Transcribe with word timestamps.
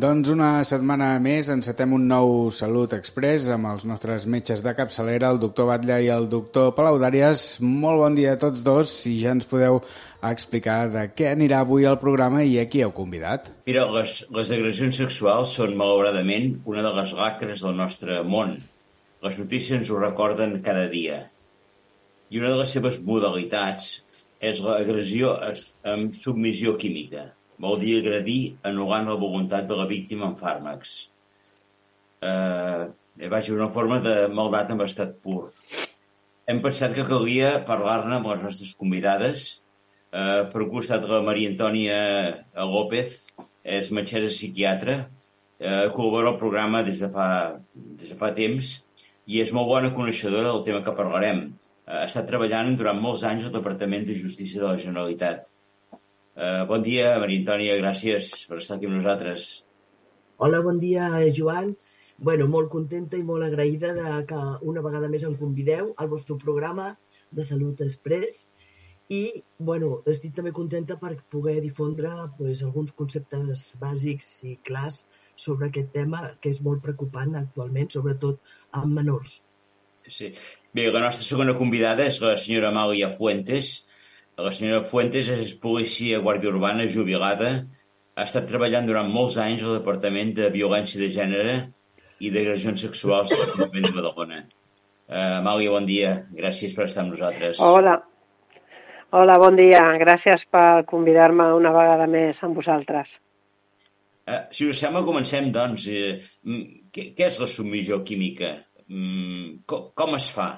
Doncs 0.00 0.30
una 0.32 0.62
setmana 0.64 1.06
més 1.20 1.48
encetem 1.52 1.90
un 1.92 2.06
nou 2.08 2.30
Salut 2.56 2.94
Express 2.96 3.50
amb 3.52 3.68
els 3.68 3.82
nostres 3.88 4.22
metges 4.32 4.62
de 4.64 4.72
capçalera, 4.78 5.28
el 5.34 5.40
doctor 5.42 5.66
Batlle 5.68 5.96
i 6.06 6.06
el 6.14 6.28
doctor 6.32 6.70
Palaudàries. 6.76 7.42
Molt 7.60 8.00
bon 8.00 8.14
dia 8.16 8.30
a 8.32 8.38
tots 8.40 8.62
dos 8.64 8.94
i 9.10 9.16
ja 9.20 9.34
ens 9.36 9.48
podeu 9.50 9.80
explicar 10.28 10.76
de 10.94 11.02
què 11.12 11.26
anirà 11.34 11.58
avui 11.66 11.84
el 11.90 11.98
programa 12.00 12.40
i 12.48 12.54
a 12.62 12.64
qui 12.70 12.80
heu 12.86 12.94
convidat. 12.96 13.50
Mira, 13.68 13.82
les, 13.98 14.14
les 14.38 14.52
agressions 14.56 15.02
sexuals 15.02 15.52
són, 15.58 15.74
malauradament, 15.82 16.54
una 16.70 16.86
de 16.86 16.94
les 17.00 17.12
lacres 17.18 17.66
del 17.66 17.76
nostre 17.82 18.22
món. 18.36 18.54
Les 19.26 19.36
notícies 19.42 19.82
ens 19.82 19.90
ho 19.90 19.98
recorden 20.00 20.54
cada 20.64 20.86
dia. 20.94 21.26
I 22.30 22.40
una 22.40 22.54
de 22.54 22.62
les 22.62 22.72
seves 22.78 23.02
modalitats 23.04 23.90
és 24.40 24.64
l'agressió 24.64 25.34
amb 25.92 26.16
submissió 26.16 26.78
química 26.80 27.26
vol 27.60 27.78
dir 27.80 27.98
agredir 28.00 28.40
anul·lant 28.70 29.10
la 29.10 29.18
voluntat 29.20 29.68
de 29.68 29.76
la 29.76 29.86
víctima 29.90 30.30
amb 30.30 30.40
fàrmacs. 30.40 30.94
Eh, 32.24 33.28
vaja, 33.32 33.54
una 33.54 33.68
forma 33.72 34.00
de 34.04 34.14
maldat 34.32 34.72
en 34.72 34.80
estat 34.84 35.16
pur. 35.24 35.52
Hem 36.48 36.62
pensat 36.64 36.96
que 36.96 37.06
calia 37.08 37.58
parlar-ne 37.68 38.16
amb 38.16 38.30
les 38.32 38.42
nostres 38.46 38.72
convidades. 38.80 39.48
Eh, 40.10 40.42
per 40.52 40.64
un 40.64 40.72
costat, 40.72 41.06
la 41.06 41.22
Maria 41.26 41.52
Antònia 41.52 41.98
López 42.72 43.14
és 43.62 43.92
metgessa 43.94 44.32
psiquiatra, 44.32 44.96
eh, 45.60 45.86
col·labora 45.94 46.32
al 46.32 46.40
programa 46.40 46.82
des 46.82 47.04
de, 47.04 47.12
fa, 47.12 47.28
des 47.74 48.14
de 48.14 48.18
fa 48.18 48.32
temps 48.34 48.72
i 49.30 49.38
és 49.44 49.52
molt 49.52 49.68
bona 49.68 49.92
coneixedora 49.94 50.48
del 50.48 50.64
tema 50.66 50.82
que 50.82 50.96
parlarem. 50.96 51.44
Eh, 51.86 52.00
ha 52.00 52.06
estat 52.08 52.26
treballant 52.26 52.72
durant 52.80 52.98
molts 52.98 53.22
anys 53.28 53.46
al 53.46 53.56
Departament 53.60 54.08
de 54.08 54.18
Justícia 54.18 54.64
de 54.64 54.70
la 54.72 54.80
Generalitat 54.80 55.50
Uh, 56.40 56.64
bon 56.64 56.80
dia, 56.80 57.18
Maria 57.20 57.42
Antònia, 57.42 57.74
gràcies 57.76 58.30
per 58.48 58.56
estar 58.62 58.78
aquí 58.78 58.88
amb 58.88 58.96
nosaltres. 58.96 59.48
Hola, 60.40 60.62
bon 60.64 60.78
dia, 60.80 61.10
Joan. 61.36 61.74
Bueno, 62.16 62.46
molt 62.48 62.70
contenta 62.72 63.18
i 63.20 63.24
molt 63.28 63.44
agraïda 63.44 63.90
de 63.92 64.12
que 64.30 64.38
una 64.70 64.80
vegada 64.86 65.10
més 65.12 65.26
em 65.28 65.34
convideu 65.36 65.90
al 66.00 66.08
vostre 66.08 66.38
programa 66.40 66.94
de 67.36 67.44
Salut 67.44 67.82
Express 67.84 68.46
i, 69.12 69.20
bueno, 69.58 69.90
estic 70.08 70.32
també 70.38 70.54
contenta 70.56 70.96
per 71.02 71.12
poder 71.34 71.58
difondre 71.60 72.14
pues, 72.38 72.64
alguns 72.64 72.96
conceptes 72.96 73.66
bàsics 73.84 74.32
i 74.48 74.54
clars 74.64 75.02
sobre 75.36 75.68
aquest 75.68 75.92
tema 75.92 76.22
que 76.40 76.54
és 76.54 76.64
molt 76.64 76.80
preocupant 76.88 77.36
actualment, 77.36 77.92
sobretot 77.92 78.40
amb 78.80 78.96
menors. 78.96 79.36
Sí. 80.08 80.32
Bé, 80.72 80.88
la 80.88 81.04
nostra 81.04 81.28
segona 81.28 81.58
convidada 81.60 82.08
és 82.08 82.22
la 82.24 82.32
senyora 82.40 82.72
Amàlia 82.72 83.12
Fuentes, 83.20 83.74
la 84.44 84.52
senyora 84.54 84.84
Fuentes 84.86 85.28
és 85.32 85.52
policia 85.62 86.20
guàrdia 86.24 86.50
urbana 86.52 86.86
jubilada. 86.88 87.50
Ha 88.16 88.26
estat 88.26 88.48
treballant 88.48 88.88
durant 88.88 89.10
molts 89.12 89.36
anys 89.40 89.64
al 89.64 89.78
Departament 89.78 90.32
de 90.36 90.50
Violència 90.54 91.00
de 91.00 91.08
Gènere 91.14 91.56
i 92.20 92.30
d'Agressions 92.34 92.84
Sexuals 92.86 93.32
de 93.32 93.38
l'Ajuntament 93.40 93.88
de 93.88 93.92
Badalona. 93.96 94.40
Uh, 95.10 95.40
Amàlia, 95.40 95.72
bon 95.74 95.88
dia. 95.88 96.12
Gràcies 96.36 96.76
per 96.76 96.86
estar 96.86 97.04
amb 97.04 97.14
nosaltres. 97.14 97.60
Hola. 97.64 97.96
Hola, 99.16 99.36
bon 99.42 99.56
dia. 99.58 99.82
Gràcies 99.98 100.44
per 100.54 100.84
convidar-me 100.90 101.48
una 101.56 101.72
vegada 101.74 102.06
més 102.10 102.38
amb 102.46 102.60
vosaltres. 102.60 103.10
Uh, 104.28 104.44
si 104.54 104.68
us 104.70 104.78
sembla, 104.78 105.02
comencem, 105.06 105.50
doncs. 105.54 105.88
Uh, 105.90 106.60
què, 106.94 107.10
què 107.16 107.26
és 107.26 107.40
la 107.42 107.48
submissió 107.50 108.02
química? 108.06 108.52
Um, 108.86 109.62
com, 109.66 109.88
com 109.98 110.14
es 110.18 110.28
fa? 110.34 110.50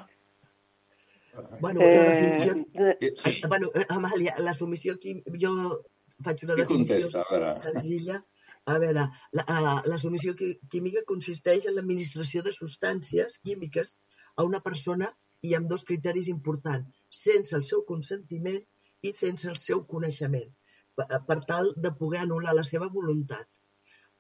Bueno, 1.60 1.80
eh... 1.80 1.96
la 1.96 2.04
definició... 2.10 2.66
Eh, 2.74 3.14
sí. 3.16 3.40
Bueno, 3.48 3.70
eh, 3.74 3.86
Amàlia, 3.88 4.36
la 4.38 4.54
submissió 4.54 4.98
química... 5.00 5.32
Jo 5.40 5.54
faig 6.22 6.44
una 6.46 6.56
definició 6.58 7.00
contesta, 7.08 7.54
senzilla. 7.62 8.20
A 8.70 8.76
veure, 8.78 9.08
la, 9.34 9.44
la 9.90 9.98
submissió 9.98 10.36
química 10.36 11.02
consisteix 11.08 11.66
en 11.66 11.74
l'administració 11.78 12.44
de 12.46 12.52
substàncies 12.54 13.40
químiques 13.42 13.96
a 14.36 14.44
una 14.46 14.60
persona 14.62 15.08
i 15.42 15.56
amb 15.58 15.66
dos 15.70 15.82
criteris 15.88 16.28
importants, 16.30 16.86
sense 17.10 17.56
el 17.58 17.64
seu 17.66 17.82
consentiment 17.88 18.60
i 19.02 19.10
sense 19.16 19.48
el 19.50 19.58
seu 19.58 19.82
coneixement, 19.88 20.52
per 21.26 21.38
tal 21.48 21.72
de 21.74 21.90
poder 21.98 22.20
anul·lar 22.22 22.54
la 22.54 22.62
seva 22.68 22.86
voluntat. 22.92 23.48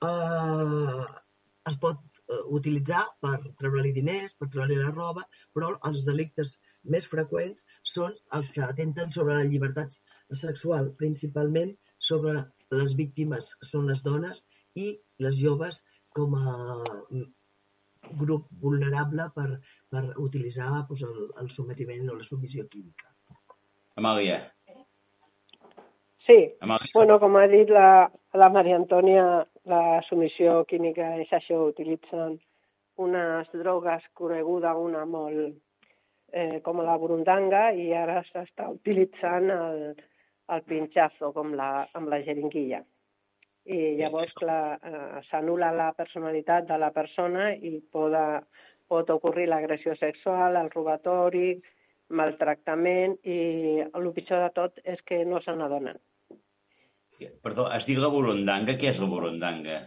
Uh, 0.02 1.06
es 1.70 1.78
pot 1.78 2.02
utilitzar 2.58 3.04
per 3.22 3.36
treure-li 3.60 3.92
diners, 3.94 4.34
per 4.34 4.48
treure-li 4.50 4.80
la 4.80 4.90
roba, 4.90 5.22
però 5.54 5.76
els 5.88 6.02
delictes 6.08 6.56
més 6.84 7.06
freqüents 7.10 7.64
són 7.94 8.14
els 8.38 8.50
que 8.54 8.64
atenten 8.66 9.12
sobre 9.14 9.36
la 9.38 9.48
llibertat 9.48 9.98
sexual, 10.40 10.90
principalment 10.98 11.74
sobre 11.98 12.34
les 12.72 12.96
víctimes, 12.98 13.52
que 13.60 13.68
són 13.68 13.86
les 13.90 14.02
dones 14.02 14.42
i 14.74 14.88
les 15.22 15.38
joves 15.38 15.82
com 16.16 16.34
a 16.38 16.54
mm, 17.10 17.28
grup 18.22 18.48
vulnerable 18.64 19.28
per, 19.36 19.48
per 19.92 20.02
utilitzar 20.24 20.70
doncs, 20.72 21.04
el, 21.08 21.30
el 21.42 21.50
sometiment 21.50 22.10
o 22.10 22.18
la 22.18 22.26
submissió 22.26 22.66
química. 22.72 23.12
Amàlia. 24.00 24.40
Sí, 26.26 26.38
Amàlia. 26.62 26.90
bueno, 26.94 27.18
com 27.20 27.36
ha 27.36 27.46
dit 27.50 27.70
la, 27.70 28.08
la 28.38 28.48
Maria 28.54 28.78
Antònia, 28.78 29.26
la 29.68 29.82
submissió 30.08 30.62
química 30.70 31.12
és 31.22 31.32
això, 31.34 31.60
utilitzen 31.68 32.38
unes 33.02 33.48
drogues 33.52 34.04
coneguda 34.18 34.74
una 34.78 35.04
molt 35.08 35.56
eh, 36.32 36.60
com 36.64 36.80
la 36.84 36.96
burundanga 36.98 37.68
i 37.72 37.92
ara 37.96 38.22
s'està 38.28 38.68
utilitzant 38.72 39.50
el, 39.54 39.82
el 40.56 40.64
pinchazo 40.68 41.32
com 41.36 41.54
la, 41.58 41.86
amb 41.94 42.10
la 42.12 42.22
jeringuilla. 42.24 42.82
I 43.70 43.94
llavors 44.00 44.34
eh, 44.42 45.20
s'anula 45.28 45.70
la 45.76 45.92
personalitat 45.94 46.66
de 46.70 46.78
la 46.82 46.90
persona 46.90 47.52
i 47.54 47.76
pot, 47.92 48.16
pot 48.90 49.12
ocorrir 49.14 49.46
l'agressió 49.48 49.94
sexual, 50.00 50.58
el 50.58 50.72
robatori, 50.74 51.54
maltractament 52.12 53.14
i 53.24 53.38
el 53.84 54.10
pitjor 54.16 54.42
de 54.44 54.50
tot 54.56 54.82
és 54.84 55.00
que 55.06 55.22
no 55.24 55.40
se 55.44 55.54
n'adonen. 55.56 56.00
Perdó, 57.42 57.68
has 57.70 57.86
dit 57.86 58.00
la 58.02 58.10
burundanga? 58.10 58.74
Què 58.80 58.90
és 58.90 58.98
la 58.98 59.06
burundanga? 59.06 59.78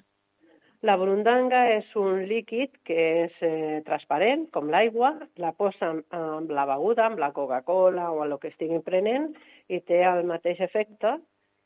La 0.86 0.94
burundanga 1.02 1.64
és 1.74 1.88
un 1.98 2.20
líquid 2.30 2.76
que 2.86 2.96
és 3.24 3.38
eh, 3.48 3.78
transparent, 3.88 4.44
com 4.54 4.68
l'aigua, 4.70 5.08
la 5.42 5.50
posen 5.58 6.04
amb 6.14 6.52
la 6.54 6.66
beguda, 6.70 7.08
amb 7.08 7.22
la 7.24 7.32
Coca-Cola 7.34 8.12
o 8.14 8.20
el 8.26 8.36
que 8.44 8.52
estiguin 8.52 8.84
prenent, 8.86 9.26
i 9.66 9.80
té 9.82 10.04
el 10.06 10.22
mateix 10.30 10.62
efecte 10.62 11.16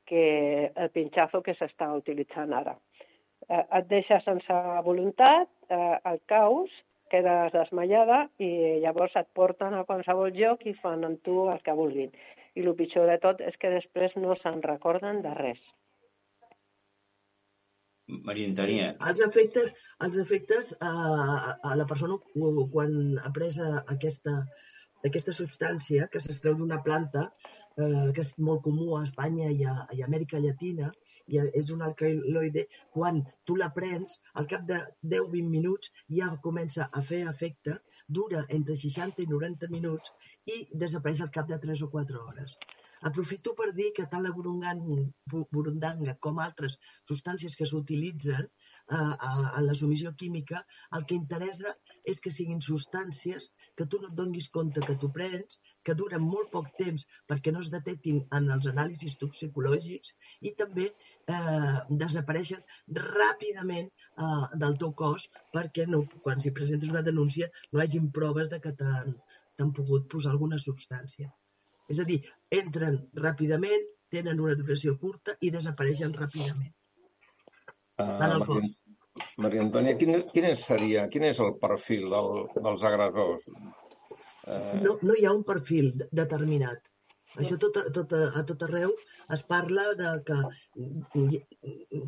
que 0.08 0.22
el 0.70 0.92
pinxazo 0.94 1.42
que 1.44 1.58
s'està 1.58 1.90
utilitzant 1.98 2.56
ara. 2.62 2.78
Eh, 3.50 3.66
et 3.82 3.90
deixa 3.92 4.22
sense 4.24 4.62
voluntat, 4.88 5.52
eh, 5.68 5.98
el 6.14 6.22
caus, 6.36 6.72
quedes 7.12 7.52
desmaiada 7.58 8.22
i 8.40 8.54
llavors 8.86 9.20
et 9.20 9.28
porten 9.36 9.76
a 9.76 9.84
qualsevol 9.90 10.32
lloc 10.38 10.64
i 10.64 10.78
fan 10.80 11.04
amb 11.10 11.20
tu 11.28 11.42
el 11.52 11.60
que 11.66 11.76
vulguin. 11.82 12.16
I 12.56 12.64
el 12.64 12.72
pitjor 12.80 13.12
de 13.12 13.20
tot 13.28 13.44
és 13.52 13.60
que 13.60 13.76
després 13.76 14.16
no 14.16 14.40
se'n 14.40 14.64
recorden 14.64 15.20
de 15.28 15.36
res. 15.44 15.60
Maria 18.10 18.50
Antònia. 18.50 18.90
Els 19.12 19.22
efectes, 19.26 19.72
els 20.06 20.18
efectes 20.24 20.74
a, 20.80 20.92
a 21.70 21.76
la 21.80 21.86
persona 21.92 22.18
quan 22.74 22.96
ha 23.22 23.32
pres 23.36 23.60
aquesta, 23.66 24.36
aquesta 25.10 25.36
substància 25.36 26.08
que 26.14 26.22
s'estreu 26.24 26.56
d'una 26.60 26.80
planta, 26.88 27.26
eh, 27.84 28.10
que 28.16 28.26
és 28.26 28.34
molt 28.50 28.64
comú 28.66 28.88
a 28.98 29.04
Espanya 29.08 29.52
i 29.52 29.68
a, 29.74 29.76
i 29.98 30.02
a 30.02 30.10
Amèrica 30.10 30.42
Llatina, 30.46 30.90
i 31.30 31.40
és 31.62 31.70
un 31.76 31.86
alcaloide, 31.86 32.66
quan 32.96 33.22
tu 33.46 33.56
la 33.62 33.70
prens, 33.76 34.18
al 34.42 34.50
cap 34.54 34.66
de 34.72 34.82
10-20 35.14 35.54
minuts 35.54 35.94
ja 36.20 36.32
comença 36.48 36.90
a 36.92 37.06
fer 37.12 37.22
efecte, 37.34 37.78
dura 38.20 38.44
entre 38.58 38.76
60 38.84 39.24
i 39.24 39.30
90 39.30 39.70
minuts 39.76 40.14
i 40.56 40.64
desapareix 40.84 41.22
al 41.22 41.34
cap 41.40 41.50
de 41.54 41.62
3 41.70 41.86
o 41.86 41.92
4 41.96 42.26
hores. 42.26 42.58
Aprofito 43.08 43.54
per 43.56 43.70
dir 43.76 43.90
que 43.96 44.06
tant 44.12 44.24
la 44.26 44.32
burundanga 44.36 46.16
com 46.26 46.40
altres 46.46 46.76
substàncies 47.12 47.56
que 47.60 47.68
s'utilitzen 47.72 48.42
eh, 48.44 48.98
en 48.98 49.68
la 49.68 49.76
submissió 49.82 50.12
química, 50.22 50.64
el 50.98 51.06
que 51.08 51.18
interessa 51.20 51.74
és 52.14 52.20
que 52.26 52.34
siguin 52.36 52.60
substàncies 52.66 53.48
que 53.80 53.88
tu 53.94 54.02
no 54.02 54.10
et 54.10 54.18
donis 54.20 54.50
compte 54.58 54.84
que 54.90 54.98
tu 55.04 55.12
prens, 55.20 55.60
que 55.86 55.96
duren 56.02 56.26
molt 56.26 56.52
poc 56.56 56.70
temps 56.82 57.08
perquè 57.32 57.56
no 57.56 57.64
es 57.66 57.72
detectin 57.76 58.20
en 58.40 58.52
els 58.58 58.68
anàlisis 58.74 59.18
toxicològics 59.24 60.16
i 60.50 60.54
també 60.62 60.90
eh, 60.90 61.76
desapareixen 62.04 62.64
ràpidament 63.00 63.90
eh, 63.90 64.46
del 64.64 64.80
teu 64.84 64.96
cos 65.04 65.30
perquè 65.56 65.88
no, 65.88 66.04
quan 66.28 66.44
s'hi 66.44 66.56
presentes 66.62 66.92
una 66.96 67.06
denúncia 67.12 67.52
no 67.72 67.84
hagin 67.86 68.12
proves 68.20 68.52
de 68.56 68.60
que 68.66 68.76
t'han 68.82 69.78
pogut 69.80 70.12
posar 70.12 70.36
alguna 70.36 70.60
substància. 70.70 71.32
És 71.90 72.02
a 72.02 72.06
dir, 72.10 72.20
entren 72.54 73.00
ràpidament, 73.24 73.88
tenen 74.14 74.42
una 74.42 74.58
duració 74.58 74.96
curta 75.02 75.36
i 75.46 75.52
desapareixen 75.54 76.14
ràpidament. 76.18 76.74
Uh, 78.00 78.14
Maria, 78.22 78.70
Maria 79.44 79.64
Antònia, 79.66 79.96
quin, 80.00 80.22
quin, 80.34 80.48
seria, 80.58 81.08
quin 81.14 81.26
és 81.30 81.42
el 81.44 81.56
perfil 81.62 82.08
del, 82.14 82.30
dels 82.58 82.86
agressors? 82.90 83.50
Uh... 83.50 84.78
No, 84.86 84.96
no 85.06 85.18
hi 85.18 85.28
ha 85.28 85.36
un 85.36 85.44
perfil 85.48 85.92
determinat. 86.22 86.86
Això 87.38 87.60
tot, 87.62 87.78
tot, 87.94 88.14
a 88.18 88.42
tot 88.50 88.64
arreu 88.66 88.96
es 89.36 89.44
parla 89.52 89.84
de 90.00 90.14
que 90.26 90.38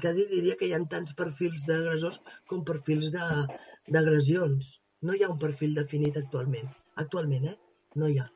quasi 0.02 0.26
diria 0.32 0.58
que 0.58 0.68
hi 0.68 0.74
ha 0.74 0.82
tants 0.94 1.14
perfils 1.20 1.68
d'agressors 1.70 2.18
com 2.50 2.66
perfils 2.68 3.12
d'agressions. 3.14 4.72
No 5.06 5.18
hi 5.18 5.24
ha 5.24 5.30
un 5.34 5.40
perfil 5.44 5.78
definit 5.78 6.18
actualment. 6.18 6.72
Actualment, 7.06 7.46
eh? 7.54 7.58
No 8.02 8.10
hi 8.10 8.18
ha. 8.22 8.28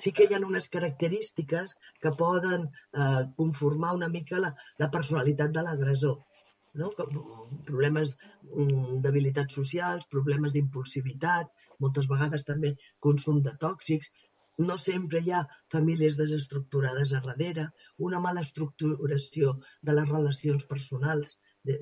Sí 0.00 0.12
que 0.16 0.26
hi 0.26 0.34
ha 0.34 0.40
unes 0.48 0.68
característiques 0.74 1.74
que 2.04 2.12
poden 2.24 2.66
eh, 2.66 3.24
conformar 3.36 3.94
una 3.98 4.08
mica 4.08 4.40
la, 4.44 4.52
la 4.82 4.90
personalitat 4.96 5.54
de 5.56 5.64
l'agressor. 5.66 6.20
No? 6.80 6.88
Problemes 7.68 8.14
mm, 8.16 9.00
d'habilitats 9.04 9.58
socials, 9.60 10.06
problemes 10.14 10.54
d'impulsivitat, 10.54 11.50
moltes 11.84 12.08
vegades 12.12 12.46
també 12.48 12.72
consum 13.06 13.42
de 13.48 13.52
tòxics, 13.66 14.08
no 14.58 14.76
sempre 14.78 15.20
hi 15.20 15.32
ha 15.32 15.42
famílies 15.72 16.16
desestructurades 16.18 17.12
a 17.12 17.20
darrere, 17.24 17.68
una 17.98 18.20
mala 18.20 18.42
estructuració 18.44 19.54
de 19.80 19.96
les 19.96 20.08
relacions 20.08 20.66
personals, 20.68 21.38
de, 21.64 21.78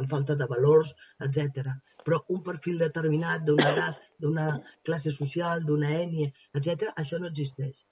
amb 0.00 0.08
falta 0.10 0.36
de 0.40 0.48
valors, 0.50 0.94
etc. 1.26 1.74
Però 2.04 2.22
un 2.34 2.42
perfil 2.46 2.78
determinat 2.84 3.44
d'una 3.44 3.70
edat, 3.74 4.10
d'una 4.18 4.48
classe 4.84 5.12
social, 5.12 5.64
d'una 5.68 5.92
ètnia, 6.00 6.32
etc., 6.54 6.92
això 6.96 7.20
no 7.20 7.30
existeix. 7.32 7.84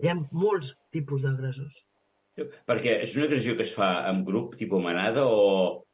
Hi 0.00 0.08
ha 0.08 0.16
molts 0.32 0.74
tipus 0.94 1.22
d'agressors. 1.26 1.84
Perquè 2.68 3.00
és 3.04 3.14
una 3.16 3.26
agressió 3.26 3.56
que 3.56 3.66
es 3.66 3.74
fa 3.76 3.90
en 4.10 4.24
grup, 4.24 4.56
tipus 4.60 4.82
manada, 4.82 5.26
o... 5.26 5.84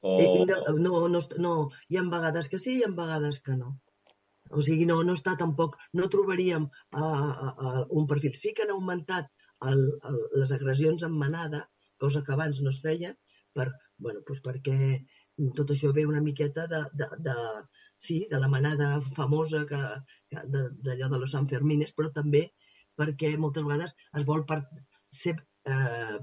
o... 0.00 0.12
No, 0.78 1.08
no, 1.08 1.20
no, 1.46 1.54
hi 1.90 1.98
ha 1.98 2.04
vegades 2.14 2.48
que 2.48 2.60
sí 2.62 2.76
i 2.76 2.78
hi 2.80 2.86
ha 2.86 2.94
vegades 2.94 3.42
que 3.44 3.58
no. 3.58 3.74
O 4.54 4.62
sigui, 4.62 4.86
no, 4.88 5.00
no 5.06 5.16
està 5.18 5.34
tampoc, 5.40 5.76
no 5.98 6.10
trobaríem 6.12 6.66
uh, 6.66 7.02
uh, 7.02 7.82
un 8.00 8.08
perfil. 8.10 8.34
Sí 8.38 8.54
que 8.54 8.66
han 8.66 8.74
augmentat 8.74 9.30
el, 9.70 9.84
el, 10.10 10.20
les 10.42 10.54
agressions 10.56 11.04
en 11.06 11.16
manada, 11.18 11.64
cosa 12.00 12.22
que 12.26 12.34
abans 12.34 12.60
no 12.62 12.70
es 12.74 12.80
feia, 12.84 13.14
per, 13.54 13.70
bueno, 13.98 14.22
doncs 14.26 14.42
perquè 14.44 14.78
tot 15.58 15.72
això 15.74 15.90
ve 15.94 16.04
una 16.06 16.22
miqueta 16.22 16.66
de, 16.70 16.84
de, 16.94 17.08
de, 17.26 17.36
sí, 17.98 18.20
de 18.30 18.38
la 18.38 18.50
manada 18.50 19.00
famosa 19.16 19.64
que, 19.70 19.80
que 20.30 20.44
d'allò 20.46 21.08
de, 21.08 21.12
de 21.16 21.20
los 21.22 21.34
Sanfermines, 21.34 21.94
però 21.96 22.12
també 22.14 22.46
perquè 22.98 23.32
moltes 23.38 23.66
vegades 23.66 23.94
es 24.18 24.26
vol 24.28 24.44
per, 24.46 24.60
ser, 25.10 25.34
eh, 25.66 26.18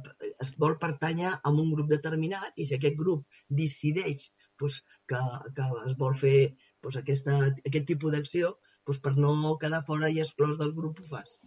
es 0.45 0.53
vol 0.63 0.77
pertànyer 0.83 1.33
a 1.33 1.51
un 1.51 1.71
grup 1.73 1.89
determinat 1.91 2.57
i 2.57 2.67
si 2.67 2.77
aquest 2.77 2.97
grup 2.99 3.25
decideix 3.61 4.29
pues, 4.57 4.79
que, 5.09 5.19
que 5.57 5.67
es 5.89 5.97
vol 5.99 6.15
fer 6.23 6.37
doncs 6.83 6.97
aquesta, 7.01 7.37
aquest 7.67 7.87
tipus 7.89 8.15
d'acció 8.15 8.55
doncs 8.87 9.01
per 9.03 9.13
no 9.17 9.57
quedar 9.61 9.83
fora 9.87 10.09
i 10.09 10.19
exclòs 10.23 10.57
del 10.59 10.73
grup 10.77 10.99
ho 11.01 11.07
fas, 11.13 11.37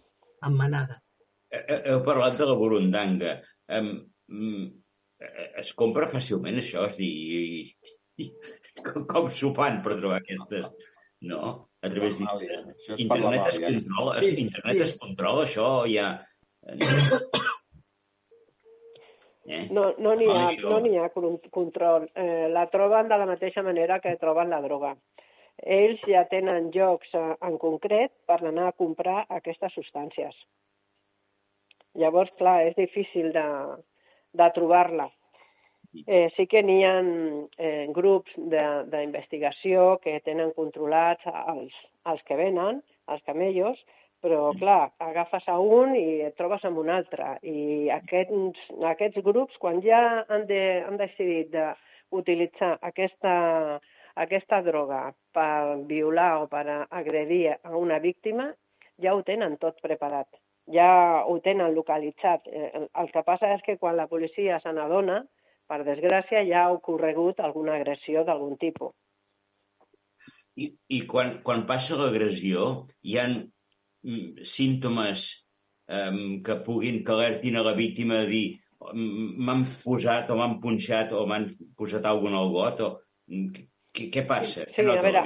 en 0.47 0.57
manada. 0.57 1.01
Heu 1.51 2.01
parlat 2.07 2.39
de 2.39 2.47
la 2.49 2.55
burundanga. 2.59 3.35
Um, 3.75 3.91
es 5.61 5.71
compra 5.77 6.09
fàcilment 6.11 6.59
això? 6.61 6.85
És 6.89 6.97
dir, 6.99 7.11
i, 7.35 7.93
i, 8.23 8.29
com 9.11 9.29
s'ho 9.29 9.53
fan 9.57 9.81
per 9.85 9.97
trobar 9.99 10.21
aquestes... 10.23 10.69
No? 11.25 11.69
A 11.81 11.89
través 11.89 12.19
d'internet 12.19 13.47
es 13.47 13.59
controla, 13.63 14.15
sí, 14.21 14.33
internet 14.43 14.75
sí. 14.75 14.81
es 14.83 14.91
controla 15.01 15.45
això, 15.45 15.69
ja... 15.89 16.09
Eh? 19.45 19.63
No 19.69 19.91
no 20.01 20.15
n'hi 20.17 20.25
ha, 20.33 20.49
no 20.65 20.77
ha 21.03 21.09
control. 21.53 22.07
Eh, 22.17 22.47
la 22.49 22.65
troben 22.73 23.09
de 23.09 23.17
la 23.21 23.27
mateixa 23.29 23.61
manera 23.65 23.99
que 24.01 24.15
troben 24.21 24.49
la 24.49 24.61
droga 24.63 24.95
ells 25.63 26.01
ja 26.09 26.25
tenen 26.31 26.71
llocs 26.75 27.13
eh, 27.15 27.33
en 27.47 27.57
concret 27.61 28.11
per 28.27 28.41
anar 28.41 28.69
a 28.69 28.77
comprar 28.77 29.25
aquestes 29.29 29.73
substàncies. 29.77 30.35
Llavors, 31.95 32.31
clar, 32.39 32.61
és 32.69 32.75
difícil 32.75 33.31
de, 33.35 33.45
de 34.35 34.49
trobar-la. 34.55 35.07
Eh, 36.03 36.27
sí 36.35 36.43
que 36.51 36.59
n'hi 36.65 36.81
ha 36.83 36.95
eh, 36.99 37.85
grups 37.95 38.33
d'investigació 38.35 39.95
que 40.03 40.17
tenen 40.25 40.51
controlats 40.57 41.23
els, 41.31 41.75
els 42.11 42.25
que 42.27 42.35
venen, 42.35 42.81
els 43.07 43.23
camellos, 43.23 43.79
però, 44.25 44.49
clar, 44.59 44.89
agafes 45.05 45.47
a 45.47 45.55
un 45.61 45.93
i 45.95 46.21
et 46.25 46.35
trobes 46.35 46.63
amb 46.67 46.81
un 46.81 46.89
altre. 46.91 47.35
I 47.45 47.87
aquests, 47.95 48.63
aquests 48.91 49.23
grups, 49.23 49.55
quan 49.61 49.79
ja 49.85 50.01
han, 50.25 50.47
de, 50.49 50.61
han 50.83 50.97
decidit 50.99 51.53
d'utilitzar 51.53 52.75
aquesta 52.89 53.35
aquesta 54.15 54.61
droga 54.63 55.01
per 55.35 55.83
violar 55.89 56.31
o 56.43 56.47
per 56.51 56.65
agredir 56.89 57.57
a 57.57 57.75
una 57.77 57.99
víctima, 57.99 58.49
ja 59.01 59.13
ho 59.15 59.23
tenen 59.27 59.57
tot 59.59 59.81
preparat, 59.83 60.27
ja 60.71 61.23
ho 61.27 61.37
tenen 61.43 61.75
localitzat. 61.75 62.47
Eh, 62.47 62.85
el 62.87 63.11
que 63.11 63.23
passa 63.27 63.51
és 63.55 63.63
que 63.65 63.77
quan 63.77 63.97
la 63.99 64.07
policia 64.07 64.59
se 64.63 64.71
n'adona, 64.71 65.21
per 65.67 65.81
desgràcia, 65.83 66.45
ja 66.47 66.65
ha 66.65 66.73
ocorregut 66.75 67.41
alguna 67.41 67.75
agressió 67.79 68.23
d'algun 68.23 68.55
tipus. 68.61 68.93
I, 70.55 70.69
i 70.95 71.01
quan, 71.09 71.39
quan 71.43 71.65
passa 71.67 71.97
l'agressió, 71.99 72.85
hi 73.03 73.17
ha 73.19 73.25
mm, 73.27 74.45
símptomes 74.47 75.25
um, 75.89 76.41
que 76.45 76.61
puguin 76.63 77.01
que 77.03 77.11
alertin 77.11 77.59
a 77.59 77.65
la 77.65 77.75
víctima 77.75 78.21
a 78.21 78.29
dir 78.29 78.61
m'han 78.93 79.63
posat 79.83 80.29
o 80.29 80.37
m'han 80.37 80.59
punxat 80.61 81.11
o 81.17 81.25
m'han 81.27 81.49
posat 81.75 82.05
alguna 82.05 82.39
al 82.39 82.51
got 82.53 82.81
o 82.85 82.89
mm, 83.31 83.65
què, 83.95 84.09
què 84.13 84.23
passa? 84.27 84.65
Sí, 84.71 84.81
sí 84.81 84.85
a 84.85 85.01
veure, 85.01 85.23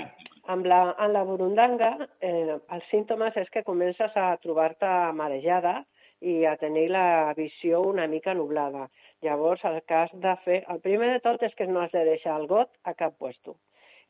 amb 0.54 0.68
la, 0.70 0.80
amb 0.98 1.14
la 1.14 1.24
burundanga, 1.28 1.92
eh, 2.26 2.58
els 2.58 2.90
símptomes 2.92 3.38
és 3.38 3.50
que 3.54 3.66
comences 3.68 4.16
a 4.18 4.32
trobar-te 4.44 4.90
marejada 5.18 5.82
i 6.22 6.44
a 6.46 6.56
tenir 6.60 6.90
la 6.92 7.34
visió 7.38 7.82
una 7.86 8.08
mica 8.12 8.34
nublada. 8.34 8.90
Llavors, 9.24 9.64
el 9.68 9.82
que 9.88 9.96
has 9.96 10.12
de 10.26 10.36
fer... 10.46 10.62
El 10.74 10.82
primer 10.84 11.14
de 11.14 11.22
tot 11.24 11.44
és 11.44 11.56
que 11.56 11.68
no 11.68 11.84
has 11.84 11.94
de 11.96 12.04
deixar 12.08 12.38
el 12.40 12.48
got 12.48 12.72
a 12.84 12.96
cap 12.96 13.16
puesto. 13.20 13.58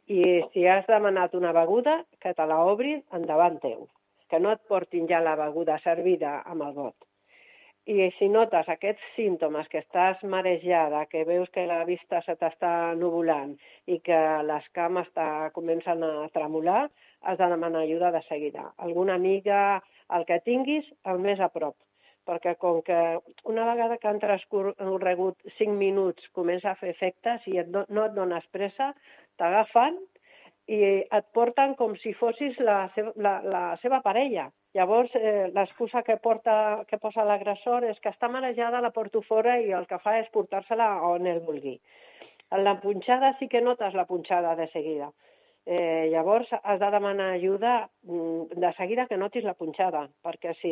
I 0.09 0.41
si 0.53 0.65
has 0.65 0.87
demanat 0.89 1.35
una 1.37 1.53
beguda, 1.53 1.99
que 2.21 2.33
te 2.33 2.47
la 2.49 2.61
obrin 2.65 3.03
endavant 3.13 3.59
teu. 3.61 3.85
Que 4.29 4.39
no 4.41 4.53
et 4.53 4.61
portin 4.69 5.05
ja 5.09 5.21
la 5.25 5.35
beguda 5.37 5.77
servida 5.85 6.39
amb 6.45 6.65
el 6.65 6.73
got. 6.77 7.08
I 7.87 8.09
si 8.19 8.27
notes 8.29 8.67
aquests 8.69 9.01
símptomes, 9.15 9.67
que 9.71 9.79
estàs 9.81 10.19
marejada, 10.23 11.05
que 11.09 11.23
veus 11.25 11.49
que 11.55 11.65
la 11.65 11.79
vista 11.87 12.19
se 12.25 12.35
t'està 12.37 12.93
nuvolant 12.99 13.55
i 13.87 13.97
que 14.05 14.19
les 14.45 14.67
cames 14.77 15.07
comencen 15.55 16.03
a 16.03 16.27
tremolar, 16.35 16.89
has 17.21 17.37
de 17.39 17.47
demanar 17.49 17.81
ajuda 17.83 18.11
de 18.11 18.21
seguida. 18.27 18.73
Alguna 18.77 19.15
amiga, 19.15 19.81
el 20.13 20.25
que 20.25 20.39
tinguis, 20.45 20.85
el 21.05 21.19
més 21.23 21.39
a 21.39 21.49
prop. 21.49 21.75
Perquè 22.29 22.55
com 22.61 22.83
que 22.85 22.99
una 23.49 23.65
vegada 23.71 23.97
que 23.97 24.07
han 24.07 24.21
transcorregut 24.21 25.41
5 25.57 25.73
minuts 25.73 26.29
comença 26.37 26.71
a 26.71 26.77
fer 26.77 26.91
efecte, 26.93 27.39
si 27.43 27.57
et 27.57 27.73
no 27.73 28.05
et 28.05 28.13
dones 28.13 28.45
pressa, 28.53 28.93
t'agafen 29.41 29.97
i 30.69 30.79
et 31.01 31.29
porten 31.33 31.73
com 31.79 31.95
si 31.97 32.13
fossis 32.13 32.59
la 32.59 32.83
seva, 32.93 33.15
la, 33.17 33.39
la 33.41 33.63
seva 33.81 34.03
parella 34.05 34.51
Llavors, 34.77 35.13
eh, 35.15 35.49
l'excusa 35.53 36.03
que, 36.05 36.17
porta, 36.21 36.85
que 36.89 36.99
posa 37.01 37.25
l'agressor 37.25 37.87
és 37.89 37.97
que 38.03 38.11
està 38.13 38.29
marejada, 38.29 38.83
la 38.85 38.91
porto 38.93 39.23
fora 39.25 39.57
i 39.57 39.71
el 39.73 39.87
que 39.89 39.97
fa 40.03 40.19
és 40.19 40.29
portar-se-la 40.35 40.89
on 41.07 41.25
ell 41.25 41.41
vulgui. 41.47 41.79
En 42.53 42.63
la 42.65 42.75
punxada 42.83 43.33
sí 43.39 43.47
que 43.49 43.63
notes 43.65 43.97
la 43.97 44.05
punxada 44.05 44.55
de 44.59 44.67
seguida. 44.73 45.09
Eh, 45.65 46.09
llavors 46.09 46.49
has 46.63 46.79
de 46.81 46.89
demanar 46.89 47.31
ajuda 47.35 47.73
mm, 48.03 48.59
de 48.61 48.71
seguida 48.77 49.07
que 49.09 49.17
notis 49.21 49.43
la 49.45 49.57
punxada, 49.57 50.07
perquè 50.25 50.53
si 50.61 50.71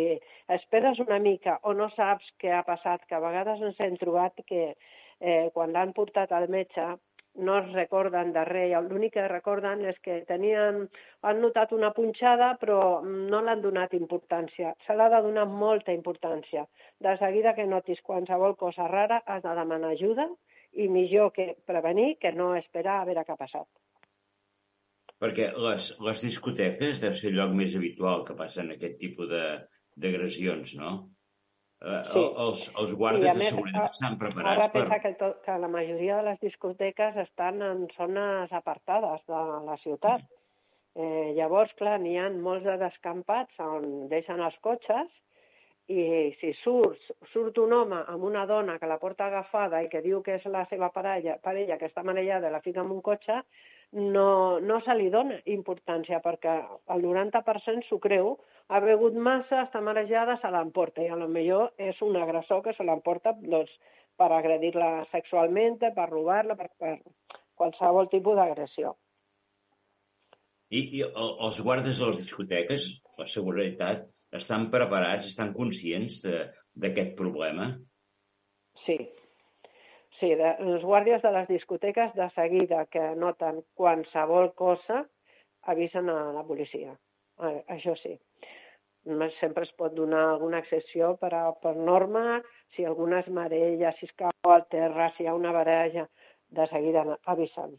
esperes 0.56 1.02
una 1.04 1.20
mica 1.20 1.60
o 1.64 1.74
no 1.78 1.90
saps 1.94 2.32
què 2.42 2.54
ha 2.54 2.64
passat, 2.66 3.04
que 3.06 3.18
a 3.18 3.22
vegades 3.22 3.62
ens 3.62 3.82
hem 3.82 3.98
trobat 4.02 4.42
que 4.48 4.64
eh, 5.20 5.50
quan 5.54 5.74
l'han 5.74 5.94
portat 5.98 6.34
al 6.34 6.48
metge 6.50 6.88
no 7.38 7.58
es 7.60 7.72
recorden 7.74 8.34
de 8.34 8.44
res, 8.50 8.74
l'únic 8.90 9.14
que 9.16 9.28
recorden 9.28 9.86
és 9.92 9.98
que 10.04 10.20
tenien, 10.30 10.84
han 11.22 11.42
notat 11.42 11.74
una 11.78 11.92
punxada 11.96 12.54
però 12.62 12.80
no 13.06 13.42
l'han 13.46 13.62
donat 13.62 13.94
importància. 13.98 14.74
Se 14.86 14.96
l'ha 14.98 15.10
de 15.14 15.22
donar 15.26 15.48
molta 15.48 15.96
importància. 15.96 16.66
De 17.00 17.16
seguida 17.22 17.56
que 17.56 17.68
notis 17.70 18.02
qualsevol 18.04 18.58
cosa 18.58 18.88
rara 18.92 19.22
has 19.26 19.44
de 19.44 19.58
demanar 19.62 19.94
ajuda 19.96 20.28
i 20.74 20.88
millor 20.88 21.32
que 21.34 21.54
prevenir 21.66 22.16
que 22.22 22.32
no 22.32 22.54
esperar 22.56 23.02
a 23.02 23.06
veure 23.10 23.26
què 23.26 23.36
ha 23.36 23.44
passat. 23.44 23.68
Perquè 25.18 25.50
les, 25.58 25.92
les 26.06 26.20
discoteques 26.22 27.00
deu 27.02 27.14
ser 27.18 27.32
el 27.32 27.40
lloc 27.40 27.54
més 27.58 27.74
habitual 27.78 28.26
que 28.26 28.38
passen 28.38 28.74
aquest 28.74 29.00
tipus 29.02 29.32
d'agressions, 29.32 30.76
no? 30.78 30.92
Eh, 31.78 31.98
sí. 32.10 32.22
els, 32.42 32.62
els 32.82 32.94
guardes 32.98 33.38
de 33.38 33.50
seguretat 33.52 33.94
estan 33.94 34.16
preparats 34.18 34.64
ara 34.64 34.72
per... 34.74 34.82
Ara 34.88 34.98
que, 35.04 35.12
tot, 35.20 35.38
que 35.46 35.58
la 35.62 35.70
majoria 35.70 36.18
de 36.18 36.26
les 36.32 36.40
discoteques 36.42 37.20
estan 37.22 37.62
en 37.62 37.86
zones 37.94 38.54
apartades 38.60 39.22
de 39.30 39.44
la 39.68 39.78
ciutat. 39.84 40.26
Eh, 40.98 41.36
llavors, 41.38 41.76
clar, 41.78 42.00
n'hi 42.02 42.16
ha 42.18 42.32
molts 42.34 42.66
de 42.66 42.80
descampats 42.82 43.62
on 43.62 44.08
deixen 44.10 44.42
els 44.42 44.58
cotxes 44.66 45.12
i 45.88 46.34
si 46.42 46.50
surt, 46.64 47.00
surt 47.32 47.62
un 47.64 47.78
home 47.78 48.02
amb 48.12 48.26
una 48.26 48.48
dona 48.50 48.80
que 48.82 48.90
la 48.90 48.98
porta 49.00 49.30
agafada 49.30 49.84
i 49.86 49.88
que 49.92 50.02
diu 50.04 50.24
que 50.26 50.36
és 50.42 50.50
la 50.50 50.66
seva 50.72 50.90
parella, 50.92 51.38
parella 51.44 51.78
que 51.78 51.88
està 51.88 52.04
manellada 52.04 52.50
i 52.50 52.56
la 52.58 52.64
fica 52.66 52.82
en 52.82 52.92
un 52.92 53.06
cotxe, 53.06 53.44
no, 53.94 54.60
no 54.60 54.82
se 54.84 54.98
li 54.98 55.12
dona 55.14 55.38
importància 55.46 56.20
perquè 56.26 56.58
el 56.96 57.06
90% 57.06 57.88
s'ho 57.88 58.02
creu, 58.04 58.34
ha 58.68 58.80
begut 58.84 59.16
massa, 59.16 59.64
està 59.66 59.82
marejada, 59.84 60.38
se 60.42 60.52
l'emporta 60.52 61.04
i 61.04 61.10
a 61.12 61.18
lo 61.20 61.30
millor 61.32 61.74
és 61.80 62.00
un 62.04 62.18
agressor 62.20 62.64
que 62.66 62.76
se 62.78 62.86
l'emporta 62.88 63.34
doncs, 63.40 63.72
per 64.18 64.32
agredir-la 64.34 65.06
sexualment, 65.12 65.78
per 65.96 66.08
robar-la, 66.10 66.58
per, 66.58 66.72
per 66.80 66.96
qualsevol 67.58 68.10
tipus 68.12 68.40
d'agressió. 68.40 68.96
I, 70.74 70.82
I 71.00 71.04
els 71.08 71.62
guardes 71.64 72.02
de 72.02 72.10
les 72.10 72.24
discoteques, 72.24 72.88
la 73.22 73.28
seguretat, 73.32 74.08
estan 74.36 74.68
preparats, 74.74 75.30
estan 75.30 75.54
conscients 75.56 76.20
d'aquest 76.26 77.14
problema? 77.20 77.70
Sí, 78.84 78.98
Sí, 80.20 80.32
de, 80.34 80.54
els 80.66 80.82
guàrdies 80.82 81.22
de 81.22 81.32
les 81.34 81.50
discoteques 81.52 82.16
de 82.18 82.26
seguida 82.34 82.86
que 82.90 83.04
noten 83.22 83.62
qualsevol 83.78 84.50
cosa 84.58 85.04
avisen 85.74 86.10
a 86.10 86.32
la 86.34 86.44
policia. 86.48 86.96
Eh, 87.38 87.60
això 87.76 87.94
sí. 88.02 88.16
Sempre 89.40 89.64
es 89.64 89.74
pot 89.80 89.94
donar 89.96 90.24
alguna 90.34 90.60
excepció 90.64 91.14
per, 91.22 91.32
a, 91.36 91.44
per 91.64 91.76
norma, 91.76 92.42
si 92.76 92.84
alguna 92.86 93.22
es 93.22 93.30
marella, 93.32 93.94
si 94.00 94.08
es 94.10 94.14
cau 94.20 94.52
al 94.52 94.66
terra, 94.72 95.12
si 95.16 95.24
hi 95.24 95.30
ha 95.32 95.36
una 95.38 95.54
baralla, 95.56 96.08
de 96.50 96.68
seguida 96.68 97.04
avisen. 97.26 97.78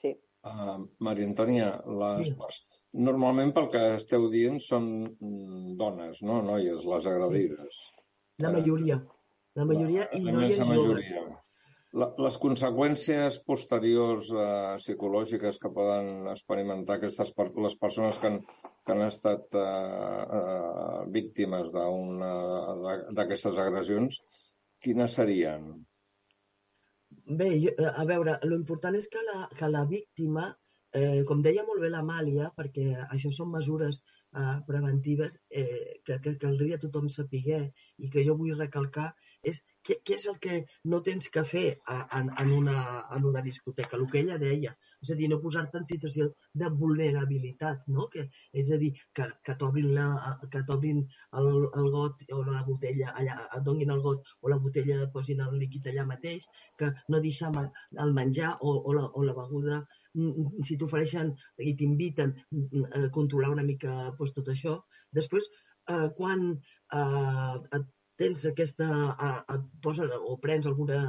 Sí. 0.00 0.14
Uh, 0.44 0.86
Maria 0.98 1.28
Antònia, 1.28 1.70
les... 2.02 2.32
Sí. 2.32 2.66
normalment 3.06 3.52
pel 3.54 3.68
que 3.70 3.82
esteu 3.94 4.24
dient 4.32 4.58
són 4.64 4.86
dones, 5.78 6.24
no 6.26 6.40
noies, 6.42 6.86
les 6.90 7.06
agredides. 7.06 7.84
Sí. 7.84 8.42
La 8.42 8.50
majoria. 8.56 8.96
Uh, 8.98 9.20
la 9.60 9.66
majoria 9.68 10.08
la, 10.08 10.18
i 10.18 10.24
noies 10.24 10.58
joves. 10.58 11.12
Les 11.90 12.36
conseqüències 12.38 13.36
posteriors 13.42 14.28
eh, 14.30 14.74
psicològiques 14.78 15.56
que 15.58 15.70
poden 15.74 16.28
experimentar 16.30 17.00
aquestes 17.00 17.32
les 17.34 17.74
persones 17.80 18.20
que 18.22 18.28
han, 18.28 18.36
que 18.86 18.94
han 18.94 19.02
estat 19.08 19.58
eh, 19.58 19.64
eh, 20.38 21.00
víctimes 21.16 21.72
d'aquestes 21.74 23.58
agressions, 23.58 24.20
quines 24.78 25.18
serien? 25.18 25.66
Bé, 27.26 27.50
jo, 27.58 27.74
eh, 27.74 27.90
a 27.90 28.06
veure, 28.06 28.38
l'important 28.46 28.94
és 28.94 29.10
que 29.10 29.24
la, 29.26 29.48
que 29.58 29.66
la 29.72 29.82
víctima, 29.90 30.46
eh, 30.94 31.24
com 31.26 31.42
deia 31.42 31.66
molt 31.66 31.82
bé 31.82 31.90
l'Amàlia, 31.90 32.52
perquè 32.54 32.86
això 33.08 33.34
són 33.34 33.50
mesures 33.56 33.98
eh, 33.98 34.58
preventives 34.70 35.40
eh, 35.50 35.98
que, 36.06 36.20
que 36.22 36.36
caldria 36.38 36.78
tothom 36.78 37.10
saber 37.10 37.64
i 37.98 38.14
que 38.14 38.22
jo 38.22 38.38
vull 38.38 38.54
recalcar 38.62 39.10
és 39.42 39.60
què, 39.86 39.96
què 40.04 40.16
és 40.18 40.26
el 40.30 40.38
que 40.44 40.56
no 40.92 41.00
tens 41.06 41.28
que 41.34 41.42
fer 41.48 41.66
a, 41.88 41.96
en, 42.18 42.30
en, 42.42 42.52
una, 42.52 42.78
en 43.16 43.26
una 43.30 43.42
discoteca, 43.44 43.96
el 43.96 44.06
que 44.12 44.20
ella 44.20 44.38
deia, 44.42 44.74
és 45.00 45.12
a 45.12 45.16
dir, 45.16 45.28
no 45.32 45.38
posar-te 45.40 45.80
en 45.80 45.86
situació 45.88 46.26
de 46.62 46.68
vulnerabilitat, 46.82 47.86
no? 47.94 48.08
Que, 48.12 48.26
és 48.62 48.70
a 48.74 48.78
dir, 48.82 48.90
que, 49.16 49.28
que 49.46 49.56
t'obrin 49.60 49.96
el, 51.40 51.48
el 51.80 51.88
got 51.94 52.26
o 52.36 52.42
la 52.48 52.64
botella, 52.66 53.14
allà, 53.22 53.38
et 53.56 53.64
donguin 53.68 53.94
el 53.94 54.02
got 54.04 54.34
o 54.42 54.52
la 54.52 54.60
botella, 54.66 55.00
posin 55.14 55.40
el 55.46 55.56
líquid 55.62 55.88
allà 55.92 56.04
mateix, 56.10 56.44
que 56.76 56.92
no 57.08 57.22
deixar 57.24 57.52
el 58.04 58.14
menjar 58.18 58.52
o, 58.60 58.74
o, 58.76 58.96
la, 58.98 59.06
o 59.08 59.24
la 59.24 59.36
beguda, 59.38 59.80
mm, 60.14 60.28
mm, 60.28 60.68
si 60.68 60.76
t'ofereixen 60.76 61.32
i 61.64 61.74
t'inviten 61.80 62.36
a 62.36 62.44
mm, 62.58 62.84
eh, 62.90 63.08
controlar 63.16 63.54
una 63.56 63.64
mica 63.64 64.12
pues, 64.18 64.36
tot 64.36 64.52
això. 64.52 64.76
Després, 65.16 65.48
eh, 65.94 66.08
quan 66.20 66.44
eh, 66.52 67.56
et 67.78 67.88
tens 68.22 68.44
aquesta, 68.50 68.88
et 69.56 69.70
posen 69.86 70.12
o 70.18 70.36
prens 70.44 70.68
alguna 70.70 71.00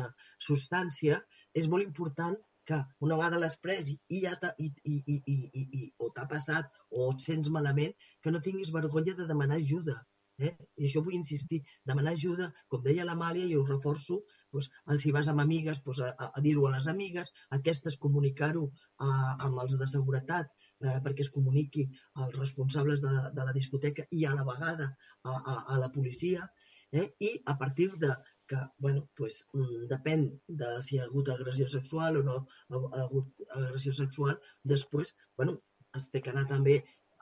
substància, 0.47 1.19
és 1.61 1.67
molt 1.71 1.87
important 1.87 2.37
que 2.69 2.77
una 3.05 3.17
vegada 3.19 3.39
l'has 3.41 3.57
pres 3.65 3.89
i, 3.91 3.97
i, 4.15 4.21
ja 4.25 4.35
i, 4.65 4.69
i, 4.93 4.95
i, 4.95 5.17
i, 5.33 5.37
i, 5.61 5.65
i 5.81 5.89
o 6.05 6.11
t'ha 6.15 6.27
passat 6.33 6.69
o 6.89 7.09
et 7.11 7.25
sents 7.25 7.49
malament, 7.57 7.97
que 8.23 8.33
no 8.33 8.43
tinguis 8.47 8.73
vergonya 8.75 9.17
de 9.17 9.27
demanar 9.33 9.59
ajuda. 9.59 9.97
Eh? 10.41 10.51
I 10.81 10.87
això 10.87 11.01
vull 11.05 11.17
insistir, 11.17 11.59
demanar 11.89 12.13
ajuda, 12.15 12.47
com 12.71 12.81
deia 12.85 13.05
l'Amàlia, 13.05 13.45
i 13.45 13.57
ho 13.57 13.65
reforço, 13.67 14.21
doncs, 14.53 14.69
si 15.03 15.13
vas 15.15 15.29
amb 15.31 15.43
amigues, 15.43 15.81
doncs, 15.85 16.01
a, 16.07 16.29
a 16.39 16.43
dir-ho 16.45 16.65
a 16.67 16.71
les 16.75 16.87
amigues, 16.93 17.29
aquestes 17.57 17.97
comunicar-ho 18.05 18.63
amb 19.07 19.61
els 19.63 19.77
de 19.81 19.89
seguretat, 19.93 20.49
eh, 20.81 20.97
perquè 21.05 21.27
es 21.27 21.33
comuniqui 21.35 21.87
als 22.23 22.37
responsables 22.39 23.03
de, 23.05 23.13
de 23.37 23.47
la 23.49 23.55
discoteca 23.57 24.07
i 24.17 24.25
a 24.25 24.33
la 24.37 24.47
vegada 24.47 24.89
a, 24.89 25.35
a, 25.35 25.57
a 25.75 25.81
la 25.83 25.91
policia, 25.93 26.49
eh? 26.91 27.07
i 27.19 27.31
a 27.45 27.57
partir 27.57 27.89
de 28.03 28.11
que, 28.47 28.59
bueno, 28.77 29.07
pues, 29.15 29.45
mm, 29.53 29.87
depèn 29.91 30.25
de 30.61 30.71
si 30.85 30.95
hi 30.95 30.99
ha 31.01 31.07
hagut 31.07 31.31
agressió 31.33 31.67
sexual 31.73 32.19
o 32.19 32.23
no 32.29 32.37
ha 32.69 33.03
hagut 33.05 33.45
agressió 33.59 33.93
sexual, 33.99 34.39
després, 34.73 35.15
bueno, 35.37 35.57
es 35.99 36.09
té 36.11 36.21
que 36.21 36.33
anar 36.33 36.47
també 36.51 36.81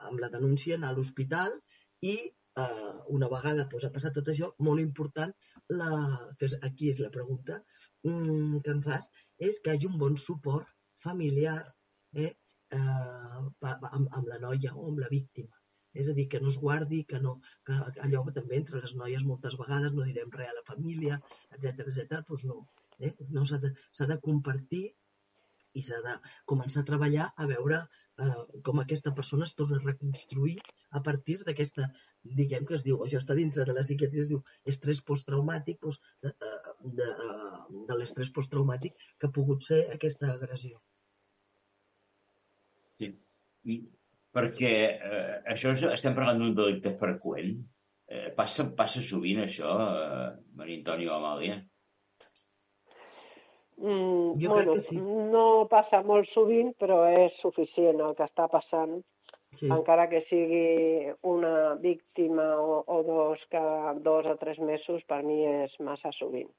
amb 0.09 0.19
la 0.23 0.31
denúncia, 0.35 0.75
anar 0.77 0.91
a 0.93 0.97
l'hospital 0.97 1.55
i 2.13 2.15
eh, 2.63 2.93
una 3.17 3.29
vegada 3.35 3.67
pues, 3.69 3.85
ha 3.85 3.93
passat 3.95 4.17
tot 4.17 4.31
això, 4.33 4.51
molt 4.67 4.83
important, 4.85 5.33
la, 5.81 5.91
que 6.39 6.49
és, 6.49 6.57
aquí 6.69 6.91
és 6.93 7.01
la 7.05 7.13
pregunta 7.15 7.61
mm, 8.07 8.61
que 8.65 8.75
em 8.75 8.83
fas, 8.89 9.09
és 9.49 9.61
que 9.63 9.73
hi 9.73 9.77
hagi 9.77 9.91
un 9.91 9.99
bon 10.03 10.17
suport 10.17 10.69
familiar 11.05 11.59
eh, 12.13 12.31
eh, 12.31 12.79
amb, 12.81 14.09
amb 14.19 14.27
la 14.33 14.41
noia 14.45 14.75
o 14.75 14.89
amb 14.89 15.05
la 15.05 15.11
víctima. 15.13 15.58
És 16.01 16.09
a 16.11 16.15
dir, 16.17 16.27
que 16.31 16.39
no 16.43 16.51
es 16.53 16.59
guardi, 16.63 17.01
que 17.09 17.19
no, 17.23 17.35
que 17.67 17.75
allò 18.05 18.23
que 18.27 18.35
també 18.37 18.59
entre 18.61 18.81
les 18.83 18.95
noies 19.01 19.25
moltes 19.31 19.57
vegades 19.59 19.95
no 19.95 20.07
direm 20.07 20.31
res 20.35 20.51
a 20.51 20.57
la 20.59 20.65
família, 20.71 21.19
etc 21.57 21.85
etc. 21.87 22.23
doncs 22.29 22.45
no. 22.51 22.63
Eh? 22.99 23.13
no 23.35 23.45
s'ha 23.47 23.59
de, 23.63 23.71
de 24.11 24.17
compartir 24.25 24.83
i 25.77 25.81
s'ha 25.85 25.99
de 26.05 26.15
començar 26.51 26.81
a 26.81 26.87
treballar 26.89 27.27
a 27.43 27.45
veure 27.49 27.79
eh, 27.79 28.61
com 28.67 28.81
aquesta 28.81 29.13
persona 29.19 29.47
es 29.47 29.53
torna 29.59 29.77
a 29.79 29.85
reconstruir 29.85 30.55
a 30.99 31.01
partir 31.05 31.37
d'aquesta, 31.45 31.87
diguem 32.39 32.65
que 32.69 32.75
es 32.79 32.85
diu, 32.87 33.03
això 33.05 33.21
està 33.21 33.37
dintre 33.37 33.65
de 33.69 33.75
la 33.77 33.85
psiquiatria, 33.85 34.25
es 34.25 34.31
diu 34.31 34.41
estrès 34.73 35.03
posttraumàtic, 35.11 35.79
doncs, 35.85 35.99
de, 36.25 36.33
de, 36.99 37.09
de 37.91 37.99
l'estrès 37.99 38.33
posttraumàtic 38.39 38.97
que 39.19 39.29
ha 39.29 39.35
pogut 39.37 39.63
ser 39.67 39.83
aquesta 39.93 40.33
agressió. 40.33 40.81
Sí 42.99 43.13
perquè 44.35 44.73
eh, 44.93 45.35
això 45.53 45.73
és, 45.75 45.83
estem 45.93 46.15
parlant 46.17 46.41
d'un 46.41 46.55
delicte 46.57 46.95
freqüent. 46.99 47.57
Eh, 48.09 48.29
passa, 48.37 48.65
passa 48.77 49.01
sovint 49.05 49.43
això, 49.43 49.75
eh, 49.85 50.29
Maria 50.57 50.79
Antònia 50.81 51.11
o 51.11 51.17
Amàlia? 51.19 51.59
Mm, 53.79 54.35
jo 54.41 54.49
bueno, 54.49 54.73
crec 54.73 54.73
que 54.73 54.85
sí. 54.87 54.97
No 54.99 55.67
passa 55.71 56.01
molt 56.03 56.27
sovint, 56.33 56.73
però 56.81 57.03
és 57.07 57.37
suficient 57.43 58.01
el 58.03 58.17
que 58.17 58.27
està 58.27 58.49
passant. 58.51 58.99
Sí. 59.55 59.69
Encara 59.73 60.05
que 60.11 60.21
sigui 60.27 61.09
una 61.25 61.75
víctima 61.81 62.45
o, 62.61 62.83
o 62.85 62.97
dos 63.07 63.45
cada 63.49 63.93
dos 63.97 64.27
o 64.29 64.35
tres 64.41 64.59
mesos, 64.59 65.01
per 65.09 65.23
mi 65.25 65.39
és 65.47 65.73
massa 65.85 66.11
sovint. 66.19 66.49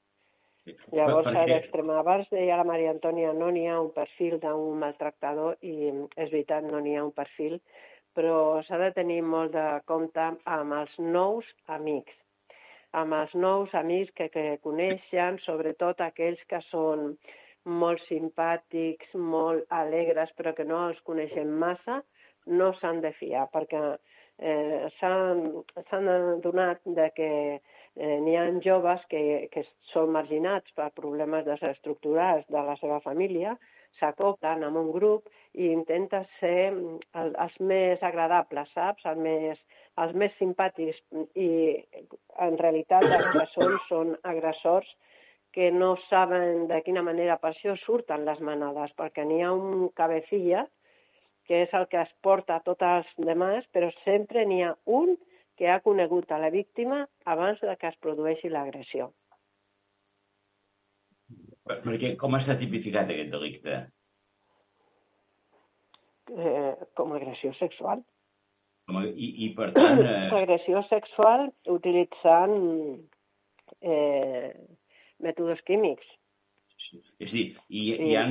Llavors 0.93 1.27
s'ha 1.33 1.45
d'extremar. 1.49 1.99
Abans 2.01 2.27
deia 2.33 2.57
la 2.59 2.65
Maria 2.69 2.91
Antònia, 2.93 3.31
no 3.33 3.49
n'hi 3.53 3.63
ha 3.67 3.79
un 3.81 3.89
perfil 3.95 4.37
d'un 4.43 4.77
maltractador 4.83 5.57
i 5.65 5.75
és 5.89 6.29
veritat, 6.29 6.67
no 6.67 6.81
n'hi 6.83 6.95
ha 6.97 7.05
un 7.07 7.13
perfil, 7.17 7.57
però 8.17 8.61
s'ha 8.67 8.77
de 8.81 8.91
tenir 8.97 9.21
molt 9.33 9.55
de 9.55 9.65
compte 9.89 10.27
amb 10.57 10.77
els 10.77 10.97
nous 10.99 11.47
amics, 11.77 12.13
amb 13.01 13.17
els 13.21 13.33
nous 13.45 13.73
amics 13.81 14.13
que, 14.17 14.29
que 14.35 14.45
coneixen, 14.67 15.39
sobretot 15.47 16.03
aquells 16.05 16.41
que 16.51 16.61
són 16.69 17.15
molt 17.81 18.01
simpàtics, 18.07 19.13
molt 19.33 19.65
alegres, 19.81 20.29
però 20.37 20.53
que 20.57 20.65
no 20.67 20.87
els 20.89 21.01
coneixen 21.09 21.53
massa, 21.65 22.01
no 22.61 22.71
s'han 22.79 23.01
de 23.01 23.13
fiar, 23.17 23.47
perquè 23.53 23.81
eh, 24.41 24.89
s'han 24.99 26.09
adonat 26.15 26.81
de 26.85 27.09
que 27.17 27.31
eh, 27.95 28.17
n'hi 28.23 28.37
ha 28.37 28.47
joves 28.63 29.03
que, 29.11 29.21
que 29.51 29.65
són 29.91 30.11
marginats 30.15 30.71
per 30.77 30.91
problemes 30.95 31.45
desestructurats 31.47 32.47
de 32.49 32.63
la 32.67 32.77
seva 32.79 32.99
família, 33.03 33.57
s'acoplen 33.99 34.63
amb 34.63 34.79
un 34.79 34.89
grup 34.95 35.27
i 35.53 35.67
intenten 35.71 36.25
ser 36.39 36.71
mm, 36.71 36.97
el, 37.21 37.31
els 37.45 37.59
més 37.59 38.03
agradables, 38.07 38.71
saps? 38.75 39.05
El 39.11 39.21
més, 39.25 39.61
els 40.01 40.15
més 40.15 40.35
simpàtics 40.39 40.99
i 41.35 41.49
en 42.47 42.59
realitat 42.61 43.07
els 43.07 43.31
que 43.35 43.47
són 43.55 43.79
són 43.89 44.13
agressors 44.23 44.87
que 45.51 45.67
no 45.75 45.97
saben 46.07 46.69
de 46.69 46.79
quina 46.85 47.03
manera 47.03 47.35
per 47.39 47.51
això 47.51 47.75
surten 47.83 48.23
les 48.23 48.39
manades, 48.39 48.93
perquè 48.95 49.25
n'hi 49.27 49.41
ha 49.43 49.51
un 49.51 49.89
cabecilla 49.99 50.63
que 51.47 51.65
és 51.65 51.73
el 51.75 51.89
que 51.91 51.99
es 51.99 52.11
porta 52.23 52.55
a 52.55 52.63
tots 52.63 52.85
els 52.87 53.09
demás, 53.19 53.65
però 53.75 53.89
sempre 54.05 54.45
n'hi 54.47 54.61
ha 54.63 54.71
un 54.85 55.17
ha 55.69 55.81
conegut 55.85 56.31
a 56.31 56.39
la 56.41 56.49
víctima 56.53 57.03
abans 57.29 57.61
de 57.61 57.75
que 57.77 57.89
es 57.91 57.97
produeixi 58.01 58.49
l'agressió. 58.49 59.11
Perquè 61.71 62.15
com 62.19 62.37
està 62.37 62.55
tipificat 62.59 63.11
aquest 63.11 63.29
delicte? 63.33 63.75
Eh, 66.31 66.73
com 66.97 67.11
a 67.11 67.19
agressió 67.19 67.53
sexual. 67.59 68.01
Com 68.89 69.01
a, 69.01 69.05
i, 69.05 69.29
I, 69.45 69.49
per 69.57 69.69
tant... 69.75 70.01
Eh... 70.01 70.27
Agressió 70.41 70.81
sexual 70.89 71.49
utilitzant 71.75 72.57
eh, 73.81 74.49
mètodes 75.21 75.61
químics. 75.67 76.07
És 77.21 77.31
a 77.31 77.35
dir, 77.35 77.45
hi, 77.69 77.81
hi 78.09 78.11
ha, 78.17 78.25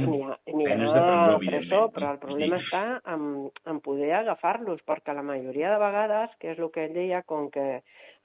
penes 0.46 0.94
de 0.94 1.02
presó, 1.04 1.38
presó 1.44 1.80
però 1.94 2.12
el 2.14 2.20
problema 2.22 2.58
sí. 2.58 2.66
està 2.66 3.14
en, 3.14 3.24
en 3.70 3.80
poder 3.84 4.10
agafar-los, 4.18 4.82
perquè 4.88 5.14
la 5.16 5.24
majoria 5.26 5.72
de 5.74 5.80
vegades, 5.82 6.36
que 6.42 6.52
és 6.54 6.62
el 6.62 6.70
que 6.74 6.86
ell 6.88 6.96
deia, 6.96 7.22
com 7.26 7.48
que 7.54 7.66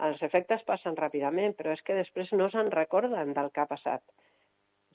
els 0.06 0.24
efectes 0.28 0.66
passen 0.68 0.98
ràpidament, 1.00 1.56
però 1.58 1.76
és 1.76 1.84
que 1.86 1.98
després 1.98 2.32
no 2.34 2.50
se'n 2.54 2.72
recorden 2.74 3.36
del 3.38 3.52
que 3.54 3.64
ha 3.64 3.70
passat. 3.70 4.04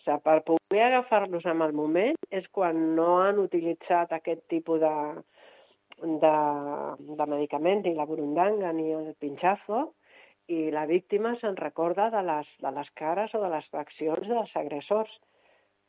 O 0.00 0.02
sigui, 0.02 0.18
per 0.24 0.38
poder 0.48 0.82
agafar-los 0.86 1.46
en 1.46 1.62
el 1.66 1.76
moment 1.76 2.16
és 2.30 2.46
quan 2.50 2.94
no 2.96 3.20
han 3.20 3.38
utilitzat 3.42 4.12
aquest 4.16 4.46
tipus 4.52 4.80
de, 4.82 4.94
de, 6.02 6.34
de 7.20 7.26
medicament, 7.36 7.84
ni 7.84 7.94
la 7.94 8.08
burundanga 8.08 8.72
ni 8.72 8.90
el 8.96 9.12
pinchazo, 9.20 9.90
i 10.50 10.70
la 10.74 10.84
víctima 10.90 11.36
se'n 11.40 11.56
recorda 11.58 12.08
de 12.10 12.22
les, 12.26 12.48
de 12.62 12.70
les 12.74 12.88
cares 12.98 13.34
o 13.38 13.42
de 13.42 13.50
les 13.52 13.66
accions 13.82 14.26
dels 14.26 14.54
agressors. 14.58 15.12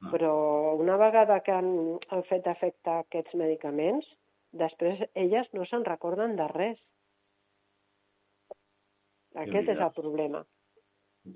Ah. 0.01 0.09
Però 0.13 0.33
una 0.81 0.97
vegada 1.01 1.39
que 1.45 1.53
han, 1.53 1.71
han 2.13 2.23
fet 2.29 2.47
efecte 2.49 2.93
aquests 3.01 3.37
medicaments, 3.41 4.07
després 4.63 5.01
elles 5.17 5.49
no 5.57 5.65
se'n 5.69 5.85
recorden 5.87 6.35
de 6.37 6.47
res. 6.53 6.79
Aquest 9.41 9.71
és 9.73 9.79
el 9.79 9.93
problema. 9.95 10.41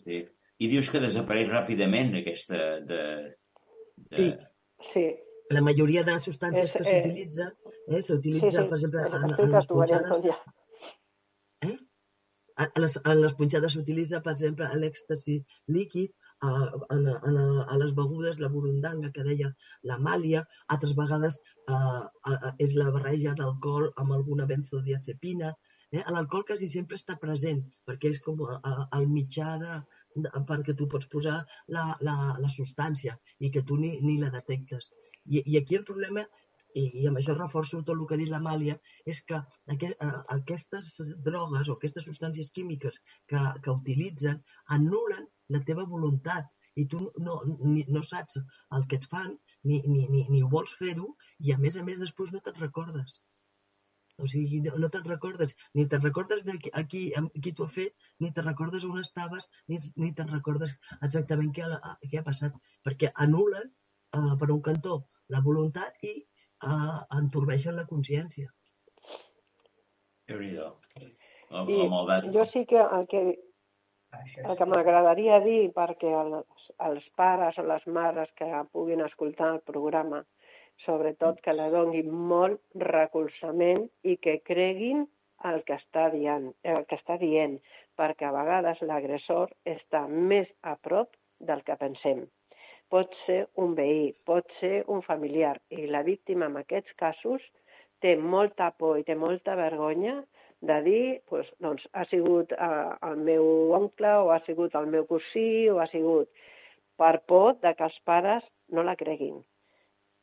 Sí. 0.04 0.26
I 0.60 0.68
dius 0.72 0.90
que 0.92 1.02
desapareix 1.04 1.50
ràpidament 1.52 2.14
aquesta... 2.22 2.60
De, 2.90 3.02
de... 3.96 4.18
Sí. 4.20 4.28
sí. 4.92 5.06
La 5.54 5.62
majoria 5.62 6.04
de 6.08 6.16
substàncies 6.22 6.70
és, 6.70 6.74
que 6.74 6.86
s'utilitza, 6.88 7.50
eh, 7.90 8.02
s'utilitza, 8.02 8.50
sí, 8.50 8.62
sí. 8.62 8.70
per 8.70 8.78
exemple, 8.80 9.04
en, 9.06 9.36
en 9.46 9.58
les 9.58 9.68
punxades... 9.72 10.30
Eh? 10.32 10.38
A 12.64 12.68
les, 12.80 12.94
en 13.04 13.22
les 13.22 13.34
punxades 13.40 13.74
s'utilitza, 13.76 14.22
per 14.26 14.34
exemple, 14.36 14.70
l'èxtasi 14.82 15.42
líquid, 15.78 16.14
a, 16.42 16.50
a, 16.96 16.96
a, 16.96 17.32
a 17.74 17.78
les 17.82 17.94
begudes, 18.00 18.40
la 18.40 18.50
burundanga, 18.50 19.12
que 19.16 19.24
deia 19.28 19.52
la 19.92 19.98
màlia, 20.08 20.44
altres 20.76 20.96
vegades 20.98 21.40
a, 21.68 21.78
a, 21.78 22.34
a, 22.34 22.54
és 22.66 22.76
la 22.80 22.92
barreja 22.96 23.36
d'alcohol 23.40 23.90
amb 24.04 24.16
alguna 24.18 24.48
benzodiazepina. 24.52 25.54
Eh? 25.92 26.04
L'alcohol 26.16 26.46
quasi 26.50 26.68
sempre 26.72 27.00
està 27.00 27.18
present, 27.22 27.62
perquè 27.88 28.12
és 28.14 28.22
com 28.24 28.44
a, 28.48 28.60
a, 28.72 28.88
el 29.00 29.08
mitjà 29.12 29.56
de, 29.62 29.78
de, 30.16 30.32
perquè 30.50 30.76
tu 30.80 30.90
pots 30.92 31.12
posar 31.12 31.38
la, 31.76 31.86
la, 32.08 32.18
la 32.42 32.52
substància 32.58 33.16
i 33.40 33.52
que 33.52 33.64
tu 33.64 33.80
ni, 33.82 33.96
ni 34.04 34.20
la 34.24 34.34
detectes. 34.36 34.92
I, 35.26 35.42
I 35.46 35.62
aquí 35.62 35.80
el 35.80 35.88
problema 35.88 36.28
i, 36.82 36.84
i 37.02 37.06
amb 37.10 37.20
això 37.20 37.36
reforço 37.36 37.82
tot 37.82 37.94
el 37.96 38.04
que 38.08 38.18
ha 38.18 38.22
dit 38.22 38.32
l'Amàlia, 38.32 38.76
és 39.14 39.22
que 39.30 39.40
aquest, 39.76 40.02
uh, 40.08 40.24
aquestes 40.36 40.90
drogues 41.28 41.70
o 41.70 41.78
aquestes 41.78 42.08
substàncies 42.10 42.52
químiques 42.58 43.00
que, 43.32 43.42
que 43.64 43.76
utilitzen 43.76 44.42
anul·len 44.78 45.28
la 45.56 45.62
teva 45.70 45.86
voluntat 45.96 46.52
i 46.82 46.86
tu 46.92 47.00
no, 47.26 47.38
ni, 47.62 47.86
no 47.96 48.02
saps 48.04 48.42
el 48.78 48.90
que 48.92 49.00
et 49.02 49.06
fan 49.14 49.32
ni, 49.64 49.80
ni, 49.86 50.02
ni, 50.12 50.26
ni 50.34 50.42
vols 50.56 50.76
fer-ho 50.82 51.14
i 51.48 51.54
a 51.56 51.62
més 51.62 51.80
a 51.80 51.86
més 51.88 52.02
després 52.02 52.34
no 52.36 52.44
te'n 52.44 52.60
recordes. 52.60 53.22
O 54.24 54.28
sigui, 54.32 54.62
no 54.66 54.90
te'n 54.92 55.08
recordes, 55.08 55.56
ni 55.76 55.84
te'n 55.92 56.04
recordes 56.04 56.44
de 56.48 56.54
qui, 56.66 56.72
a 56.80 56.84
qui, 56.92 57.02
qui 57.46 57.52
t'ho 57.56 57.66
ha 57.68 57.74
fet, 57.78 57.96
ni 58.24 58.32
te'n 58.36 58.48
recordes 58.48 58.86
on 58.88 59.00
estaves, 59.02 59.50
ni, 59.72 59.80
ni 60.04 60.14
te'n 60.20 60.32
recordes 60.32 60.76
exactament 61.08 61.52
què 61.58 61.66
ha, 61.68 61.96
què 62.06 62.22
ha 62.22 62.28
passat, 62.28 62.56
perquè 62.88 63.12
anul·len, 63.26 63.68
uh, 64.20 64.32
per 64.40 64.52
un 64.56 64.64
cantó, 64.70 65.02
la 65.36 65.42
voluntat 65.50 66.00
i 66.08 66.16
eh, 66.66 67.18
entorbeixen 67.20 67.76
la 67.80 67.86
consciència. 67.90 68.52
déu 70.30 70.40
nhi 70.42 70.54
I 72.26 72.32
jo 72.36 72.46
sí 72.52 72.66
que 72.70 72.82
el 72.82 73.06
que, 73.12 73.22
el 74.44 74.56
que 74.60 74.68
m'agradaria 74.72 75.40
dir 75.44 75.72
perquè 75.76 76.14
els, 76.22 76.70
els 76.88 77.06
pares 77.22 77.60
o 77.62 77.66
les 77.72 77.86
mares 77.98 78.32
que 78.40 78.48
puguin 78.74 79.04
escoltar 79.06 79.52
el 79.56 79.62
programa, 79.72 80.24
sobretot 80.86 81.40
que 81.46 81.54
la 81.54 81.70
donguin 81.74 82.10
molt 82.32 82.62
recolzament 82.88 83.86
i 84.04 84.18
que 84.18 84.40
creguin 84.52 85.06
el 85.50 85.62
que 85.68 85.78
està 85.78 86.10
dient, 86.12 86.50
el 86.64 86.86
que 86.90 86.98
està 86.98 87.20
dient 87.22 87.60
perquè 88.00 88.28
a 88.28 88.34
vegades 88.36 88.82
l'agressor 88.82 89.54
està 89.78 90.08
més 90.08 90.50
a 90.74 90.76
prop 90.88 91.14
del 91.40 91.62
que 91.68 91.78
pensem 91.80 92.26
pot 92.96 93.12
ser 93.26 93.42
un 93.60 93.74
veí, 93.76 94.14
pot 94.24 94.48
ser 94.62 94.86
un 94.88 95.02
familiar. 95.04 95.58
I 95.68 95.90
la 95.92 96.04
víctima 96.08 96.48
en 96.48 96.62
aquests 96.62 96.96
casos 97.02 97.44
té 98.00 98.14
molta 98.16 98.70
por 98.80 99.00
i 99.02 99.04
té 99.04 99.18
molta 99.20 99.58
vergonya 99.60 100.22
de 100.70 100.78
dir 100.86 101.06
pues, 101.28 101.48
doncs, 101.60 101.84
ha 101.92 102.06
sigut 102.08 102.54
eh, 102.56 102.92
el 103.10 103.18
meu 103.28 103.74
oncle 103.76 104.14
o 104.24 104.30
ha 104.32 104.40
sigut 104.46 104.78
el 104.80 104.88
meu 104.94 105.04
cosí 105.10 105.68
o 105.70 105.82
ha 105.84 105.88
sigut 105.92 106.32
per 106.96 107.18
por 107.28 107.58
de 107.66 107.74
que 107.76 107.84
els 107.90 107.98
pares 108.08 108.46
no 108.72 108.86
la 108.88 108.96
creguin. 108.96 109.42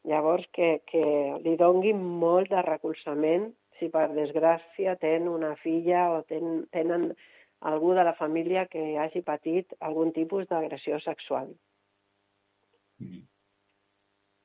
Llavors, 0.08 0.48
que, 0.56 0.70
que 0.88 1.04
li 1.44 1.52
donguin 1.60 2.00
molt 2.22 2.50
de 2.50 2.62
recolzament 2.66 3.50
si 3.78 3.90
per 3.92 4.08
desgràcia 4.16 4.96
tenen 5.02 5.28
una 5.30 5.52
filla 5.60 6.08
o 6.14 6.22
ten, 6.32 6.64
tenen 6.72 7.12
algú 7.72 7.92
de 7.94 8.06
la 8.08 8.16
família 8.18 8.64
que 8.72 8.96
hagi 8.98 9.22
patit 9.28 9.76
algun 9.90 10.16
tipus 10.16 10.48
d'agressió 10.48 10.98
sexual. 11.04 11.52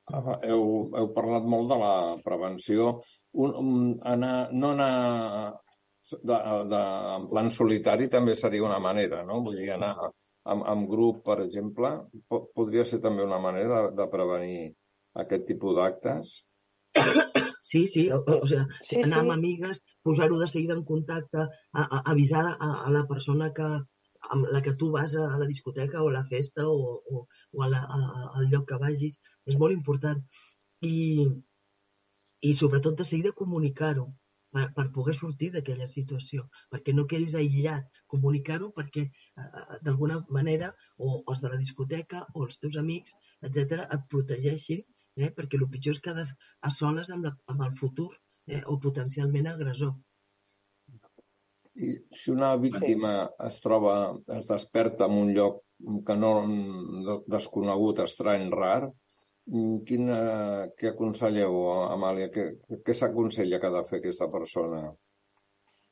Ah, 0.08 0.38
heu, 0.48 0.62
heu 0.96 1.08
parlat 1.12 1.44
molt 1.44 1.68
de 1.68 1.76
la 1.80 1.94
prevenció. 2.24 2.92
Un, 3.36 3.50
un, 3.60 3.72
anar, 4.08 4.36
no 4.52 4.70
anar 4.72 4.92
de, 6.10 6.38
de, 6.72 6.80
en 7.16 7.26
plan 7.28 7.50
solitari 7.52 8.08
també 8.08 8.34
seria 8.38 8.64
una 8.64 8.80
manera, 8.80 9.20
no? 9.28 9.42
Vull 9.44 9.58
dir, 9.60 9.68
anar 9.74 9.92
amb, 10.00 10.64
amb 10.64 10.88
grup, 10.88 11.20
per 11.26 11.42
exemple, 11.44 11.92
podria 12.28 12.86
ser 12.88 13.02
també 13.04 13.26
una 13.26 13.40
manera 13.42 13.82
de, 13.88 13.96
de 14.00 14.08
prevenir 14.12 14.62
aquest 15.24 15.44
tipus 15.50 15.76
d'actes? 15.76 16.38
Sí, 17.68 17.82
sí, 17.84 18.06
o, 18.08 18.22
o, 18.22 18.38
o 18.40 18.48
sigui, 18.48 18.64
sí, 18.88 18.96
anar 19.02 19.18
sí. 19.18 19.22
amb 19.26 19.32
amigues, 19.34 19.80
posar-ho 20.06 20.38
de 20.40 20.46
seguida 20.48 20.72
en 20.72 20.86
contacte, 20.88 21.44
a, 21.44 21.82
a, 21.82 21.98
avisar 22.14 22.46
a, 22.54 22.68
a 22.86 22.92
la 22.94 23.02
persona 23.10 23.50
que, 23.52 23.66
amb 24.34 24.48
la 24.54 24.62
que 24.64 24.74
tu 24.80 24.90
vas 24.94 25.14
a 25.16 25.26
la 25.40 25.48
discoteca 25.50 26.02
o 26.02 26.08
a 26.10 26.16
la 26.18 26.24
festa 26.30 26.68
o, 26.68 26.78
o, 27.14 27.26
o 27.52 27.62
a 27.64 27.68
la, 27.72 27.82
a, 27.98 27.98
al 28.40 28.48
lloc 28.52 28.68
que 28.70 28.80
vagis, 28.84 29.18
és 29.46 29.58
molt 29.62 29.76
important. 29.76 30.22
I, 30.84 30.96
i 32.48 32.54
sobretot 32.54 32.98
de 32.98 33.06
seguida 33.06 33.36
comunicar-ho 33.42 34.06
per, 34.54 34.66
per 34.76 34.86
poder 34.94 35.14
sortir 35.18 35.50
d'aquella 35.54 35.88
situació, 35.90 36.44
perquè 36.72 36.94
no 36.94 37.06
quedis 37.10 37.34
aïllat, 37.38 38.00
comunicar-ho 38.14 38.70
perquè 38.76 39.04
eh, 39.08 39.78
d'alguna 39.84 40.20
manera 40.36 40.70
o 40.96 41.18
els 41.32 41.42
de 41.44 41.52
la 41.52 41.60
discoteca 41.62 42.24
o 42.34 42.46
els 42.46 42.60
teus 42.62 42.78
amics, 42.82 43.16
etc 43.48 43.84
et 43.84 44.06
protegeixin, 44.14 44.84
eh, 45.18 45.30
perquè 45.36 45.60
el 45.60 45.68
pitjor 45.74 45.98
és 45.98 46.04
quedar 46.08 46.26
a 46.28 46.74
soles 46.78 47.12
amb, 47.14 47.28
la, 47.28 47.34
amb 47.52 47.66
el 47.68 47.74
futur 47.82 48.10
eh, 48.46 48.62
o 48.66 48.78
potencialment 48.86 49.50
agressor. 49.52 49.96
Si 51.78 52.30
una 52.30 52.56
víctima 52.56 53.30
es 53.46 53.60
troba, 53.62 53.96
es 54.36 54.48
desperta 54.48 55.06
en 55.06 55.18
un 55.18 55.34
lloc 55.34 55.62
que 56.06 56.16
no 56.18 56.32
desconegut, 57.30 58.00
estrany, 58.02 58.48
rar, 58.50 58.88
quina, 59.88 60.18
què 60.78 60.90
aconselleu, 60.90 61.58
Amàlia? 61.88 62.32
Què, 62.34 62.48
què 62.84 62.94
s'aconsella 62.94 63.60
que 63.60 63.68
ha 63.68 63.76
de 63.76 63.84
fer 63.90 64.00
aquesta 64.00 64.28
persona? 64.32 64.88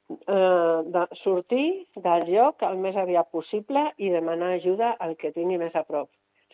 Uh, 0.07 0.87
de 0.95 1.03
sortir 1.23 1.67
del 1.99 2.29
lloc 2.31 2.63
el 2.63 2.77
més 2.79 2.95
aviat 2.95 3.31
possible 3.35 3.89
i 3.99 4.13
demanar 4.13 4.53
ajuda 4.55 4.93
al 5.03 5.17
que 5.19 5.33
tingui 5.35 5.59
més 5.59 5.75
a 5.75 5.83
prop. 5.89 6.11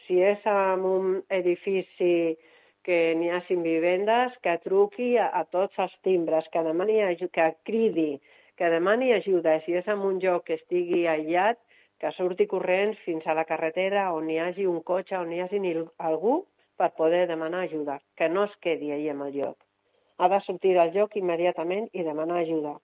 Si 0.06 0.16
és 0.20 0.40
en 0.48 0.86
un 0.88 1.10
edifici 1.28 2.36
que 2.82 3.00
n'hi 3.18 3.28
ha 3.30 3.42
cinc 3.46 3.62
vivendes, 3.62 4.38
que 4.42 4.56
truqui 4.64 5.12
a, 5.20 5.28
a 5.40 5.44
tots 5.44 5.76
els 5.84 5.92
timbres, 6.06 6.48
que 6.52 6.64
demani 6.64 6.96
que 7.30 7.50
cridi, 7.68 8.10
que 8.62 8.70
demani 8.70 9.10
ajuda. 9.10 9.56
Si 9.64 9.74
és 9.74 9.88
en 9.90 10.04
un 10.06 10.20
lloc 10.22 10.44
que 10.46 10.54
estigui 10.54 11.08
aïllat, 11.10 11.58
que 11.98 12.12
surti 12.14 12.46
corrents 12.46 13.00
fins 13.02 13.26
a 13.26 13.34
la 13.34 13.42
carretera 13.48 14.04
on 14.14 14.28
hi 14.30 14.38
hagi 14.38 14.68
un 14.70 14.78
cotxe, 14.86 15.16
on 15.18 15.32
hi 15.34 15.40
hagi 15.42 15.58
algú 15.98 16.44
per 16.78 16.92
poder 16.94 17.26
demanar 17.26 17.64
ajuda, 17.66 17.98
que 18.16 18.28
no 18.28 18.44
es 18.44 18.54
quedi 18.62 18.92
allà 18.92 19.16
en 19.16 19.26
el 19.26 19.34
lloc. 19.34 19.58
Ha 20.18 20.28
de 20.28 20.40
sortir 20.46 20.76
del 20.78 20.94
lloc 20.94 21.16
immediatament 21.16 21.88
i 21.92 22.06
demanar 22.06 22.38
ajuda. 22.44 22.76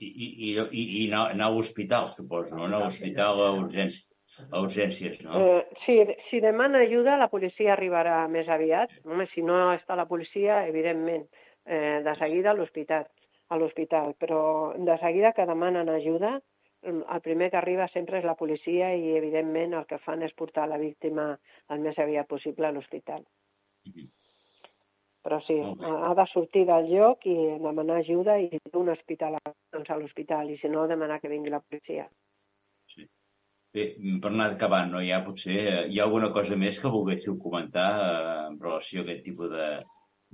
I, 0.00 0.08
i, 0.08 0.26
i, 0.48 0.56
i, 0.80 1.12
anar, 1.12 1.28
anar 1.36 1.50
a 1.50 1.52
l'hospital, 1.52 2.08
suposo, 2.16 2.56
no? 2.56 2.64
Anar 2.64 2.80
a 2.80 2.84
l'hospital 2.86 3.44
a 3.44 3.52
urgències, 3.60 4.08
a 4.48 4.62
urgències, 4.64 5.20
no? 5.20 5.36
Eh, 5.36 5.80
si, 5.84 5.98
si 6.30 6.40
demana 6.40 6.80
ajuda, 6.88 7.20
la 7.20 7.28
policia 7.28 7.76
arribarà 7.76 8.22
més 8.28 8.48
aviat. 8.48 8.96
Home, 9.04 9.28
si 9.34 9.44
no 9.44 9.66
està 9.76 10.00
la 10.00 10.08
policia, 10.08 10.64
evidentment, 10.72 11.28
eh, 11.68 12.00
de 12.08 12.16
seguida 12.24 12.50
a 12.50 12.56
l'hospital 12.56 13.04
a 13.52 13.58
l'hospital, 13.60 14.14
però 14.20 14.40
de 14.88 14.96
seguida 15.02 15.34
que 15.36 15.46
demanen 15.48 15.90
ajuda, 15.92 16.38
el 16.82 17.20
primer 17.22 17.50
que 17.50 17.60
arriba 17.60 17.86
sempre 17.92 18.18
és 18.18 18.26
la 18.26 18.34
policia 18.38 18.90
i, 18.96 19.12
evidentment, 19.18 19.76
el 19.78 19.86
que 19.86 20.00
fan 20.02 20.24
és 20.26 20.34
portar 20.34 20.66
la 20.68 20.80
víctima 20.80 21.28
el 21.70 21.84
més 21.84 21.98
aviat 22.02 22.26
possible 22.28 22.66
a 22.66 22.72
l'hospital. 22.74 23.22
Però 25.22 25.38
sí, 25.46 25.54
ha 25.62 26.12
de 26.18 26.26
sortir 26.32 26.64
del 26.66 26.88
lloc 26.90 27.26
i 27.30 27.36
demanar 27.62 28.00
ajuda 28.00 28.40
i 28.42 28.58
d'un 28.72 28.90
hospital 28.90 29.38
doncs 29.46 29.90
a 29.90 29.98
l'hospital, 30.00 30.50
i 30.50 30.58
si 30.58 30.70
no, 30.72 30.88
demanar 30.90 31.20
que 31.22 31.30
vingui 31.30 31.52
la 31.54 31.62
policia. 31.62 32.08
Sí. 32.90 33.06
Bé, 33.72 33.84
per 34.20 34.32
anar 34.32 34.50
acabant, 34.50 34.90
no? 34.92 35.00
ja 35.06 35.22
potser 35.24 35.86
hi 35.88 36.00
ha 36.00 36.04
alguna 36.04 36.32
cosa 36.34 36.58
més 36.60 36.80
que 36.82 36.90
volguéssiu 36.92 37.38
comentar 37.40 37.88
eh, 38.02 38.40
en 38.50 38.58
relació 38.60 39.00
a 39.00 39.06
aquest 39.06 39.22
tipus 39.30 39.48
de, 39.54 39.68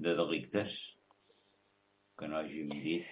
de 0.06 0.14
delictes 0.18 0.72
que 2.18 2.28
no 2.28 2.38
hàgim 2.40 2.74
dit? 2.84 3.06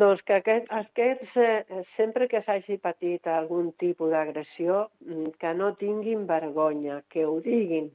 Doncs 0.00 0.20
que 0.28 0.36
aquest, 0.36 0.66
aquests, 0.78 1.36
eh, 1.40 1.82
sempre 1.96 2.28
que 2.28 2.42
s'hagi 2.44 2.76
patit 2.76 3.26
algun 3.32 3.72
tipus 3.82 4.10
d'agressió, 4.12 4.88
mm, 5.06 5.30
que 5.40 5.54
no 5.54 5.74
tinguin 5.82 6.26
vergonya, 6.26 7.02
que 7.08 7.24
ho 7.24 7.40
diguin 7.40 7.90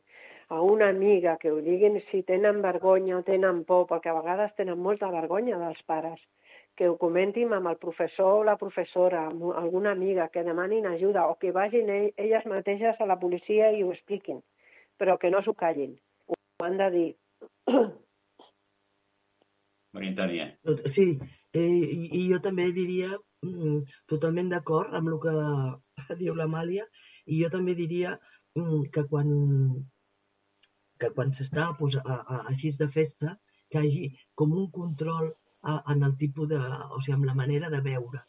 a 0.49 0.61
una 0.61 0.89
amiga, 0.89 1.37
que 1.37 1.51
ho 1.51 1.61
diguin 1.61 2.01
si 2.09 2.23
tenen 2.23 2.61
vergonya 2.61 3.17
o 3.17 3.23
tenen 3.23 3.63
por, 3.63 3.85
perquè 3.87 4.09
a 4.09 4.19
vegades 4.21 4.55
tenen 4.55 4.79
molta 4.79 5.11
vergonya 5.11 5.59
dels 5.59 5.81
pares 5.83 6.19
que 6.75 6.89
ho 6.89 6.97
comentin 6.97 7.53
amb 7.53 7.69
el 7.69 7.77
professor 7.77 8.39
o 8.39 8.45
la 8.47 8.55
professora, 8.57 9.27
amb 9.29 9.51
alguna 9.53 9.91
amiga, 9.91 10.29
que 10.33 10.43
demanin 10.43 10.87
ajuda 10.89 11.27
o 11.29 11.35
que 11.41 11.51
vagin 11.51 11.89
elles 11.93 12.45
mateixes 12.49 12.99
a 12.99 13.05
la 13.05 13.19
policia 13.19 13.71
i 13.71 13.83
ho 13.83 13.91
expliquin, 13.93 14.41
però 14.97 15.19
que 15.21 15.29
no 15.29 15.43
s'ho 15.43 15.53
callin. 15.53 15.93
Ho 16.27 16.65
han 16.65 16.79
de 16.81 16.89
dir. 16.97 17.11
Maria 19.93 20.11
Antònia. 20.13 20.45
Sí, 20.89 21.05
eh, 21.53 21.63
i, 21.63 22.07
i 22.19 22.21
jo 22.31 22.39
també 22.45 22.65
diria 22.75 23.09
mm, 23.45 23.79
totalment 24.09 24.49
d'acord 24.53 24.95
amb 24.99 25.11
el 25.13 25.19
que 25.25 25.35
diu 26.21 26.37
l'Amàlia 26.37 26.85
i 27.25 27.41
jo 27.43 27.51
també 27.53 27.75
diria 27.77 28.15
mm, 28.57 28.89
que 28.95 29.05
quan 29.11 29.29
que 31.01 31.09
quan 31.15 31.33
s'està 31.35 31.69
pues, 31.77 31.95
a, 31.99 32.17
a, 32.17 32.41
així 32.51 32.71
de 32.79 32.89
festa 32.97 33.37
que 33.73 33.81
hi 33.81 33.87
hagi 33.87 34.03
com 34.39 34.53
un 34.63 34.69
control 34.71 35.31
en 35.63 36.03
el 36.03 36.17
tipus 36.19 36.49
de... 36.51 36.59
o 36.59 36.99
sigui, 36.99 37.15
amb 37.17 37.25
la 37.29 37.35
manera 37.39 37.69
de 37.71 37.79
veure, 37.85 38.19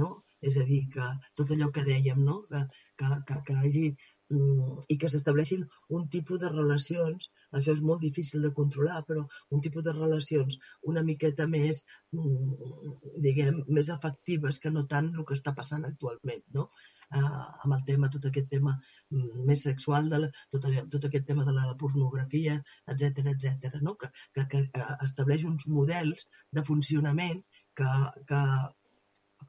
no? 0.00 0.08
És 0.42 0.58
a 0.60 0.64
dir, 0.68 0.82
que 0.92 1.06
tot 1.38 1.52
allò 1.54 1.70
que 1.72 1.84
dèiem, 1.86 2.20
no? 2.26 2.42
Que, 2.50 2.60
que, 3.00 3.08
que, 3.28 3.38
que 3.46 3.56
hagi 3.62 3.84
mm, 3.88 4.21
i 4.32 4.96
que 5.00 5.10
s'estableixin 5.12 5.64
un 5.96 6.06
tipus 6.14 6.40
de 6.42 6.50
relacions, 6.52 7.28
això 7.58 7.74
és 7.76 7.82
molt 7.88 8.00
difícil 8.04 8.46
de 8.46 8.52
controlar, 8.58 9.02
però 9.08 9.24
un 9.56 9.60
tipus 9.66 9.84
de 9.86 9.94
relacions 9.96 10.58
una 10.92 11.02
miqueta 11.08 11.46
més, 11.54 11.82
mm, 12.16 12.96
diguem, 13.26 13.62
més 13.68 13.92
efectives 13.96 14.58
que 14.62 14.72
no 14.74 14.86
tant 14.94 15.12
el 15.14 15.28
que 15.28 15.38
està 15.38 15.54
passant 15.58 15.84
actualment, 15.88 16.44
no? 16.58 16.68
eh, 17.12 17.22
amb 17.64 17.76
el 17.76 17.84
tema, 17.88 18.10
tot 18.12 18.28
aquest 18.28 18.48
tema 18.52 18.74
mm, 18.74 19.46
més 19.48 19.64
sexual, 19.68 20.08
de 20.12 20.22
la, 20.24 20.30
tot, 20.54 20.68
tot 20.96 21.08
aquest 21.08 21.26
tema 21.28 21.46
de 21.48 21.56
la 21.56 21.76
pornografia, 21.82 22.58
etc 22.94 23.26
etc. 23.34 23.80
no? 23.88 23.96
que, 24.00 24.12
que, 24.34 24.46
que 24.54 24.62
eh, 24.84 24.92
estableix 25.08 25.44
uns 25.48 25.68
models 25.68 26.28
de 26.52 26.64
funcionament 26.68 27.42
que, 27.76 27.90
que 28.28 28.44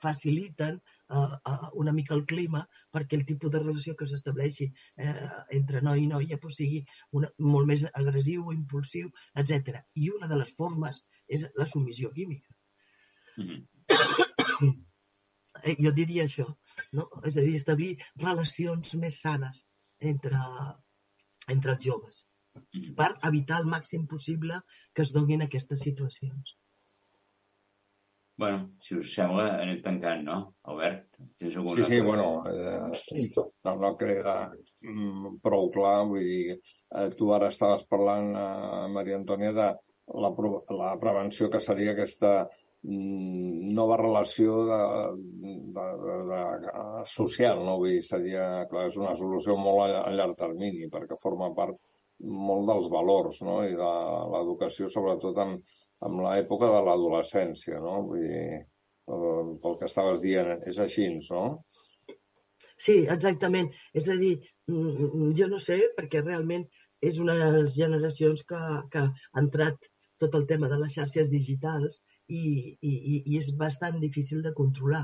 faciliten 0.01 0.79
uh, 1.09 1.35
uh, 1.51 1.69
una 1.83 1.93
mica 1.95 2.15
el 2.15 2.25
clima 2.29 2.63
perquè 2.95 3.17
el 3.19 3.25
tipus 3.29 3.51
de 3.53 3.61
relació 3.63 3.95
que 3.99 4.07
s'estableixi 4.09 4.69
eh, 4.97 5.13
entre 5.57 5.81
noi 5.81 6.03
i 6.03 6.07
noia 6.11 6.39
pues, 6.41 6.57
sigui 6.61 6.83
una, 7.19 7.29
molt 7.39 7.69
més 7.69 7.85
agressiu, 7.91 8.51
impulsiu, 8.55 9.11
etc. 9.43 9.83
I 9.95 10.09
una 10.17 10.29
de 10.31 10.39
les 10.41 10.55
formes 10.57 11.03
és 11.27 11.45
la 11.59 11.69
submissió 11.75 12.11
química. 12.11 12.49
Mm 13.37 13.47
-hmm. 13.49 14.81
Eh, 15.63 15.75
jo 15.85 15.91
diria 15.91 16.23
això, 16.25 16.45
no? 16.97 17.03
és 17.29 17.37
a 17.37 17.41
dir, 17.45 17.55
establir 17.55 17.91
relacions 18.15 18.95
més 18.95 19.19
sanes 19.21 19.65
entre, 19.99 20.39
entre 21.55 21.75
els 21.75 21.85
joves 21.85 22.23
per 22.97 23.09
evitar 23.29 23.59
el 23.61 23.69
màxim 23.73 24.07
possible 24.13 24.59
que 24.93 25.05
es 25.05 25.11
donin 25.13 25.45
aquestes 25.45 25.79
situacions. 25.87 26.55
Bueno, 28.39 28.63
si 28.81 28.95
us 28.97 29.11
sembla, 29.13 29.45
anem 29.61 29.81
tancant, 29.85 30.23
no? 30.25 30.37
Albert, 30.71 31.19
tens 31.37 31.57
alguna? 31.59 31.83
Sí, 31.83 31.91
sí, 31.91 32.01
bueno, 32.01 32.43
eh, 32.49 33.27
no, 33.67 33.75
no 33.83 33.93
queda 33.99 34.37
mm, 34.49 35.35
prou 35.43 35.69
clar, 35.73 35.99
vull 36.09 36.25
dir, 36.25 36.57
eh, 36.57 37.07
tu 37.17 37.29
ara 37.35 37.51
estaves 37.53 37.85
parlant, 37.91 38.33
eh, 38.33 38.87
Maria 38.95 39.19
Antònia, 39.21 39.53
de 39.53 39.69
la, 40.23 40.33
la 40.79 40.95
prevenció 40.99 41.51
que 41.53 41.61
seria 41.61 41.93
aquesta 41.93 42.33
Mm, 42.83 43.71
nova 43.75 43.95
relació 43.95 44.57
de, 44.67 44.77
de, 45.75 45.83
de, 46.01 46.15
de, 46.31 46.81
social, 47.07 47.61
no? 47.63 47.77
Vull 47.79 47.93
dir, 47.95 48.01
seria, 48.03 48.47
clar, 48.71 48.89
és 48.89 48.97
una 48.99 49.13
solució 49.15 49.55
molt 49.55 49.85
a, 49.85 50.01
a 50.03 50.11
llarg 50.11 50.35
termini, 50.41 50.89
perquè 50.91 51.15
forma 51.21 51.47
part 51.55 51.77
molt 52.19 52.67
dels 52.67 52.89
valors, 52.91 53.39
no? 53.47 53.61
I 53.63 53.77
de 53.79 53.91
l'educació, 54.33 54.89
sobretot 54.91 55.39
en, 55.45 55.55
en 56.07 56.19
l'època 56.25 56.69
de 56.71 56.81
l'adolescència, 56.87 57.79
no? 57.83 57.99
Vull 58.09 58.27
dir, 58.27 58.45
pel 59.63 59.79
que 59.79 59.89
estaves 59.89 60.21
dient, 60.23 60.53
és 60.69 60.79
així, 60.83 61.09
no? 61.31 61.43
Sí, 62.83 62.95
exactament. 63.15 63.69
És 63.93 64.09
a 64.09 64.17
dir, 64.19 64.33
mm, 64.67 65.31
jo 65.39 65.47
no 65.51 65.59
sé, 65.59 65.79
perquè 65.97 66.23
realment 66.23 66.65
és 67.01 67.19
unes 67.19 67.75
generacions 67.75 68.43
que, 68.49 68.61
que 68.91 69.03
ha 69.07 69.41
entrat 69.43 69.89
tot 70.23 70.35
el 70.39 70.47
tema 70.47 70.69
de 70.71 70.79
les 70.81 70.95
xarxes 70.95 71.29
digitals 71.31 71.99
i, 72.27 72.43
i, 72.81 72.93
i 73.19 73.37
és 73.39 73.51
bastant 73.59 73.99
difícil 74.03 74.41
de 74.45 74.53
controlar, 74.59 75.03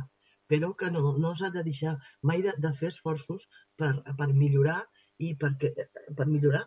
però 0.52 0.72
que 0.80 0.90
no, 0.94 1.14
no 1.24 1.34
s'ha 1.36 1.52
de 1.56 1.64
deixar 1.68 1.98
mai 2.32 2.44
de, 2.46 2.54
de 2.66 2.72
fer 2.80 2.92
esforços 2.94 3.46
per, 3.80 3.92
per 4.20 4.30
millorar 4.34 4.80
i 5.20 5.34
per, 5.42 5.52
per 5.60 6.28
millorar 6.30 6.64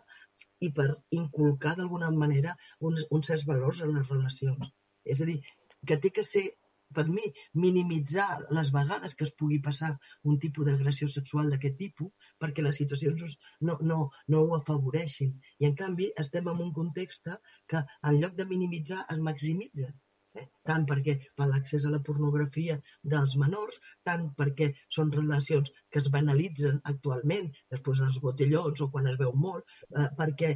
i 0.67 0.69
per 0.79 0.87
inculcar 1.19 1.73
d'alguna 1.77 2.09
manera 2.23 2.55
uns, 2.89 3.05
uns 3.17 3.29
certs 3.31 3.45
valors 3.51 3.81
en 3.85 3.95
les 3.97 4.11
relacions. 4.13 4.69
És 5.13 5.21
a 5.23 5.27
dir, 5.29 5.39
que 5.87 5.97
té 6.03 6.11
que 6.17 6.23
ser, 6.27 6.43
per 6.97 7.05
mi, 7.15 7.23
minimitzar 7.63 8.27
les 8.57 8.69
vegades 8.75 9.15
que 9.19 9.25
es 9.27 9.33
pugui 9.41 9.59
passar 9.67 9.91
un 10.31 10.37
tipus 10.43 10.69
d'agressió 10.69 11.09
sexual 11.15 11.49
d'aquest 11.51 11.79
tipus 11.79 12.29
perquè 12.43 12.65
les 12.65 12.79
situacions 12.81 13.37
no, 13.69 13.77
no, 13.91 13.99
no 14.35 14.43
ho 14.43 14.55
afavoreixin. 14.59 15.33
I, 15.59 15.67
en 15.71 15.75
canvi, 15.83 16.11
estem 16.25 16.51
en 16.53 16.63
un 16.67 16.71
context 16.79 17.33
que, 17.73 17.83
en 18.11 18.21
lloc 18.21 18.37
de 18.39 18.47
minimitzar, 18.53 19.03
es 19.15 19.23
maximitza? 19.29 19.89
Tant 20.69 20.85
perquè 20.89 21.13
per 21.39 21.47
l'accés 21.49 21.85
a 21.87 21.91
la 21.95 22.01
pornografia 22.09 22.77
dels 23.15 23.35
menors, 23.41 23.81
tant 24.09 24.29
perquè 24.39 24.69
són 24.97 25.11
relacions 25.15 25.73
que 25.89 26.01
es 26.03 26.11
banalitzen 26.15 26.79
actualment, 26.93 27.51
després 27.75 28.03
dels 28.03 28.21
botellons 28.27 28.85
o 28.85 28.89
quan 28.95 29.09
es 29.11 29.19
veu 29.25 29.35
molt, 29.47 29.75
eh, 29.97 30.07
perquè 30.21 30.55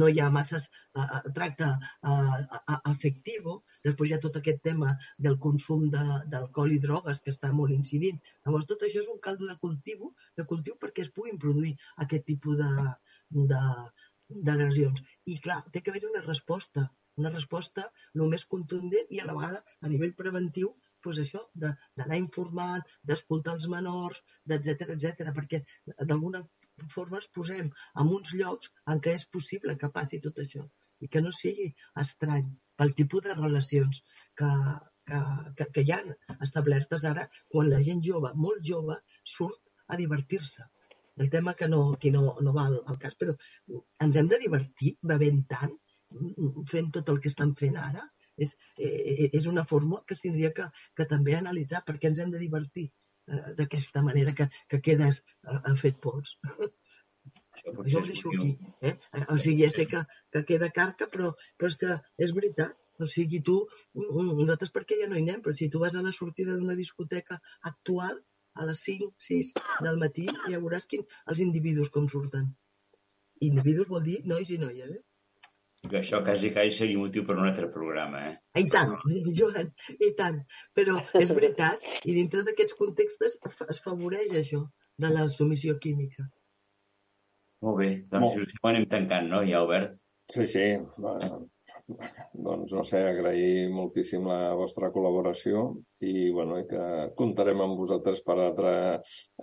no 0.00 0.08
hi 0.08 0.20
ha 0.20 0.30
masses 0.36 0.66
eh, 1.00 1.20
tracte 1.36 1.68
eh, 2.10 2.70
afectiu, 2.92 3.58
després 3.88 4.10
hi 4.10 4.16
ha 4.16 4.22
tot 4.24 4.38
aquest 4.40 4.62
tema 4.68 4.94
del 5.26 5.38
consum 5.46 5.86
d'alcohol 5.92 6.74
i 6.76 6.80
drogues 6.86 7.20
que 7.24 7.34
està 7.34 7.52
molt 7.60 7.76
incidint. 7.76 8.18
Llavors 8.46 8.70
tot 8.72 8.82
això 8.88 9.04
és 9.04 9.12
un 9.14 9.20
caldo 9.28 9.50
de 9.50 9.58
cultiu, 9.66 10.10
de 10.40 10.48
cultiu 10.54 10.80
perquè 10.80 11.06
es 11.06 11.14
puguin 11.18 11.38
produir 11.46 11.74
aquest 12.06 12.26
tipus 12.32 12.58
de, 12.62 12.90
de, 13.52 13.62
d'agressions. 14.50 15.02
I 15.30 15.38
clar, 15.46 15.62
té 15.70 15.82
que 15.82 15.92
haver 15.92 16.06
una 16.10 16.24
resposta 16.26 16.88
una 17.22 17.32
resposta 17.34 17.86
el 18.14 18.26
més 18.32 18.44
contundent 18.54 19.14
i 19.16 19.20
a 19.22 19.28
la 19.28 19.36
vegada 19.38 19.62
a 19.80 19.92
nivell 19.92 20.14
preventiu 20.20 20.74
doncs 21.04 21.20
això, 21.20 21.40
d'anar 21.62 22.16
informant, 22.18 22.84
d'escoltar 23.08 23.54
els 23.58 23.66
menors, 23.72 24.20
etc 24.56 24.94
etc, 24.94 25.32
perquè 25.36 25.60
d'alguna 26.12 26.40
forma 26.94 27.20
es 27.20 27.28
posem 27.38 27.68
en 28.02 28.12
uns 28.18 28.32
llocs 28.38 28.72
en 28.92 29.02
què 29.04 29.14
és 29.18 29.26
possible 29.36 29.76
que 29.82 29.92
passi 29.98 30.20
tot 30.24 30.40
això 30.44 30.64
i 31.04 31.10
que 31.12 31.22
no 31.24 31.32
sigui 31.38 31.68
estrany 32.02 32.48
pel 32.80 32.94
tipus 33.00 33.26
de 33.26 33.36
relacions 33.36 34.00
que, 34.40 34.50
que, 35.10 35.20
que, 35.58 35.66
que 35.76 35.84
hi 35.84 35.92
ha 35.94 36.00
establertes 36.46 37.04
ara 37.10 37.26
quan 37.52 37.70
la 37.70 37.82
gent 37.88 38.02
jove, 38.08 38.32
molt 38.46 38.64
jove, 38.70 38.96
surt 39.36 39.60
a 39.92 40.00
divertir-se. 40.00 40.64
El 41.22 41.30
tema 41.30 41.54
que 41.54 41.68
no, 41.68 41.82
que 42.00 42.10
no, 42.10 42.24
no 42.42 42.52
va 42.56 42.64
al 42.72 42.98
cas, 43.02 43.14
però 43.20 43.36
ens 44.06 44.16
hem 44.18 44.30
de 44.32 44.40
divertir 44.46 44.96
bevent 45.12 45.44
tant 45.50 45.76
fent 46.70 46.92
tot 46.94 47.08
el 47.12 47.20
que 47.22 47.30
estan 47.32 47.54
fent 47.58 47.78
ara, 47.80 48.04
és, 48.36 48.54
eh, 48.78 49.30
és 49.32 49.46
una 49.50 49.64
fórmula 49.70 50.04
que 50.08 50.18
tindria 50.20 50.52
que, 50.58 50.68
que 50.96 51.06
també 51.10 51.36
analitzar 51.38 51.82
perquè 51.86 52.10
ens 52.10 52.20
hem 52.22 52.32
de 52.34 52.42
divertir 52.42 52.86
eh, 52.88 53.52
d'aquesta 53.58 54.02
manera 54.02 54.34
que, 54.38 54.48
que 54.68 54.80
quedes 54.88 55.22
eh, 55.22 55.74
fet 55.82 56.00
pols. 56.06 56.36
Jo 57.62 58.00
ho 58.00 58.06
deixo 58.06 58.30
aquí. 58.34 58.50
Eh? 58.82 58.94
O 59.30 59.38
sigui, 59.38 59.62
ja 59.62 59.70
sé 59.70 59.86
que, 59.90 60.00
que 60.34 60.44
queda 60.48 60.70
carca, 60.78 61.06
però, 61.12 61.30
però 61.58 61.70
és 61.70 61.78
que 61.82 61.98
és 62.26 62.34
veritat. 62.34 62.74
O 63.02 63.08
sigui, 63.10 63.40
tu, 63.46 63.56
nosaltres 63.94 64.70
perquè 64.74 65.00
ja 65.00 65.08
no 65.10 65.16
hi 65.18 65.24
anem, 65.24 65.40
però 65.42 65.54
si 65.58 65.66
tu 65.70 65.80
vas 65.82 65.96
a 65.98 66.02
la 66.02 66.12
sortida 66.14 66.54
d'una 66.54 66.76
discoteca 66.78 67.40
actual 67.70 68.20
a 68.54 68.66
les 68.68 68.82
5, 68.86 69.08
6 69.28 69.50
del 69.86 69.98
matí, 70.02 70.28
ja 70.30 70.60
veuràs 70.60 70.86
quin, 70.90 71.02
els 71.30 71.42
individus 71.42 71.90
com 71.94 72.06
surten. 72.10 72.52
Individus 73.42 73.90
vol 73.90 74.04
dir 74.06 74.20
nois 74.30 74.50
i 74.54 74.60
noies, 74.62 74.94
eh? 74.98 75.02
Que 75.90 75.98
això 76.00 76.20
quasi, 76.24 76.50
quasi 76.54 76.76
seria 76.78 77.00
motiu 77.00 77.24
per 77.28 77.36
un 77.38 77.48
altre 77.48 77.68
programa, 77.72 78.22
eh? 78.30 78.34
I 78.60 78.68
tant, 78.72 78.94
Joan, 79.38 79.72
i 79.98 80.12
tant. 80.18 80.40
Però 80.76 80.96
és 81.20 81.32
veritat, 81.36 81.82
i 82.04 82.16
dintre 82.16 82.44
d'aquests 82.46 82.78
contextos 82.78 83.38
es 83.68 83.82
favoreix 83.84 84.34
això 84.40 84.62
de 85.00 85.10
la 85.10 85.26
submissió 85.28 85.78
química. 85.82 86.28
Molt 87.64 87.80
bé, 87.80 87.90
doncs 88.12 88.28
Molt. 88.28 88.36
si 88.36 88.44
us 88.44 88.70
anem 88.70 88.86
tancant, 88.92 89.28
no, 89.32 89.40
ja, 89.48 89.60
Albert? 89.62 89.98
Sí, 90.32 90.46
sí. 90.48 90.70
Va. 91.04 91.18
doncs, 92.32 92.72
no 92.72 92.82
sé, 92.88 93.00
agrair 93.04 93.68
moltíssim 93.72 94.24
la 94.28 94.54
vostra 94.56 94.88
col·laboració 94.92 95.66
i, 96.00 96.30
bueno, 96.32 96.56
i 96.62 96.64
que 96.68 96.84
comptarem 97.18 97.60
amb 97.60 97.76
vosaltres 97.76 98.22
per 98.24 98.38
altre, 98.38 98.72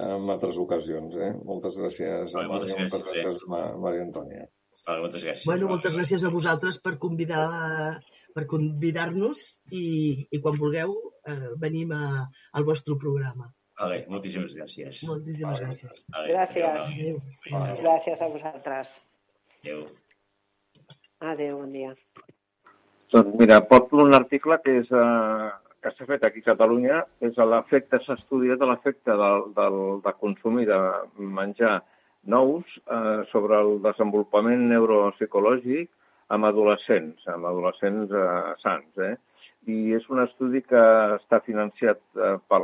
en 0.07 0.29
altres 0.33 0.57
ocasions. 0.61 1.17
Eh? 1.17 1.31
Moltes 1.45 1.77
gràcies, 1.77 2.33
moltes 2.33 2.73
gràcies, 2.73 2.81
moltes 2.81 3.05
gràcies 3.09 3.45
eh? 3.45 3.61
Maria 3.85 4.07
Antònia. 4.07 4.47
Vale, 4.91 5.05
moltes 5.05 5.23
gràcies. 5.23 5.47
Bueno, 5.47 5.69
moltes 5.71 5.95
gràcies 5.95 6.25
a 6.27 6.31
vosaltres 6.33 6.77
per 6.83 6.97
convidar 6.99 7.45
per 8.35 8.43
convidar-nos 8.51 9.43
i, 9.71 9.85
i 10.27 10.39
quan 10.43 10.59
vulgueu 10.59 10.93
eh, 11.31 11.53
venim 11.63 11.93
a, 11.95 12.27
al 12.57 12.67
vostre 12.67 12.97
programa. 12.99 13.47
Vale, 13.79 14.01
moltíssimes 14.11 14.53
gràcies. 14.57 15.01
Moltíssimes 15.07 15.55
vale. 15.55 15.69
gràcies. 15.69 16.03
Vale, 16.15 16.35
gràcies. 16.35 16.67
Adéu. 16.83 17.21
Adéu. 17.61 17.79
Gràcies 17.85 18.19
a 18.21 18.29
vosaltres. 18.35 18.91
Adéu. 19.61 19.81
Adéu, 21.31 21.57
bon 21.63 21.71
dia. 21.71 21.95
Doncs 23.11 23.35
mira, 23.39 23.61
porto 23.71 23.99
un 24.03 24.15
article 24.17 24.59
que 24.63 24.77
és 24.81 24.91
eh, 24.91 25.49
que 25.81 25.95
s'ha 25.95 26.07
fet 26.09 26.27
aquí 26.27 26.43
a 26.43 26.51
Catalunya, 26.51 27.01
és 27.25 27.39
l'efecte, 27.53 27.99
s'ha 28.03 28.19
estudiat 28.19 28.61
l'efecte 28.67 29.15
del, 29.23 29.47
del, 29.57 29.79
de 30.05 30.13
consumir, 30.19 30.67
de 30.69 30.79
menjar 31.39 31.79
nous 32.23 32.65
eh, 32.85 33.23
sobre 33.31 33.57
el 33.57 33.79
desenvolupament 33.83 34.67
neuropsicològic 34.69 35.89
amb 36.31 36.47
adolescents, 36.47 37.27
amb 37.33 37.49
adolescents 37.49 38.13
eh, 38.13 38.55
sants. 38.63 39.01
Eh? 39.09 39.15
I 39.71 39.95
és 39.97 40.05
un 40.09 40.21
estudi 40.23 40.63
que 40.65 40.83
està 41.17 41.41
financiat 41.45 42.01
eh, 42.17 42.35
per 42.49 42.61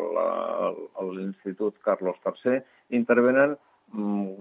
l'Institut 1.14 1.78
Carlos 1.86 2.18
III. 2.26 2.62
Intervenen 2.98 3.58
Mm, 3.96 4.36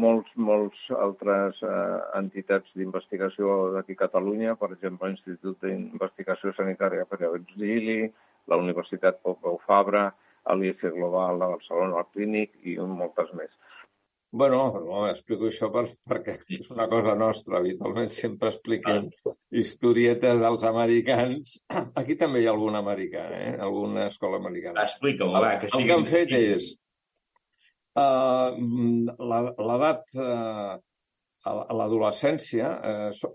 molts, 0.00 0.30
molts 0.40 0.78
altres 0.96 1.58
eh, 1.60 1.98
entitats 2.16 2.70
d'investigació 2.72 3.74
d'aquí 3.74 3.92
a 3.98 4.00
Catalunya, 4.06 4.54
per 4.56 4.70
exemple, 4.72 5.10
l'Institut 5.10 5.60
d'Investigació 5.60 6.54
Sanitària 6.56 7.04
Pere 7.10 7.28
Virgili, 7.34 8.08
la 8.48 8.56
Universitat 8.56 9.20
Pompeu 9.20 9.60
Fabra, 9.66 10.06
l'IEC 10.56 10.86
Global 10.94 11.36
de 11.36 11.50
Barcelona, 11.52 12.00
el 12.00 12.08
Clínic 12.14 12.54
i 12.64 12.78
moltes 12.80 13.28
més. 13.36 13.52
Bueno, 14.30 14.58
no, 14.84 15.04
explico 15.08 15.46
això 15.48 15.70
per, 15.72 15.86
perquè 16.04 16.34
és 16.58 16.66
una 16.74 16.84
cosa 16.90 17.14
nostra. 17.16 17.62
Habitualment 17.62 18.10
sempre 18.12 18.50
expliquem 18.52 19.08
historietes 19.62 20.42
dels 20.42 20.66
americans. 20.68 21.54
Aquí 22.00 22.18
també 22.20 22.42
hi 22.42 22.50
ha 22.50 22.52
algun 22.52 22.76
americà, 22.76 23.24
eh? 23.38 23.54
Alguna 23.56 24.10
escola 24.12 24.36
americana. 24.42 24.84
Explica-ho, 24.84 25.32
va, 25.32 25.56
que 25.62 25.72
El 25.72 25.88
que 25.88 25.96
han 25.96 26.06
fet 26.12 26.36
és 26.36 26.74
Uh, 27.98 28.54
L'edat 29.18 30.12
uh, 30.22 30.76
a 31.48 31.76
l'adolescència, 31.78 32.68
uh, 32.78 33.30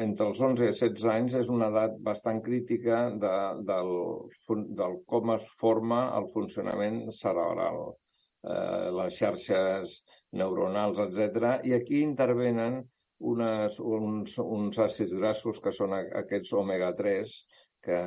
entre 0.00 0.28
els 0.30 0.40
11 0.48 0.64
i 0.64 0.70
16 0.70 1.08
anys, 1.12 1.34
és 1.42 1.50
una 1.52 1.68
edat 1.72 1.98
bastant 2.06 2.40
crítica 2.44 3.02
de, 3.24 3.34
del, 3.68 3.92
del 4.78 4.96
com 5.12 5.34
es 5.34 5.48
forma 5.60 6.06
el 6.20 6.30
funcionament 6.32 7.02
cerebral, 7.18 7.82
uh, 8.46 8.88
les 9.00 9.18
xarxes 9.18 9.98
neuronals, 10.38 11.00
etc. 11.06 11.58
I 11.64 11.74
aquí 11.78 12.02
intervenen 12.04 12.82
unes, 13.18 13.78
uns, 13.80 14.36
uns 14.38 14.78
àcids 14.78 15.14
grassos 15.18 15.58
que 15.62 15.72
són 15.74 15.96
aquests 15.98 16.52
omega-3, 16.60 17.34
que, 17.84 17.98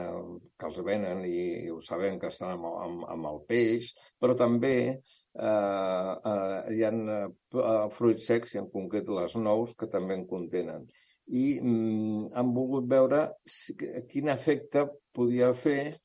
que 0.59 0.67
els 0.67 0.79
venen 0.85 1.23
i, 1.25 1.65
i 1.65 1.69
ho 1.71 1.79
sabem 1.83 2.19
que 2.19 2.29
estan 2.31 2.55
amb, 2.55 2.67
amb, 2.85 3.05
amb 3.15 3.29
el 3.31 3.39
peix, 3.47 3.91
però 4.19 4.35
també 4.37 4.75
eh, 4.91 6.13
eh, 6.31 6.57
hi 6.75 6.83
ha 6.85 6.91
eh, 6.91 7.87
fruits 7.95 8.27
secs, 8.31 8.55
i 8.55 8.61
en 8.61 8.69
concret 8.73 9.09
les 9.09 9.37
nous, 9.39 9.75
que 9.79 9.89
també 9.91 10.19
en 10.19 10.27
contenen. 10.29 10.87
I 11.31 11.45
mm, 11.61 12.31
han 12.35 12.53
volgut 12.55 12.89
veure 12.91 13.25
si, 13.47 13.75
quin 14.11 14.31
efecte 14.33 14.87
podia 15.15 15.53
fer 15.55 15.95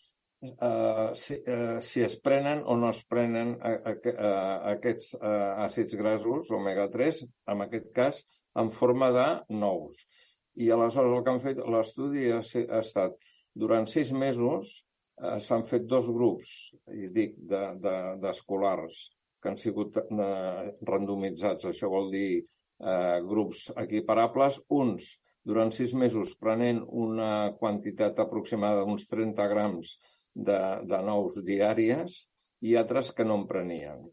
eh, 0.47 1.11
si, 1.15 1.37
eh, 1.47 1.79
si 1.81 2.03
es 2.07 2.17
prenen 2.23 2.63
o 2.65 2.77
no 2.77 2.91
es 2.91 3.03
prenen 3.09 3.55
a, 3.61 3.73
a, 3.91 3.95
a, 3.95 4.33
aquests 4.75 5.15
eh, 5.19 5.51
àcids 5.67 5.97
grassos, 5.99 6.51
omega-3, 6.55 7.23
en 7.53 7.65
aquest 7.67 7.93
cas, 7.97 8.23
en 8.57 8.71
forma 8.71 9.11
de 9.13 9.27
nous. 9.63 10.01
I 10.57 10.71
aleshores 10.73 11.13
el 11.13 11.25
que 11.25 11.35
han 11.35 11.43
fet, 11.45 11.63
l'estudi 11.75 12.31
ha, 12.33 12.41
ha 12.41 12.81
estat 12.81 13.17
durant 13.57 13.89
sis 13.91 14.13
mesos 14.13 14.73
eh, 15.21 15.39
s'han 15.41 15.67
fet 15.69 15.87
dos 15.91 16.09
grups, 16.13 16.55
i 16.93 17.11
dic, 17.13 17.37
d'escolars, 18.23 19.05
de, 19.05 19.13
de, 19.13 19.39
que 19.43 19.53
han 19.53 19.61
sigut 19.61 20.01
eh, 20.01 20.67
randomitzats. 20.89 21.69
Això 21.71 21.93
vol 21.93 22.11
dir 22.15 22.31
eh, 22.41 23.21
grups 23.29 23.69
equiparables, 23.85 24.61
uns 24.81 25.15
durant 25.47 25.71
sis 25.71 25.93
mesos 25.95 26.35
prenent 26.43 26.81
una 27.05 27.53
quantitat 27.61 28.19
aproximada 28.19 28.83
d'uns 28.83 29.07
30 29.07 29.47
grams 29.53 29.95
de, 30.37 30.61
de 30.85 31.01
nous 31.09 31.41
diàries 31.47 32.21
i 32.67 32.77
altres 32.77 33.13
que 33.17 33.25
no 33.25 33.41
en 33.41 33.49
prenien. 33.49 34.05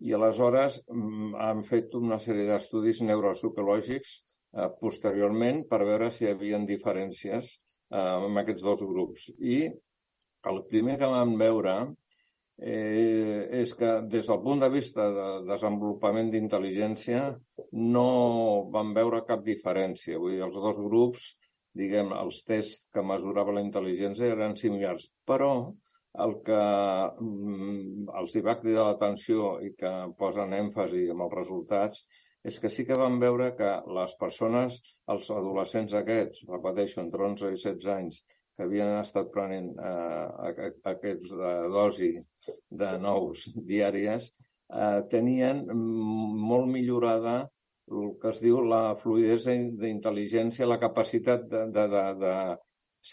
I 0.00 0.14
aleshores 0.14 0.80
mm, 0.86 1.34
han 1.42 1.62
fet 1.66 1.94
una 1.98 2.20
sèrie 2.22 2.46
d'estudis 2.48 3.02
neuropsicològics 3.04 4.12
eh, 4.18 4.68
posteriorment 4.80 5.64
per 5.70 5.82
veure 5.84 6.10
si 6.14 6.24
hi 6.24 6.32
havia 6.32 6.60
diferències 6.66 7.54
eh, 7.54 7.98
amb 7.98 8.42
aquests 8.42 8.64
dos 8.64 8.84
grups. 8.86 9.30
I 9.38 9.64
el 10.48 10.62
primer 10.70 10.96
que 11.00 11.10
vam 11.10 11.34
veure 11.40 11.74
eh, 12.58 13.48
és 13.60 13.74
que 13.78 13.98
des 14.10 14.30
del 14.30 14.40
punt 14.44 14.62
de 14.62 14.70
vista 14.72 15.08
de 15.14 15.28
desenvolupament 15.48 16.30
d'intel·ligència 16.32 17.26
no 17.72 18.08
vam 18.72 18.94
veure 18.94 19.26
cap 19.26 19.44
diferència. 19.46 20.18
Vull 20.18 20.36
dir, 20.36 20.44
els 20.46 20.56
dos 20.56 20.80
grups, 20.86 21.32
diguem, 21.78 22.12
els 22.22 22.42
tests 22.46 22.88
que 22.94 23.04
mesuraven 23.06 23.58
la 23.58 23.64
intel·ligència 23.66 24.32
eren 24.34 24.56
similars, 24.58 25.08
però 25.28 25.52
el 26.24 26.32
que 26.46 26.62
mm, 27.22 28.08
els 28.20 28.34
hi 28.34 28.42
va 28.46 28.56
cridar 28.60 28.88
l'atenció 28.88 29.58
i 29.64 29.74
que 29.78 29.92
posen 30.18 30.56
èmfasi 30.56 31.06
amb 31.12 31.26
els 31.26 31.36
resultats 31.36 32.02
és 32.48 32.58
que 32.62 32.70
sí 32.72 32.84
que 32.88 32.96
vam 32.98 33.18
veure 33.20 33.50
que 33.58 33.70
les 33.98 34.14
persones, 34.20 34.78
els 35.12 35.30
adolescents 35.34 35.94
aquests, 35.98 36.44
repeteixo, 36.48 37.00
entre 37.02 37.26
11 37.26 37.52
i 37.52 37.60
16 37.60 37.88
anys, 37.94 38.20
que 38.56 38.66
havien 38.66 38.94
estat 38.98 39.30
prenent 39.34 39.68
eh, 39.78 40.70
aquests 40.92 41.34
de 41.40 41.52
dosi 41.74 42.12
de 42.82 42.92
nous 43.02 43.44
diàries, 43.68 44.30
eh, 44.72 45.00
tenien 45.12 45.64
molt 45.74 46.70
millorada 46.72 47.36
el 47.90 48.14
que 48.20 48.32
es 48.32 48.40
diu 48.42 48.60
la 48.64 48.94
fluidesa 49.00 49.54
d'intel·ligència, 49.82 50.68
la 50.68 50.80
capacitat 50.82 51.44
de, 51.50 51.66
de, 51.74 51.84
de, 51.94 52.06
de 52.22 52.34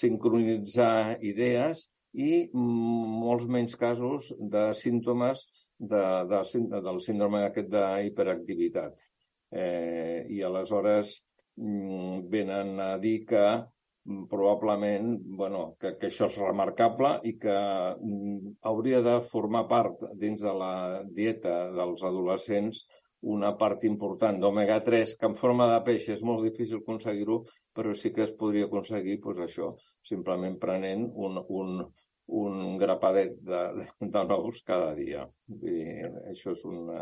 sincronitzar 0.02 1.18
idees 1.24 1.86
i 2.16 2.48
molts 2.56 3.46
menys 3.52 3.76
casos 3.80 4.32
de 4.40 4.70
símptomes 4.78 5.44
de, 5.78 6.04
de, 6.32 6.42
del 6.88 7.00
síndrome 7.04 7.44
aquest 7.44 7.72
d'hiperactivitat. 7.72 9.08
Eh, 9.56 10.26
i 10.32 10.42
aleshores 10.44 11.20
mm, 11.60 12.28
venen 12.32 12.80
a 12.82 12.96
dir 13.00 13.18
que 13.28 13.44
mm, 13.44 14.26
probablement 14.32 15.14
bueno, 15.38 15.76
que, 15.80 15.96
que 16.00 16.10
això 16.10 16.28
és 16.32 16.40
remarcable 16.42 17.18
i 17.28 17.36
que 17.40 17.56
mm, 17.56 18.56
hauria 18.72 19.02
de 19.06 19.20
formar 19.32 19.66
part 19.72 20.02
dins 20.20 20.42
de 20.42 20.56
la 20.56 20.76
dieta 21.06 21.56
dels 21.76 22.04
adolescents 22.04 22.86
una 23.22 23.56
part 23.58 23.84
important 23.88 24.40
d'omega-3, 24.40 25.16
que 25.20 25.30
en 25.30 25.36
forma 25.36 25.68
de 25.72 25.82
peix 25.86 26.10
és 26.14 26.22
molt 26.22 26.46
difícil 26.46 26.82
aconseguir-ho, 26.82 27.42
però 27.76 27.94
sí 27.98 28.14
que 28.14 28.24
es 28.24 28.34
podria 28.38 28.70
aconseguir 28.70 29.20
pues, 29.24 29.42
això, 29.48 29.74
simplement 30.06 30.60
prenent 30.62 31.08
un, 31.16 31.42
un, 31.50 31.82
un 32.28 32.78
grapadet 32.78 33.40
de, 33.42 33.64
de, 33.80 33.88
de 34.14 34.24
nous 34.30 34.62
cada 34.68 34.94
dia. 34.96 35.26
I 35.50 36.06
això 36.32 36.54
és 36.54 36.64
una, 36.70 37.02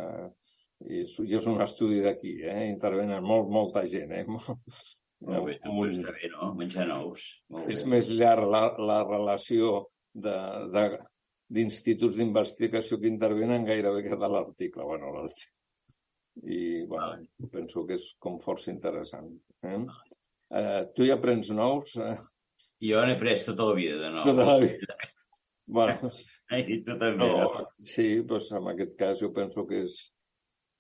i 0.90 1.04
és, 1.04 1.12
i 1.24 1.36
és 1.38 1.46
un 1.48 1.62
estudi 1.64 2.02
d'aquí, 2.04 2.42
eh? 2.44 2.68
intervenen 2.70 3.24
molt, 3.24 3.50
molta 3.52 3.86
gent. 3.90 4.12
Eh? 4.12 4.26
Molt 4.28 4.48
bé, 5.48 5.58
també 5.64 5.90
està 5.92 6.12
bé, 6.16 6.30
no? 6.34 6.54
Menjar 6.60 6.88
nous. 6.90 7.20
Molt 7.54 7.70
és 7.72 7.84
bé. 7.84 7.90
més 7.96 8.06
llarg 8.12 8.46
la, 8.52 8.64
la 8.92 9.00
relació 9.08 9.62
d'instituts 10.14 12.16
d'investigació 12.20 12.94
que 13.00 13.12
intervenen 13.12 13.70
gairebé 13.70 14.00
que 14.04 14.20
de 14.20 14.30
l'article. 14.36 14.82
Bueno, 14.90 15.06
I 16.42 16.86
bueno, 16.90 17.22
penso 17.52 17.86
que 17.88 17.98
és 18.00 18.06
com 18.20 18.40
força 18.42 18.72
interessant. 18.74 19.30
Eh? 19.64 19.82
Eh, 20.60 20.82
tu 20.96 21.06
ja 21.06 21.20
prens 21.22 21.52
nous? 21.54 21.96
Eh? 22.02 22.16
Jo 22.84 23.04
n'he 23.06 23.18
pres 23.20 23.46
tota 23.50 23.70
la 23.70 23.76
vida 23.78 24.00
de 24.02 24.10
nous. 24.16 24.26
Tota 24.32 24.48
la 24.50 24.58
vida. 24.64 24.98
Bueno, 25.74 26.10
I 26.52 26.82
tu 26.84 26.98
també, 26.98 27.14
no? 27.16 27.30
no? 27.46 27.68
Sí, 27.80 28.08
doncs 28.28 28.50
en 28.58 28.66
aquest 28.74 28.98
cas 29.00 29.22
jo 29.22 29.30
penso 29.36 29.64
que 29.70 29.86
és, 29.86 30.02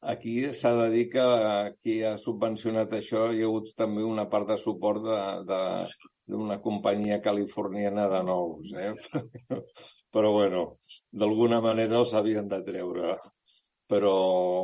Aquí 0.04 0.34
s'ha 0.52 0.74
de 0.76 0.88
dir 0.92 1.04
que 1.12 1.26
qui 1.80 1.94
ha 2.04 2.18
subvencionat 2.20 2.92
això 2.98 3.30
hi 3.32 3.39
ha 3.39 3.48
hagut 3.48 3.70
també 3.80 4.04
una 4.04 4.26
part 4.32 4.50
de 4.50 4.58
suport 4.60 5.06
d'una 5.06 6.58
companyia 6.66 7.22
californiana 7.24 8.10
de 8.12 8.20
nous, 8.28 8.74
eh? 8.76 8.92
Però, 10.13 10.34
bueno, 10.36 10.66
d'alguna 11.24 11.62
manera 11.63 12.02
els 12.02 12.12
havien 12.20 12.52
de 12.52 12.60
treure. 12.68 13.16
Però 13.89 14.13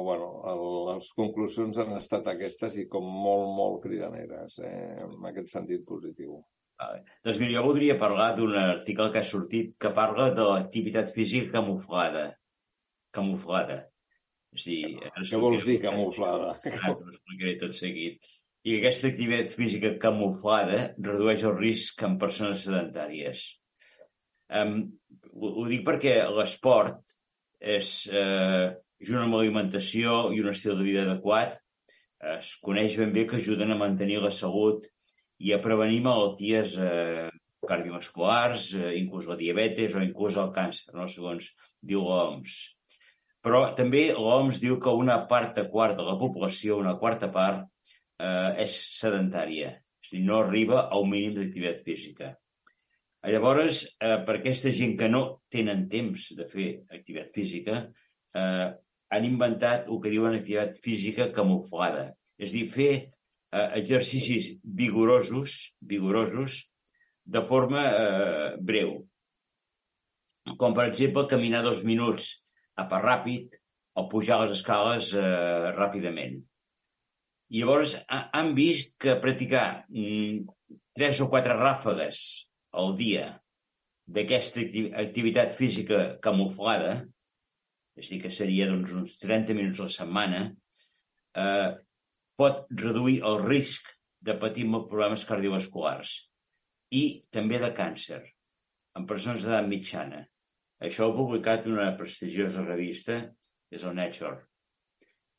bueno, 0.05 0.29
el, 0.49 0.63
les 0.89 1.09
conclusions 1.17 1.77
han 1.81 1.91
estat 1.97 2.27
aquestes 2.31 2.77
i 2.79 2.87
com 2.91 3.05
molt, 3.05 3.49
molt 3.57 3.83
cridaneres, 3.83 4.59
eh, 4.63 5.03
en 5.05 5.29
aquest 5.31 5.51
sentit 5.53 5.85
positiu. 5.87 6.39
Vale. 6.79 7.03
Doncs 7.27 7.39
mira, 7.41 7.57
jo 7.57 7.65
voldria 7.65 7.97
parlar 7.99 8.31
d'un 8.37 8.55
article 8.55 9.09
que 9.11 9.19
ha 9.19 9.27
sortit 9.27 9.75
que 9.83 9.91
parla 9.95 10.29
de 10.35 10.45
l'activitat 10.47 11.11
física 11.15 11.51
camuflada. 11.57 12.29
Camuflada. 13.15 13.81
O 14.55 14.57
sigui, 14.57 14.95
Què 14.97 15.39
vols 15.41 15.65
dir, 15.67 15.79
camuflada? 15.83 16.55
Ah, 16.79 16.93
T'ho 16.95 17.11
explicaré 17.11 17.57
tot 17.59 17.75
seguit. 17.77 18.23
I 18.67 18.79
aquesta 18.79 19.11
activitat 19.11 19.53
física 19.55 19.93
camuflada 20.01 20.79
redueix 20.97 21.43
el 21.47 21.57
risc 21.59 22.01
en 22.07 22.17
persones 22.21 22.63
sedentàries. 22.65 23.43
Um, 24.49 24.81
ho, 25.35 25.51
ho 25.61 25.65
dic 25.69 25.83
perquè 25.87 26.15
l'esport 26.33 27.13
és, 27.59 27.91
eh, 28.07 28.71
junt 29.07 29.23
amb 29.23 29.37
l'alimentació 29.37 30.29
i 30.35 30.41
un 30.43 30.51
estil 30.51 30.77
de 30.77 30.85
vida 30.85 31.03
adequat, 31.07 31.59
es 32.35 32.55
coneix 32.63 32.97
ben 32.99 33.13
bé 33.15 33.25
que 33.27 33.37
ajuden 33.39 33.71
a 33.71 33.79
mantenir 33.79 34.19
la 34.23 34.31
salut 34.35 34.87
i 35.39 35.53
a 35.55 35.61
prevenir 35.63 36.01
malalties 36.03 36.75
eh, 36.83 37.29
cardiovasculars, 37.69 38.73
eh, 38.75 38.91
inclús 38.99 39.29
la 39.29 39.37
diabetes 39.39 39.95
o 39.95 40.03
inclús 40.03 40.35
el 40.41 40.51
càncer, 40.55 40.91
no? 40.97 41.07
segons 41.07 41.47
diu 41.79 42.03
l'OMS. 42.03 42.57
Però 43.45 43.61
també 43.75 44.09
l'OMS 44.11 44.59
diu 44.59 44.75
que 44.83 44.91
una 44.91 45.21
quarta 45.29 45.63
quart 45.71 45.95
de 45.99 46.03
la 46.03 46.17
població, 46.19 46.81
una 46.81 46.97
quarta 46.99 47.31
part, 47.31 47.63
eh, 48.19 48.65
és 48.65 48.75
sedentària, 48.99 49.71
és 50.03 50.11
dir, 50.11 50.25
no 50.27 50.41
arriba 50.43 50.83
a 50.89 50.99
un 50.99 51.11
mínim 51.13 51.37
d'activitat 51.37 51.85
física. 51.87 52.33
Llavors, 53.31 53.85
eh, 53.99 54.19
per 54.27 54.37
aquesta 54.37 54.71
gent 54.75 54.97
que 54.99 55.09
no 55.11 55.23
tenen 55.51 55.87
temps 55.91 56.29
de 56.35 56.45
fer 56.51 56.67
activitat 56.91 57.31
física, 57.35 57.81
eh, 58.35 58.67
han 59.09 59.25
inventat 59.25 59.87
el 59.89 60.01
que 60.03 60.11
diuen 60.13 60.37
activitat 60.37 60.77
física 60.83 61.29
camuflada. 61.35 62.11
És 62.39 62.53
dir, 62.55 62.67
fer 62.71 62.91
eh, 62.95 63.69
exercicis 63.81 64.53
vigorosos, 64.63 65.55
vigorosos 65.81 66.59
de 67.25 67.41
forma 67.45 67.85
eh, 67.87 68.51
breu. 68.61 68.99
Com, 70.57 70.73
per 70.73 70.89
exemple, 70.89 71.27
caminar 71.29 71.63
dos 71.65 71.83
minuts 71.85 72.29
a 72.79 72.85
pas 72.89 73.03
ràpid 73.03 73.57
o 73.99 74.07
pujar 74.11 74.39
les 74.43 74.55
escales 74.59 75.11
eh, 75.17 75.73
ràpidament. 75.75 76.39
I 77.49 77.63
llavors 77.63 77.95
han 78.07 78.53
vist 78.53 78.93
que 79.01 79.17
practicar 79.21 79.85
mm, 79.89 80.45
tres 80.97 81.19
o 81.23 81.29
quatre 81.31 81.55
ràfegues 81.57 82.19
al 82.77 82.93
dia 82.97 83.31
d'aquesta 84.09 84.61
activitat 85.01 85.55
física 85.57 86.19
camuflada, 86.21 86.99
és 87.99 88.07
a 88.07 88.13
dir, 88.13 88.21
que 88.23 88.31
seria 88.33 88.67
doncs, 88.69 88.95
uns 88.95 89.19
30 89.21 89.55
minuts 89.57 89.79
a 89.79 89.87
la 89.87 89.95
setmana, 89.95 90.41
eh, 91.43 91.69
pot 92.39 92.65
reduir 92.71 93.19
el 93.27 93.41
risc 93.43 93.87
de 94.23 94.35
patir 94.39 94.65
problemes 94.71 95.25
cardiovasculars 95.27 96.13
i 96.95 97.03
també 97.31 97.59
de 97.59 97.71
càncer 97.75 98.21
en 98.97 99.05
persones 99.07 99.43
d'edat 99.43 99.67
mitjana. 99.67 100.23
Això 100.79 101.05
ho 101.05 101.11
ha 101.11 101.17
publicat 101.17 101.67
una 101.67 101.91
prestigiosa 101.99 102.63
revista, 102.65 103.19
és 103.69 103.83
el 103.83 103.95
Nature. 103.95 104.39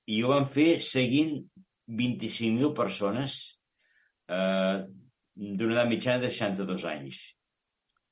I 0.07 0.23
ho 0.23 0.31
van 0.31 0.47
fer 0.47 0.79
seguint 0.85 1.41
25.000 1.91 2.73
persones 2.77 3.37
eh, 4.31 4.85
d'una 5.35 5.77
edat 5.77 5.91
mitjana 5.91 6.23
de 6.23 6.31
62 6.31 6.87
anys. 6.93 7.21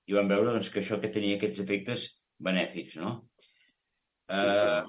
I 0.08 0.16
van 0.16 0.30
veure 0.30 0.54
doncs, 0.54 0.72
que 0.72 0.80
això 0.80 0.98
que 1.02 1.12
tenia 1.12 1.36
aquests 1.36 1.60
efectes 1.64 2.06
benèfics, 2.40 2.96
no? 2.96 3.27
Eh, 4.28 4.82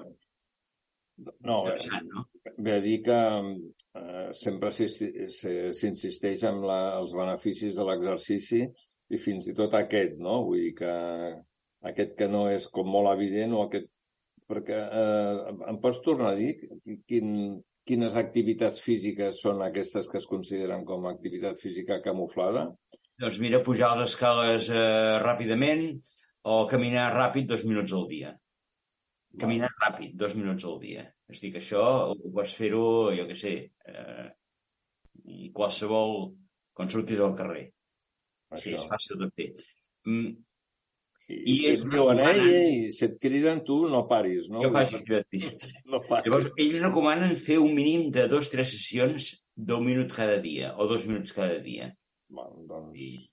no, 1.40 1.64
no? 2.08 2.24
Ve 2.58 2.80
dir 2.84 2.98
que 3.04 3.18
eh, 4.00 4.28
sempre 4.36 4.70
s'insisteix 4.72 6.44
en 6.48 6.60
la, 6.64 6.80
els 6.98 7.14
beneficis 7.16 7.76
de 7.76 7.86
l'exercici 7.88 8.64
i 9.10 9.20
fins 9.20 9.48
i 9.50 9.56
tot 9.56 9.74
aquest, 9.76 10.18
no? 10.22 10.42
Vull 10.48 10.66
dir 10.66 10.74
que 10.80 10.92
aquest 11.90 12.14
que 12.18 12.28
no 12.28 12.46
és 12.52 12.68
com 12.72 12.88
molt 12.88 13.12
evident 13.14 13.56
o 13.56 13.64
aquest... 13.66 13.90
Perquè 14.50 14.78
eh, 14.82 15.50
em 15.70 15.76
pots 15.78 16.00
tornar 16.02 16.32
a 16.32 16.38
dir 16.38 16.56
quin, 17.06 17.60
quines 17.86 18.16
activitats 18.18 18.80
físiques 18.82 19.38
són 19.44 19.62
aquestes 19.62 20.08
que 20.10 20.18
es 20.18 20.26
consideren 20.26 20.82
com 20.88 21.06
a 21.06 21.12
activitat 21.14 21.60
física 21.62 22.00
camuflada? 22.02 22.64
Doncs 23.20 23.38
mira, 23.38 23.60
pujar 23.62 23.92
les 23.98 24.10
escales 24.10 24.66
eh, 24.74 25.20
ràpidament 25.22 25.84
o 26.50 26.64
caminar 26.66 27.12
ràpid 27.14 27.46
dos 27.52 27.62
minuts 27.68 27.94
al 27.94 28.08
dia. 28.10 28.34
Caminar 29.38 29.70
ràpid, 29.78 30.16
dos 30.18 30.34
minuts 30.34 30.66
al 30.66 30.78
dia. 30.82 31.04
És 31.30 31.38
dir, 31.42 31.52
que 31.54 31.60
això 31.62 31.82
ho 32.10 32.30
pots 32.34 32.56
fer-ho, 32.58 32.84
jo 33.14 33.26
què 33.28 33.36
sé, 33.38 33.56
eh, 33.86 34.28
qualsevol... 35.54 36.32
quan 36.74 36.88
surtis 36.90 37.20
al 37.20 37.34
carrer. 37.38 37.66
Això. 38.50 38.62
Sí, 38.64 38.74
és 38.74 38.86
fàcil 38.88 39.18
de 39.20 39.28
fer. 39.36 39.48
Mm. 40.08 40.30
I, 41.30 41.36
I 41.52 41.56
si 41.60 41.66
et 41.70 41.82
diuen, 41.92 42.20
ei, 42.26 42.40
ei, 42.58 42.78
si 42.94 43.04
et 43.06 43.18
criden, 43.22 43.60
tu 43.66 43.76
no 43.92 44.00
paris, 44.10 44.48
no? 44.50 44.64
Jo 44.64 44.72
faig 44.74 44.96
activitat 44.98 45.66
no 45.92 46.00
paris. 46.08 46.26
Llavors, 46.26 46.48
ells 46.56 46.78
recomanen 46.82 47.36
fer 47.38 47.60
un 47.62 47.76
mínim 47.76 48.08
de 48.16 48.26
o 48.26 48.50
tres 48.50 48.72
sessions 48.74 49.28
d'un 49.54 49.84
minut 49.86 50.10
cada 50.16 50.40
dia, 50.42 50.72
o 50.74 50.88
dos 50.90 51.06
minuts 51.06 51.36
cada 51.36 51.60
dia. 51.62 51.92
Bueno, 52.30 52.64
doncs... 52.66 52.96
I 52.98 53.29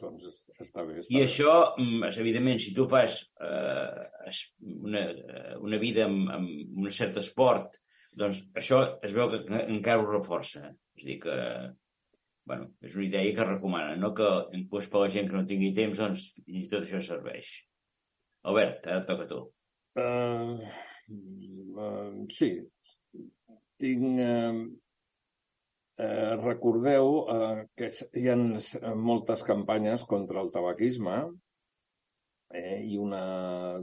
doncs 0.00 0.26
està 0.58 0.84
bé. 0.86 1.00
Està 1.00 1.14
I 1.14 1.20
bé. 1.20 1.26
això, 1.26 1.54
mm, 1.76 2.08
evidentment, 2.22 2.60
si 2.62 2.74
tu 2.76 2.86
fas 2.90 3.20
eh, 3.42 4.32
una, 4.86 5.04
una 5.60 5.80
vida 5.82 6.06
amb, 6.08 6.30
amb 6.36 6.82
un 6.84 6.90
cert 6.94 7.20
esport, 7.22 7.78
doncs 8.20 8.42
això 8.58 8.82
es 9.06 9.14
veu 9.16 9.30
que 9.32 9.44
encara 9.60 10.02
ho 10.02 10.08
reforça. 10.08 10.72
És 10.98 11.06
dir, 11.06 11.20
que 11.22 11.36
bueno, 12.50 12.70
és 12.82 12.96
una 12.96 13.06
idea 13.06 13.34
que 13.36 13.46
recomana, 13.46 13.96
no 13.96 14.12
que 14.16 14.28
inclús 14.58 14.88
per 14.90 15.04
la 15.04 15.10
gent 15.14 15.28
que 15.30 15.36
no 15.36 15.46
tingui 15.46 15.70
temps, 15.76 16.00
doncs 16.00 16.26
i 16.46 16.64
tot 16.70 16.82
això 16.82 17.00
serveix. 17.04 17.52
Albert, 18.50 18.88
ara 18.88 19.04
toca 19.06 19.26
a 19.26 19.30
tu. 19.30 19.40
Uh, 20.00 20.56
uh, 21.76 22.26
sí. 22.34 22.50
Tinc, 23.80 24.06
uh, 24.24 24.64
Eh, 26.00 26.34
recordeu 26.40 27.08
eh, 27.34 27.62
que 27.76 27.90
hi 28.16 28.28
ha 28.30 28.36
moltes 28.96 29.42
campanyes 29.44 30.04
contra 30.08 30.40
el 30.40 30.52
tabaquisme 30.54 31.16
eh, 32.54 32.78
i, 32.80 32.96
una 32.96 33.24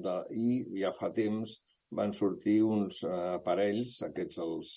de, 0.02 0.16
i 0.34 0.48
ja 0.82 0.94
fa 0.98 1.12
temps 1.14 1.58
van 2.00 2.14
sortir 2.18 2.62
uns 2.66 3.04
eh, 3.06 3.12
aparells, 3.36 4.00
aquests 4.08 4.42
els 4.44 4.72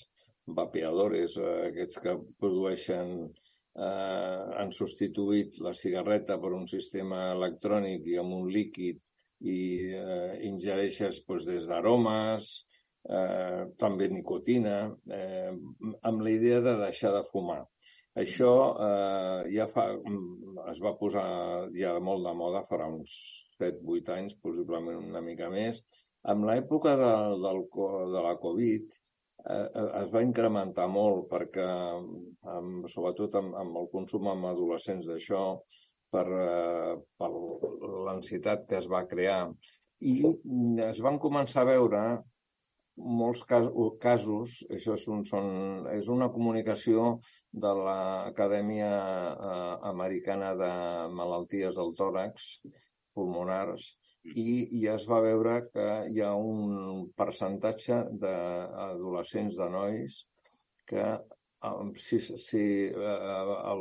vapeadores, 0.59 1.38
eh, 1.40 1.55
aquests 1.70 2.03
que 2.05 2.16
produeixen 2.42 3.14
eh, 3.24 4.40
han 4.61 4.74
substituït 4.76 5.62
la 5.64 5.72
cigarreta 5.76 6.37
per 6.42 6.53
un 6.59 6.66
sistema 6.70 7.31
electrònic 7.37 8.11
i 8.11 8.18
amb 8.20 8.37
un 8.42 8.50
líquid 8.53 9.00
i 9.40 9.61
eh, 9.96 10.35
ingereixes 10.50 11.22
doncs, 11.24 11.48
des 11.48 11.70
d'aromes, 11.70 12.50
eh, 13.09 13.67
també 13.81 14.09
nicotina, 14.11 14.79
eh, 15.09 15.53
amb 16.03 16.25
la 16.25 16.33
idea 16.33 16.61
de 16.65 16.77
deixar 16.85 17.13
de 17.17 17.25
fumar. 17.31 17.63
Això 18.21 18.53
eh, 18.87 19.51
ja 19.55 19.69
fa, 19.71 19.87
es 20.73 20.81
va 20.83 20.97
posar 20.99 21.27
ja 21.77 21.95
molt 22.03 22.27
de 22.27 22.35
moda 22.35 22.65
farà 22.69 22.89
uns 22.91 23.13
7-8 23.61 24.17
anys, 24.17 24.39
possiblement 24.43 24.99
una 24.99 25.23
mica 25.23 25.51
més. 25.53 25.85
Amb 26.31 26.45
l'època 26.49 26.97
de, 27.01 27.13
del, 27.45 27.63
de 28.15 28.25
la 28.27 28.35
Covid 28.43 28.97
eh, 29.47 29.69
es 30.03 30.11
va 30.13 30.25
incrementar 30.27 30.89
molt 30.91 31.29
perquè, 31.31 31.69
amb, 32.57 32.89
sobretot 32.93 33.39
amb, 33.41 33.55
amb 33.63 33.79
el 33.81 33.89
consum 33.95 34.29
amb 34.33 34.51
adolescents 34.51 35.07
d'això, 35.09 35.45
per, 36.11 36.27
eh, 36.27 36.97
per 37.17 37.31
l'ansietat 38.09 38.67
que 38.69 38.81
es 38.81 38.91
va 38.91 39.07
crear, 39.07 39.45
i 40.01 40.17
es 40.89 41.01
van 41.05 41.21
començar 41.23 41.63
a 41.63 41.71
veure 41.71 42.03
molts 42.96 43.42
cas, 43.48 43.68
casos, 44.00 44.59
això 44.70 44.94
és, 44.98 45.07
un, 45.09 45.24
són, 45.24 45.48
és 45.94 46.09
una 46.12 46.29
comunicació 46.35 47.20
de 47.64 47.72
l'Acadèmia 47.79 48.90
eh, 48.90 49.74
Americana 49.90 50.55
de 50.59 50.70
Malalties 51.16 51.79
del 51.79 51.94
Tòrax 51.98 52.53
pulmonars 53.14 53.92
i, 54.24 54.68
i 54.79 54.87
es 54.92 55.07
va 55.09 55.20
veure 55.24 55.57
que 55.72 55.87
hi 56.12 56.20
ha 56.20 56.33
un 56.37 57.07
percentatge 57.16 58.03
d'adolescents, 58.22 59.57
de 59.57 59.68
nois, 59.72 60.19
que 60.90 61.06
si, 62.00 62.19
si 62.21 62.65
eh, 62.88 63.75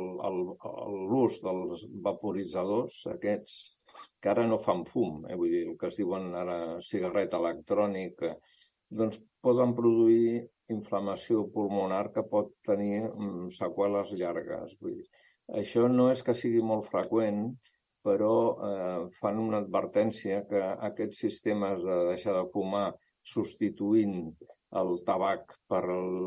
l'ús 1.10 1.38
dels 1.44 1.84
vaporitzadors, 2.06 3.02
aquests, 3.14 3.60
que 4.20 4.32
ara 4.32 4.46
no 4.46 4.58
fan 4.60 4.84
fum, 4.88 5.24
eh, 5.28 5.36
vull 5.36 5.52
dir, 5.52 5.66
el 5.68 5.78
que 5.80 5.88
es 5.90 6.00
diuen 6.00 6.32
ara 6.36 6.58
cigarreta 6.84 7.40
electrònica, 7.40 8.34
doncs 8.90 9.20
poden 9.44 9.74
produir 9.78 10.46
inflamació 10.74 11.46
pulmonar 11.54 12.10
que 12.14 12.24
pot 12.34 12.52
tenir 12.66 13.02
mm, 13.08 13.50
seqüeles 13.56 14.14
llargues. 14.20 14.76
Vull 14.82 14.98
dir, 15.00 15.06
això 15.62 15.86
no 15.90 16.10
és 16.12 16.22
que 16.26 16.36
sigui 16.36 16.62
molt 16.62 16.86
freqüent, 16.90 17.46
però 18.06 18.34
eh, 18.68 19.00
fan 19.20 19.40
una 19.42 19.60
advertència 19.64 20.44
que 20.50 20.62
aquests 20.90 21.24
sistemes 21.26 21.82
de 21.84 21.98
deixar 22.10 22.36
de 22.38 22.46
fumar 22.52 22.86
substituint 23.34 24.30
el 24.80 24.92
tabac 25.06 25.56
per 25.68 25.82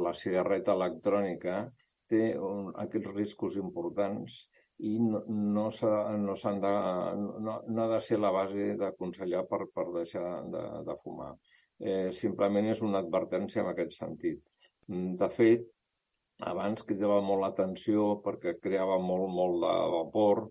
la 0.06 0.14
cigarreta 0.20 0.76
electrònica 0.78 1.64
té 2.12 2.34
un, 2.38 2.74
aquests 2.86 3.14
riscos 3.16 3.56
importants 3.62 4.44
i 4.84 4.98
no, 5.00 5.24
no 5.30 5.70
s'han 5.72 6.26
no 6.28 6.36
de, 6.66 6.74
no, 7.46 7.58
no 7.68 7.84
ha 7.84 7.90
de 7.94 8.00
ser 8.04 8.20
la 8.20 8.34
base 8.36 8.74
d'aconsellar 8.80 9.46
per, 9.50 9.64
per 9.74 9.88
deixar 9.96 10.28
de, 10.54 10.64
de 10.88 10.96
fumar. 11.04 11.32
Eh, 11.84 12.10
simplement 12.16 12.70
és 12.72 12.82
una 12.86 13.02
advertència 13.04 13.64
en 13.64 13.70
aquest 13.72 13.98
sentit. 13.98 14.42
Mm, 14.88 15.16
de 15.20 15.30
fet, 15.34 15.68
abans 16.54 16.86
cridava 16.88 17.20
molt 17.26 17.44
l'atenció 17.44 18.08
perquè 18.24 18.56
creava 18.64 18.98
molt, 19.00 19.30
molt 19.32 19.60
de 19.64 19.74
vapor. 19.98 20.44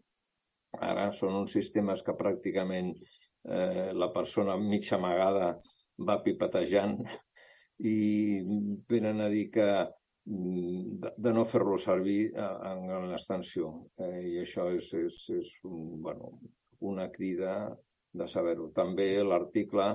Ara 0.92 1.10
són 1.12 1.36
uns 1.42 1.56
sistemes 1.56 2.04
que 2.04 2.16
pràcticament 2.16 2.92
eh, 2.94 3.90
la 3.92 4.08
persona 4.12 4.56
mitja 4.60 4.96
amagada 4.96 5.54
va 6.08 6.20
pipetejant 6.24 7.00
i 7.88 7.98
venen 8.88 9.20
a 9.20 9.28
dir 9.32 9.48
que 9.52 9.68
Mm, 10.24 11.00
de, 11.02 11.10
de 11.18 11.30
no 11.34 11.42
fer-lo 11.44 11.76
servir 11.82 12.30
eh, 12.30 12.50
en 12.70 12.86
gran 12.86 13.10
extensió. 13.10 13.72
Eh, 13.98 14.20
I 14.30 14.34
això 14.44 14.68
és, 14.70 14.92
és, 14.94 15.18
és 15.34 15.50
un, 15.66 15.96
bueno, 16.04 16.36
una 16.92 17.08
crida 17.10 17.56
de 18.12 18.28
saber-ho. 18.30 18.68
També 18.76 19.08
l'article 19.26 19.88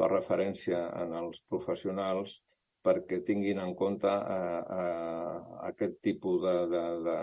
fa 0.00 0.08
referència 0.08 0.80
en 1.02 1.12
els 1.20 1.44
professionals 1.52 2.40
perquè 2.86 3.20
tinguin 3.26 3.60
en 3.60 3.74
compte 3.76 4.08
eh, 4.08 4.60
eh, 4.76 5.38
aquest 5.68 5.98
tipus 6.06 6.40
de, 6.44 6.54
de, 6.72 6.84
de, 7.06 7.16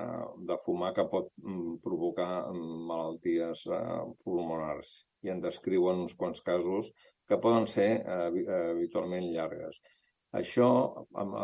de 0.51 0.57
fumar 0.65 0.93
que 0.93 1.07
pot 1.09 1.31
mm, 1.41 1.77
provocar 1.85 2.29
malalties 2.53 3.65
eh, 3.73 4.01
pulmonars 4.23 4.93
i 5.25 5.33
en 5.33 5.41
descriuen 5.41 6.03
uns 6.05 6.13
quants 6.19 6.43
casos 6.45 6.91
que 7.27 7.39
poden 7.41 7.65
ser 7.69 7.89
eh, 7.97 8.57
habitualment 8.71 9.31
llargues. 9.33 9.81
Això, 10.37 10.67
amb 11.17 11.35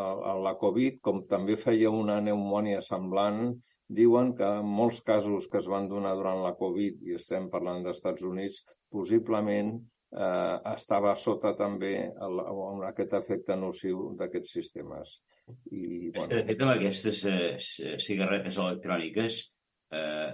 la 0.44 0.52
Covid, 0.60 1.00
com 1.02 1.22
també 1.26 1.56
feia 1.56 1.90
una 1.90 2.18
pneumònia 2.20 2.82
semblant, 2.84 3.54
diuen 3.88 4.34
que 4.38 4.50
en 4.60 4.68
molts 4.78 5.00
casos 5.02 5.48
que 5.50 5.58
es 5.58 5.68
van 5.72 5.88
donar 5.88 6.12
durant 6.18 6.42
la 6.44 6.52
Covid, 6.60 7.00
i 7.08 7.16
estem 7.18 7.48
parlant 7.50 7.82
dels 7.82 7.98
Estats 7.98 8.22
Units, 8.28 8.60
possiblement 8.92 9.72
eh, 10.14 10.56
estava 10.74 11.14
sota 11.18 11.54
també 11.58 11.94
el, 12.06 12.42
aquest 12.90 13.16
efecte 13.20 13.56
nociu 13.58 14.12
d'aquests 14.18 14.54
sistemes. 14.58 15.18
I, 15.70 16.10
bueno... 16.14 16.30
de 16.32 16.44
fet, 16.50 16.62
amb 16.62 16.76
aquestes 16.76 17.24
eh, 17.28 17.96
cigarretes 18.00 18.60
electròniques 18.62 19.40
eh, 19.92 20.30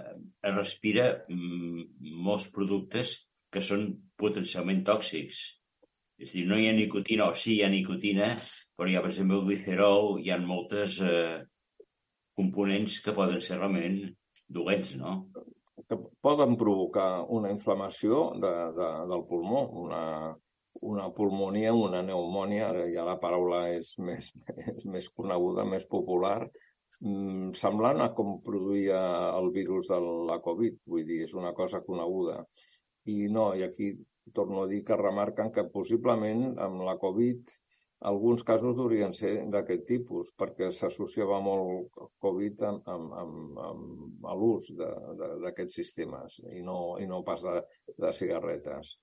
es 0.47 0.55
respira 0.55 1.09
mm, 1.27 2.13
molts 2.29 2.47
productes 2.53 3.17
que 3.51 3.63
són 3.63 3.89
potencialment 4.21 4.85
tòxics 4.87 5.41
és 6.21 6.35
dir, 6.35 6.43
no 6.45 6.57
hi 6.59 6.67
ha 6.69 6.73
nicotina, 6.77 7.31
o 7.31 7.37
sí 7.37 7.55
hi 7.55 7.63
ha 7.65 7.69
nicotina, 7.73 8.27
però 8.77 8.89
hi 8.89 8.97
ha, 8.97 9.01
per 9.01 9.09
exemple, 9.09 9.39
el 9.39 9.47
glicerol, 9.47 10.19
hi 10.21 10.29
ha 10.29 10.37
moltes 10.43 10.99
eh, 11.01 11.39
components 12.37 12.99
que 13.01 13.15
poden 13.17 13.41
ser 13.41 13.57
realment 13.57 13.97
dolents, 14.45 14.93
no? 14.99 15.15
Poden 16.21 16.55
provocar 16.57 17.25
una 17.33 17.49
inflamació 17.49 18.23
de, 18.41 18.51
de, 18.77 18.89
del 19.09 19.23
pulmó, 19.29 19.63
una, 19.83 20.01
una 20.81 21.07
pulmonia, 21.15 21.73
una 21.73 22.03
pneumònia, 22.05 22.67
ara 22.69 22.85
ja 22.93 23.05
la 23.07 23.17
paraula 23.21 23.63
és 23.73 23.95
més, 23.97 24.29
més, 24.49 24.83
més 24.95 25.09
coneguda, 25.09 25.65
més 25.65 25.87
popular, 25.89 26.37
mm, 26.99 27.51
semblant 27.57 28.03
a 28.05 28.11
com 28.17 28.37
produïa 28.45 29.01
el 29.39 29.49
virus 29.55 29.89
de 29.89 29.99
la 30.29 30.37
Covid, 30.45 30.77
vull 30.93 31.07
dir, 31.09 31.23
és 31.25 31.33
una 31.33 31.55
cosa 31.57 31.81
coneguda. 31.87 32.37
I 33.09 33.25
no, 33.33 33.51
i 33.57 33.65
aquí 33.65 33.91
torno 34.33 34.63
a 34.63 34.69
dir 34.69 34.83
que 34.85 34.99
remarquen 34.99 35.49
que 35.51 35.65
possiblement 35.73 36.51
amb 36.61 36.85
la 36.85 36.97
Covid 37.01 37.49
alguns 38.01 38.43
casos 38.43 38.79
haurien 38.81 39.13
ser 39.13 39.33
d'aquest 39.53 39.85
tipus, 39.85 40.31
perquè 40.37 40.71
s'associava 40.73 41.37
molt 41.43 41.99
Covid 42.23 42.63
amb, 42.65 42.87
amb, 42.89 43.13
amb, 43.23 43.59
amb 43.61 44.41
l'ús 44.41 44.71
d'aquests 45.43 45.77
sistemes 45.81 46.39
i 46.49 46.63
no, 46.65 46.97
i 47.01 47.05
no 47.09 47.21
pas 47.27 47.43
de, 47.45 47.59
de 48.01 48.13
cigarretes. 48.17 48.95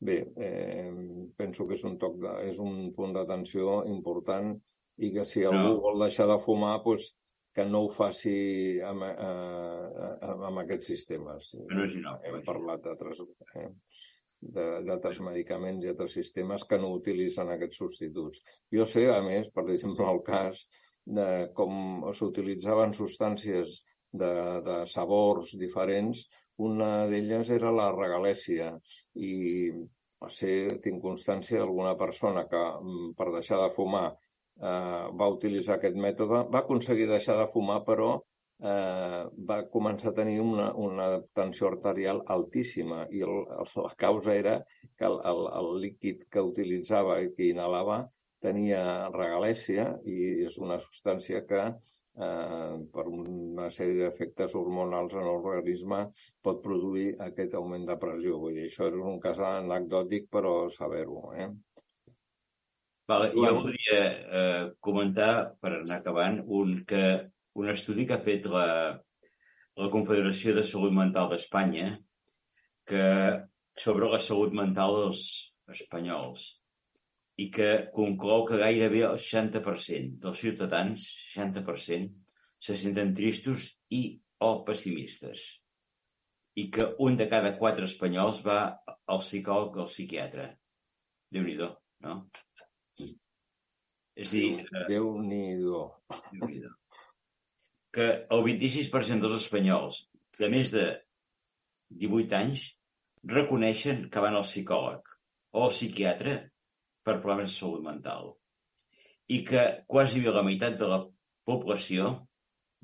Bé, 0.00 0.18
eh, 0.40 0.90
penso 1.36 1.66
que 1.68 1.76
és 1.76 1.84
un, 1.84 1.98
toc 2.00 2.16
de, 2.22 2.34
és 2.48 2.58
un 2.58 2.88
punt 2.96 3.12
d'atenció 3.14 3.82
important 3.86 4.54
i 5.00 5.10
que 5.14 5.24
si 5.28 5.44
algú 5.44 5.74
no. 5.76 5.80
vol 5.84 6.06
deixar 6.06 6.26
de 6.30 6.38
fumar, 6.40 6.78
doncs, 6.84 7.12
que 7.54 7.64
no 7.66 7.84
ho 7.84 7.90
faci 7.90 8.78
amb, 8.86 9.04
eh, 9.10 10.30
amb 10.46 10.62
aquests 10.62 10.90
sistemes. 10.92 11.50
No 11.70 11.84
és 11.84 11.96
inoc, 11.98 12.24
Hem 12.26 12.42
parlat 12.46 12.82
d'altres... 12.86 13.22
Eh? 13.58 13.68
D'altres 14.40 15.20
medicaments 15.20 15.84
i 15.84 15.90
altres 15.92 16.14
sistemes 16.16 16.64
que 16.68 16.78
no 16.80 16.94
utilitzen 16.96 17.52
aquests 17.52 17.82
substituts. 17.82 18.40
Jo 18.72 18.86
sé, 18.88 19.06
a 19.12 19.20
més, 19.24 19.50
per 19.54 19.66
exemple, 19.68 20.06
el 20.08 20.22
cas 20.26 20.64
de 21.04 21.28
com 21.56 22.06
s'utilitzaven 22.16 22.94
substàncies 22.96 23.80
de, 24.12 24.32
de 24.66 24.78
sabors 24.90 25.52
diferents, 25.60 26.24
una 26.60 27.06
d'elles 27.08 27.50
era 27.56 27.72
la 27.72 27.88
regalèsia 27.94 28.72
i 29.16 29.34
ser, 30.28 30.80
tinc 30.84 31.00
constància 31.02 31.60
d'alguna 31.60 31.94
persona 32.00 32.44
que 32.48 32.60
mm, 32.60 33.12
per 33.16 33.30
deixar 33.32 33.60
de 33.62 33.70
fumar 33.72 34.08
eh, 34.10 35.06
va 35.20 35.30
utilitzar 35.32 35.78
aquest 35.78 35.96
mètode, 35.96 36.44
va 36.52 36.60
aconseguir 36.60 37.08
deixar 37.08 37.38
de 37.40 37.48
fumar 37.52 37.80
però 37.86 38.18
eh, 38.62 39.22
va 39.50 39.58
començar 39.72 40.10
a 40.10 40.16
tenir 40.20 40.38
una, 40.44 40.70
una 40.74 41.08
tensió 41.36 41.68
arterial 41.70 42.22
altíssima 42.34 43.06
i 43.10 43.22
el, 43.26 43.44
la 43.84 43.92
causa 43.96 44.34
era 44.36 44.56
que 44.98 45.08
el, 45.08 45.20
el, 45.32 45.46
el 45.60 45.70
líquid 45.86 46.26
que 46.32 46.44
utilitzava 46.44 47.20
i 47.24 47.32
que 47.36 47.50
inhalava 47.50 48.02
tenia 48.40 48.82
regalèsia 49.14 49.94
i 50.08 50.44
és 50.46 50.56
una 50.60 50.78
substància 50.80 51.42
que 51.48 51.64
eh, 51.70 52.76
per 52.94 53.06
una 53.08 53.68
sèrie 53.72 54.04
d'efectes 54.04 54.54
hormonals 54.58 55.16
en 55.16 55.26
l'organisme 55.28 56.06
pot 56.44 56.62
produir 56.64 57.10
aquest 57.28 57.56
augment 57.58 57.84
de 57.88 57.96
pressió. 58.00 58.38
Vull 58.40 58.56
dir, 58.60 58.68
això 58.70 58.88
és 58.88 58.96
un 59.12 59.20
cas 59.20 59.42
anecdòtic, 59.44 60.30
però 60.32 60.54
saber-ho. 60.72 61.34
Eh? 61.36 61.50
Vale, 63.10 63.30
jo 63.34 63.42
voldria 63.42 64.00
eh, 64.40 64.64
comentar, 64.86 65.32
per 65.60 65.74
anar 65.80 65.98
acabant, 65.98 66.40
un 66.46 66.76
que 66.86 67.04
un 67.58 67.70
estudi 67.72 68.06
que 68.06 68.16
ha 68.16 68.24
fet 68.24 68.46
la, 68.50 68.66
la 69.80 69.90
Confederació 69.92 70.54
de 70.54 70.64
Salut 70.66 70.94
Mental 70.94 71.30
d'Espanya 71.30 71.90
que 72.90 73.04
sobre 73.80 74.08
la 74.12 74.18
salut 74.18 74.52
mental 74.56 74.96
dels 74.98 75.22
espanyols 75.72 76.46
i 77.40 77.46
que 77.54 77.68
conclou 77.94 78.44
que 78.48 78.58
gairebé 78.60 79.04
el 79.08 79.16
60% 79.22 80.18
dels 80.24 80.42
ciutadans, 80.44 81.06
60%, 81.36 82.10
se 82.60 82.76
senten 82.76 83.14
tristos 83.16 83.70
i 83.96 84.02
o 84.44 84.50
pessimistes 84.66 85.46
i 86.60 86.66
que 86.74 86.90
un 87.06 87.16
de 87.16 87.28
cada 87.30 87.54
quatre 87.60 87.86
espanyols 87.88 88.42
va 88.44 88.58
al 89.14 89.22
psicòleg 89.22 89.78
o 89.78 89.84
al 89.86 89.88
psiquiatre. 89.88 90.48
Déu-n'hi-do, 91.32 91.70
no? 92.04 92.16
És 94.20 94.34
dir... 94.34 94.44
Déu-n'hi-do. 94.90 95.84
Déu 96.34 96.74
que 97.94 98.08
el 98.36 98.44
26% 98.46 99.24
dels 99.24 99.42
espanyols 99.42 100.02
de 100.38 100.50
més 100.52 100.72
de 100.74 100.86
18 102.02 102.36
anys 102.38 102.66
reconeixen 103.34 104.06
que 104.12 104.22
van 104.24 104.36
al 104.38 104.46
psicòleg 104.46 105.10
o 105.56 105.64
al 105.66 105.74
psiquiatre 105.74 106.36
per 107.04 107.18
problemes 107.18 107.50
de 107.50 107.56
salut 107.56 107.82
mental 107.84 108.34
i 109.30 109.42
que 109.46 109.64
quasi 109.90 110.22
la 110.26 110.44
meitat 110.46 110.78
de 110.78 110.88
la 110.90 111.00
població 111.46 112.12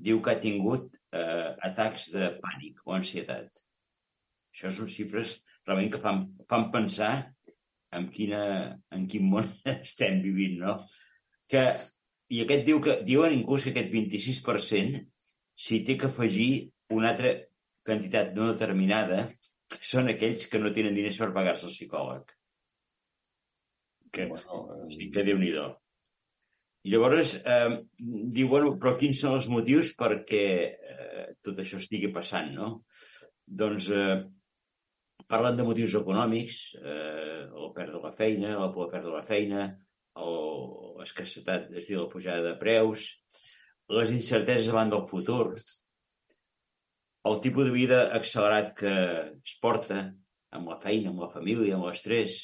diu 0.07 0.21
que 0.21 0.33
ha 0.33 0.41
tingut 0.43 0.99
eh, 1.15 1.55
atacs 1.69 2.11
de 2.13 2.29
pànic 2.43 2.83
o 2.85 2.93
ansietat. 2.97 3.63
Això 4.53 4.71
són 4.73 4.91
xifres 4.91 5.37
realment 5.65 5.91
que 5.93 6.01
fan, 6.03 6.23
fan 6.49 6.69
pensar 6.73 7.11
en, 7.97 8.07
quina, 8.13 8.43
en 8.93 9.07
quin 9.11 9.27
món 9.31 9.49
estem 9.75 10.21
vivint, 10.23 10.59
no? 10.61 10.77
Que 11.49 11.65
i 12.33 12.41
aquest 12.43 12.65
diu 12.67 12.81
que, 12.83 12.97
diuen 13.07 13.35
inclús 13.35 13.65
que 13.65 13.73
aquest 13.73 13.91
26% 13.93 15.03
s'hi 15.65 15.83
té 15.87 15.95
que 15.99 16.09
afegir 16.11 16.49
una 16.93 17.11
altra 17.13 17.33
quantitat 17.87 18.33
no 18.35 18.51
determinada, 18.51 19.23
que 19.71 19.79
són 19.83 20.11
aquells 20.11 20.47
que 20.51 20.59
no 20.59 20.73
tenen 20.75 20.95
diners 20.95 21.19
per 21.21 21.33
pagar-se 21.35 21.67
el 21.67 21.73
psicòleg. 21.73 22.31
Que, 24.11 24.27
bueno, 24.31 24.87
sí, 24.91 25.09
que 25.11 25.23
déu 25.27 25.39
nhi 25.39 25.51
I 26.87 26.91
llavors 26.93 27.33
eh, 27.41 27.79
diu, 27.99 28.47
bueno, 28.47 28.75
però 28.79 28.95
quins 28.99 29.19
són 29.23 29.35
els 29.35 29.47
motius 29.51 29.91
perquè 29.99 30.43
eh, 30.71 31.25
tot 31.43 31.59
això 31.59 31.79
estigui 31.81 32.13
passant, 32.15 32.53
no? 32.55 32.69
Doncs 33.61 33.89
eh, 33.91 34.21
parlen 35.27 35.57
de 35.57 35.65
motius 35.67 35.97
econòmics, 35.99 36.61
eh, 36.79 37.43
el 37.47 37.73
perdre 37.75 37.99
la 38.03 38.13
feina, 38.15 38.55
la 38.61 38.71
por 38.71 38.87
de 38.87 38.95
perdre 38.95 39.15
la 39.17 39.25
feina, 39.27 39.67
o 40.23 41.01
escassetat, 41.03 41.71
és 41.77 41.87
dir, 41.89 41.97
la 41.99 42.09
pujada 42.11 42.43
de 42.45 42.55
preus, 42.59 43.09
les 43.93 44.11
incerteses 44.11 44.69
davant 44.71 44.91
del 44.91 45.05
futur, 45.09 45.53
el 47.27 47.39
tipus 47.43 47.67
de 47.67 47.73
vida 47.75 48.01
accelerat 48.15 48.73
que 48.77 48.93
es 49.37 49.55
porta 49.61 50.03
amb 50.55 50.69
la 50.71 50.77
feina, 50.83 51.11
amb 51.11 51.23
la 51.25 51.31
família, 51.31 51.75
amb 51.75 51.87
l'estrès, 51.89 52.37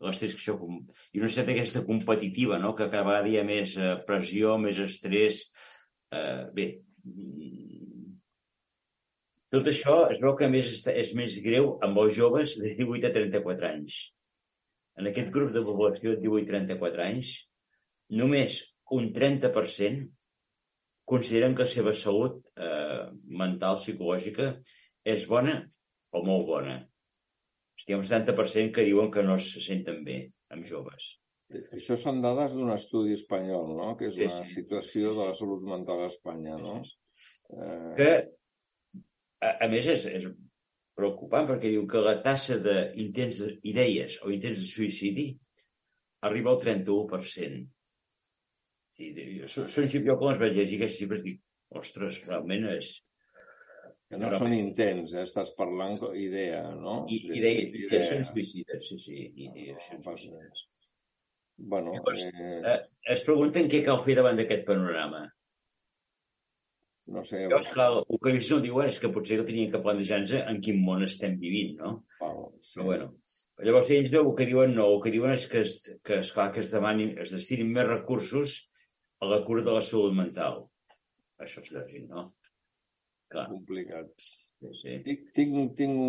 l'estrès 0.00 0.36
i 0.48 1.20
una 1.20 1.28
societat 1.28 1.52
aquesta 1.54 1.84
competitiva, 1.84 2.58
no? 2.58 2.72
que 2.74 2.88
cada 2.88 3.04
vegada 3.08 3.28
hi 3.28 3.40
ha 3.40 3.44
més 3.44 3.76
eh, 3.76 3.96
pressió, 4.06 4.56
més 4.58 4.80
estrès. 4.80 5.42
Eh, 6.10 6.46
bé, 6.56 6.70
tot 9.50 9.66
això 9.66 9.96
es 10.14 10.20
veu 10.22 10.36
que 10.38 10.46
a 10.46 10.52
més 10.52 10.70
és 10.94 11.12
més 11.18 11.36
greu 11.44 11.74
amb 11.84 12.00
els 12.04 12.16
joves 12.16 12.56
de 12.60 12.72
18 12.78 13.08
a 13.08 13.14
34 13.18 13.70
anys. 13.74 14.00
En 15.00 15.08
aquest 15.08 15.30
grup 15.32 15.54
de 15.54 15.64
població 15.64 16.14
de 16.14 16.20
18 16.22 16.44
a 16.44 16.50
34 16.52 17.04
anys, 17.06 17.32
només 18.20 18.60
un 18.96 19.10
30% 19.16 20.08
consideren 21.10 21.56
que 21.56 21.66
la 21.66 21.72
seva 21.72 21.94
salut 21.96 22.42
eh, 22.60 23.06
mental, 23.42 23.78
psicològica, 23.80 24.52
és 25.14 25.24
bona 25.30 25.56
o 26.12 26.22
molt 26.26 26.46
bona. 26.50 26.76
Hi 27.80 27.94
ha 27.94 27.98
un 27.98 28.04
70% 28.06 28.76
que 28.76 28.84
diuen 28.84 29.08
que 29.14 29.24
no 29.24 29.38
se 29.40 29.62
senten 29.64 30.04
bé 30.06 30.20
amb 30.54 30.68
joves. 30.68 31.14
Això 31.74 31.96
són 31.98 32.20
dades 32.22 32.52
d'un 32.54 32.70
estudi 32.74 33.16
espanyol, 33.16 33.72
no? 33.78 33.94
que 33.98 34.10
és 34.10 34.18
sí, 34.18 34.26
la 34.28 34.44
sí. 34.44 34.52
situació 34.60 35.14
de 35.16 35.30
la 35.30 35.38
salut 35.38 35.64
mental 35.66 36.04
a 36.04 36.10
Espanya. 36.12 36.58
No? 36.60 36.76
Eh... 37.56 37.88
Que, 37.96 38.10
a, 39.40 39.54
a 39.64 39.70
més, 39.72 39.88
és, 39.96 40.04
és 40.20 40.28
preocupant 41.00 41.48
perquè 41.48 41.72
diu 41.72 41.86
que 41.90 42.04
la 42.04 42.18
tassa 42.24 42.60
d'intents 42.62 43.42
d'idees 43.64 44.20
o 44.22 44.32
intents 44.34 44.62
de 44.62 44.70
suïcidi 44.70 45.28
arriba 46.28 46.54
al 46.54 46.62
31%. 46.62 47.60
I, 49.00 49.12
són, 49.48 49.68
jo 50.04 50.16
quan 50.20 50.34
es 50.34 50.40
vaig 50.42 50.58
llegir 50.58 50.76
aquestes 50.76 50.98
xifres 51.00 51.22
dic, 51.24 51.38
ostres, 51.80 52.18
realment 52.26 52.66
és, 52.74 52.90
que 54.10 54.18
no, 54.18 54.26
no 54.26 54.38
són 54.42 54.52
intents, 54.56 55.14
eh? 55.14 55.22
estàs 55.22 55.52
parlant 55.56 55.94
idea, 56.18 56.64
no? 56.74 57.04
I, 57.08 57.20
idea, 57.38 57.62
ideacions 57.62 58.32
suïcides, 58.34 58.88
sí, 58.90 58.98
sí, 58.98 59.18
ideacions 59.46 60.08
suïcides. 60.08 60.64
Bueno, 61.70 61.94
Llavors, 61.94 62.24
eh... 62.26 62.56
eh... 62.72 62.78
es 63.14 63.22
pregunten 63.26 63.68
què 63.70 63.84
cal 63.86 64.02
fer 64.02 64.16
davant 64.18 64.40
d'aquest 64.40 64.66
panorama. 64.66 65.22
No 67.10 67.24
sé... 67.26 67.42
Llavors, 67.42 67.72
clar, 67.74 67.88
el 68.00 68.20
que 68.22 68.32
ells 68.32 68.50
no 68.52 68.60
diuen 68.64 68.90
és 68.90 68.98
que 69.02 69.10
potser 69.14 69.40
que 69.40 69.46
tenien 69.48 69.70
que 69.72 69.82
plantejar-nos 69.82 70.34
en 70.40 70.60
quin 70.64 70.82
món 70.86 71.02
estem 71.06 71.38
vivint, 71.42 71.76
no? 71.80 71.94
Val, 72.20 72.44
sí. 72.62 72.76
Però 72.76 72.86
bueno, 72.86 73.08
llavors 73.66 73.90
ells 73.96 74.14
el 74.20 74.34
que 74.38 74.46
diuen 74.50 74.76
no, 74.78 74.86
el 74.94 75.00
que 75.04 75.14
diuen 75.14 75.34
és 75.34 75.46
que, 75.50 75.64
es, 75.66 75.72
que 76.06 76.20
esclar, 76.24 76.50
que 76.54 76.62
es, 76.62 76.70
demanin, 76.74 77.16
es 77.22 77.32
destinin 77.34 77.72
més 77.74 77.88
recursos 77.88 78.58
a 79.20 79.30
la 79.32 79.40
cura 79.48 79.66
de 79.66 79.74
la 79.74 79.82
salut 79.84 80.14
mental. 80.16 80.62
Això 81.42 81.64
és 81.64 81.72
lògic, 81.74 82.06
no? 82.12 82.30
Clar. 83.30 83.46
complicat. 83.50 84.10
Sí, 84.60 84.70
sí. 84.80 84.94
Tinc, 85.04 85.28
tinc, 85.36 85.58
tinc 85.78 86.00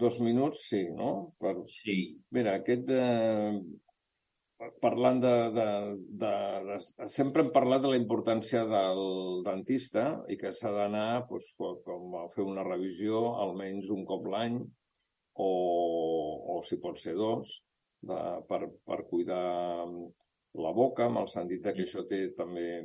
dos 0.00 0.18
minuts, 0.22 0.66
sí, 0.70 0.82
no? 0.96 1.12
Per... 1.42 1.54
Sí. 1.70 1.96
Mira, 2.34 2.56
aquest 2.60 2.86
de... 2.88 3.02
Parlant 4.82 5.18
de, 5.22 5.32
de, 5.56 5.66
de, 6.22 6.32
de... 6.68 7.08
Sempre 7.10 7.42
hem 7.42 7.50
parlat 7.54 7.82
de 7.82 7.90
la 7.92 7.98
importància 7.98 8.62
del 8.68 9.42
dentista 9.46 10.04
i 10.30 10.36
que 10.38 10.52
s'ha 10.54 10.70
d'anar 10.74 11.24
doncs, 11.30 11.48
com 11.58 12.14
a 12.20 12.28
fer 12.34 12.46
una 12.46 12.66
revisió 12.66 13.22
almenys 13.42 13.90
un 13.94 14.04
cop 14.06 14.28
l'any 14.30 14.60
o, 15.42 15.50
o 16.54 16.60
si 16.68 16.78
pot 16.82 17.00
ser 17.00 17.16
dos, 17.18 17.56
de, 18.06 18.18
per, 18.48 18.60
per 18.86 19.00
cuidar 19.10 19.86
la 20.62 20.72
boca, 20.76 21.08
amb 21.08 21.22
el 21.22 21.30
sentit 21.32 21.64
que 21.64 21.86
això 21.86 22.04
té 22.08 22.26
també 22.36 22.82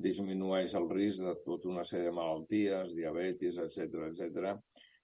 disminueix 0.00 0.74
el 0.78 0.88
risc 0.90 1.22
de 1.26 1.34
tota 1.44 1.68
una 1.68 1.84
sèrie 1.84 2.08
de 2.08 2.16
malalties, 2.16 2.94
diabetis, 2.96 3.58
etc 3.60 4.06
etc. 4.08 4.54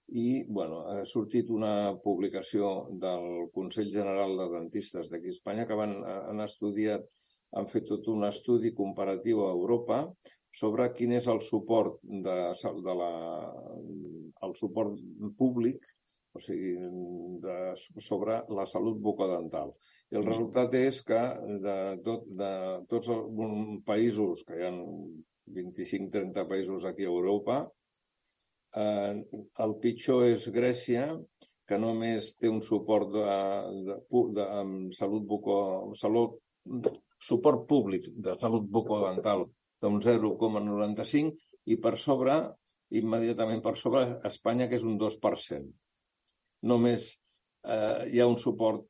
I 0.07 0.45
bueno, 0.47 0.79
ha 0.87 1.03
sortit 1.05 1.49
una 1.51 1.97
publicació 2.03 2.87
del 3.01 3.49
Consell 3.53 3.91
General 3.91 4.37
de 4.39 4.47
Dentistes 4.53 5.09
d'aquí 5.11 5.33
a 5.33 5.35
Espanya 5.35 5.65
que 5.67 5.75
van, 5.75 5.97
han 6.05 6.39
estudiat, 6.45 7.03
han 7.57 7.67
fet 7.67 7.87
tot 7.89 8.07
un 8.11 8.23
estudi 8.27 8.71
comparatiu 8.75 9.43
a 9.43 9.51
Europa 9.51 9.99
sobre 10.55 10.87
quin 10.95 11.13
és 11.17 11.27
el 11.27 11.41
suport 11.43 11.99
de, 12.03 12.37
de 12.87 12.97
la, 13.01 13.13
el 14.47 14.55
suport 14.55 14.95
públic 15.37 15.83
o 16.37 16.41
sigui, 16.41 16.75
de, 17.43 17.57
sobre 18.03 18.41
la 18.53 18.65
salut 18.69 18.99
bucodental. 19.01 19.73
I 20.13 20.19
el 20.19 20.25
resultat 20.27 20.75
és 20.77 21.01
que 21.05 21.21
de, 21.63 21.77
tot, 22.05 22.27
de 22.41 22.51
tots 22.91 23.09
els 23.13 23.81
països, 23.87 24.43
que 24.47 24.59
hi 24.59 24.67
ha 24.67 24.73
25-30 25.57 26.45
països 26.49 26.85
aquí 26.85 27.07
a 27.07 27.13
Europa, 27.13 27.63
eh, 28.75 29.13
el 29.63 29.75
pitjor 29.83 30.27
és 30.31 30.47
Grècia, 30.53 31.09
que 31.67 31.79
només 31.79 32.31
té 32.39 32.49
un 32.49 32.61
suport 32.63 33.11
de, 33.11 33.23
de, 33.87 33.97
de, 34.09 34.27
de 34.39 34.95
salut 34.95 35.25
buco, 35.27 35.57
salut, 35.99 36.37
suport 37.19 37.65
públic 37.67 38.07
de 38.23 38.35
salut 38.39 38.67
bucodental 38.71 39.45
d'un 39.83 39.99
0,95 40.01 41.33
i 41.67 41.77
per 41.83 41.95
sobre, 41.99 42.37
immediatament 42.95 43.61
per 43.63 43.75
sobre, 43.75 44.05
Espanya, 44.29 44.69
que 44.69 44.79
és 44.79 44.85
un 44.87 44.95
2%. 45.01 45.73
Només 46.71 47.09
eh, 47.67 48.07
hi 48.13 48.21
ha 48.21 48.29
un 48.29 48.37
suport 48.39 48.85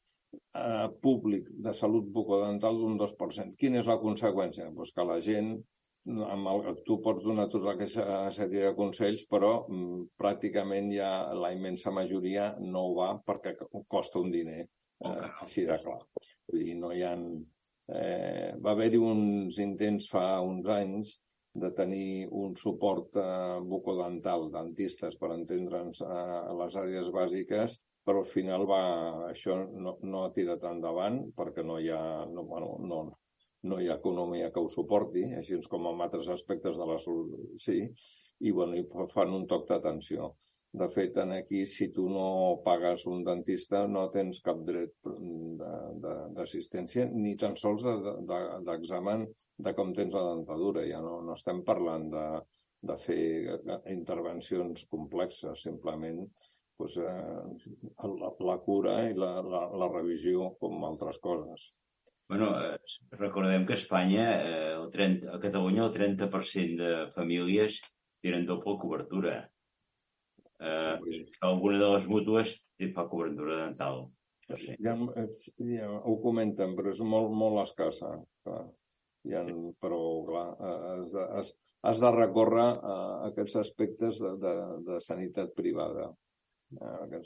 eh, 0.54 0.88
públic 1.02 1.50
de 1.66 1.74
salut 1.74 2.06
bucodental 2.14 2.78
d'un 2.78 3.00
2%. 3.02 3.58
Quina 3.58 3.82
és 3.82 3.90
la 3.90 3.98
conseqüència? 4.04 4.70
Pues 4.76 4.94
que 4.94 5.08
la 5.08 5.18
gent, 5.24 5.56
amb 6.08 6.50
el, 6.52 6.80
tu 6.88 6.98
pots 7.04 7.24
donar 7.26 7.48
tota 7.52 7.74
aquesta 7.74 8.18
sèrie 8.36 8.70
de 8.70 8.76
consells, 8.78 9.26
però 9.30 9.52
mm, 9.68 10.08
pràcticament 10.20 10.90
ja 10.96 11.12
la 11.36 11.52
immensa 11.56 11.92
majoria 11.92 12.54
no 12.64 12.88
ho 12.88 12.96
va 12.98 13.12
perquè 13.28 13.56
costa 13.88 14.22
un 14.24 14.32
diner, 14.32 14.64
eh, 15.04 15.30
així 15.44 15.68
de 15.68 15.78
clar. 15.84 16.00
Vull 16.48 16.64
dir, 16.64 16.76
no 16.80 16.94
hi 16.96 17.04
ha... 17.04 17.14
Eh, 17.88 18.52
va 18.60 18.74
haver-hi 18.74 19.00
uns 19.00 19.58
intents 19.64 20.10
fa 20.12 20.42
uns 20.44 20.66
anys 20.68 21.14
de 21.58 21.70
tenir 21.76 22.28
un 22.36 22.56
suport 22.60 23.16
eh, 23.20 23.60
bucodental, 23.64 24.50
dentistes, 24.54 25.16
per 25.20 25.32
entendre'ns, 25.36 26.02
eh, 26.04 26.40
a 26.52 26.56
les 26.62 26.76
àrees 26.84 27.12
bàsiques, 27.16 27.78
però 28.08 28.24
al 28.24 28.30
final 28.32 28.68
va, 28.68 28.82
això 29.30 29.58
no, 29.68 29.98
no 30.04 30.26
ha 30.26 30.34
tirat 30.36 30.64
endavant 30.70 31.26
perquè 31.36 31.64
no 31.66 31.80
hi 31.80 31.90
ha, 31.92 32.02
no, 32.32 32.44
bueno, 32.48 32.76
no, 32.84 33.02
no 33.64 33.80
hi 33.82 33.88
ha 33.90 33.98
economia 33.98 34.52
que 34.54 34.62
ho 34.62 34.70
suporti, 34.70 35.24
així 35.38 35.58
com 35.70 35.88
en 35.90 36.02
altres 36.06 36.30
aspectes 36.34 36.78
de 36.78 36.86
la 36.86 36.98
salut, 37.04 37.34
sí, 37.62 37.80
i, 38.40 38.52
bueno, 38.52 38.78
i 38.78 38.86
fan 39.14 39.34
un 39.34 39.48
toc 39.50 39.66
d'atenció. 39.70 40.36
De 40.78 40.88
fet, 40.94 41.16
en 41.18 41.32
aquí, 41.32 41.64
si 41.66 41.88
tu 41.96 42.06
no 42.12 42.62
pagues 42.66 43.06
un 43.10 43.24
dentista, 43.26 43.86
no 43.88 44.10
tens 44.14 44.42
cap 44.46 44.60
dret 44.68 44.94
d'assistència, 46.36 47.08
ni 47.14 47.36
tan 47.40 47.56
sols 47.58 47.86
d'examen 47.88 49.24
de, 49.26 49.32
de, 49.32 49.64
de 49.66 49.74
com 49.78 49.94
tens 49.96 50.14
la 50.14 50.26
dentadura. 50.34 50.84
Ja 50.86 51.00
no, 51.02 51.22
no 51.26 51.38
estem 51.40 51.64
parlant 51.66 52.12
de, 52.14 52.26
de 52.92 52.98
fer 53.02 53.24
intervencions 53.96 54.86
complexes, 54.92 55.64
simplement 55.64 56.22
pues, 56.78 57.00
eh, 57.02 57.42
la, 58.04 58.32
la 58.52 58.58
cura 58.68 59.00
i 59.10 59.18
la, 59.18 59.32
la, 59.42 59.64
la 59.82 59.90
revisió 59.96 60.52
com 60.62 60.84
altres 60.86 61.18
coses. 61.24 61.72
Bueno, 62.28 62.48
eh, 62.60 62.78
recordem 63.12 63.66
que 63.66 63.74
a 63.74 63.80
Espanya, 63.80 64.26
eh, 64.44 64.74
el 64.74 64.90
30, 64.92 65.36
a 65.36 65.40
Catalunya, 65.40 65.86
el 65.86 65.94
30% 65.94 66.84
de 66.84 67.12
famílies 67.16 67.80
tenen 68.22 68.46
doble 68.46 68.76
cobertura. 68.82 69.36
Eh, 70.60 70.98
sí. 71.06 71.22
Alguna 71.48 71.80
de 71.80 71.92
les 71.94 72.08
mútues 72.12 72.58
fa 72.94 73.08
cobertura 73.08 73.62
dental. 73.64 74.10
No 74.50 74.58
sé. 74.60 74.76
ja, 74.80 74.96
ja 75.72 75.88
ho 75.88 76.18
comenten, 76.24 76.76
però 76.76 76.92
és 76.92 77.00
molt, 77.00 77.32
molt 77.32 77.64
escassa. 77.64 78.12
Clar. 78.44 78.66
Ja, 79.28 79.46
però, 79.84 80.02
clar, 80.28 80.46
has 80.92 81.16
de, 81.16 81.24
has, 81.40 81.56
has 81.90 82.04
de 82.04 82.12
recórrer 82.16 82.68
a 82.92 83.00
aquests 83.32 83.58
aspectes 83.64 84.20
de, 84.24 84.36
de, 84.44 84.54
de 84.88 85.00
sanitat 85.04 85.56
privada. 85.56 86.12
Eh, 86.76 87.26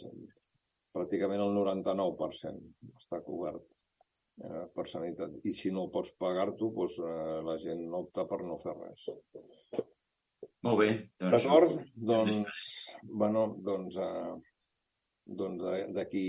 pràcticament 0.94 1.42
el 1.42 1.54
99% 1.58 2.98
està 3.02 3.22
cobert 3.26 3.66
eh, 4.44 4.66
per 4.76 4.88
sanitat. 4.90 5.38
I 5.48 5.54
si 5.58 5.72
no 5.74 5.88
pots 5.94 6.14
pagar-t'ho, 6.22 6.72
doncs, 6.76 7.00
eh, 7.00 7.42
la 7.48 7.58
gent 7.62 7.84
opta 7.98 8.28
per 8.30 8.42
no 8.46 8.58
fer 8.62 8.76
res. 8.78 9.10
Molt 10.66 10.80
bé. 10.82 10.90
Doncs... 11.22 11.36
D'acord? 11.36 11.78
Doncs, 12.12 12.72
bueno, 13.24 13.46
doncs, 13.66 13.98
eh, 13.98 14.34
doncs 15.42 15.94
d'aquí 15.96 16.26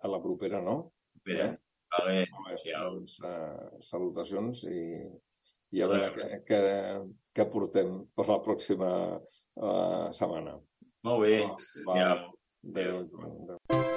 a 0.00 0.10
la 0.10 0.22
propera, 0.22 0.62
no? 0.64 0.78
Propera. 1.18 1.50
Vale. 1.96 2.24
Doncs, 2.64 3.18
eh, 3.26 3.80
salutacions 3.86 4.64
i, 4.70 4.82
i 5.74 5.82
a 5.82 5.90
veure 5.90 6.10
què, 6.16 6.42
què, 6.46 6.60
què 7.34 7.46
portem 7.50 8.00
per 8.14 8.26
la 8.30 8.40
pròxima 8.46 8.90
uh, 9.18 10.10
setmana. 10.14 10.58
Molt 11.06 11.26
bé. 11.26 11.38
Va, 11.86 11.94
va. 11.94 12.10
Adéu. 12.70 13.06
Adéu. 13.30 13.89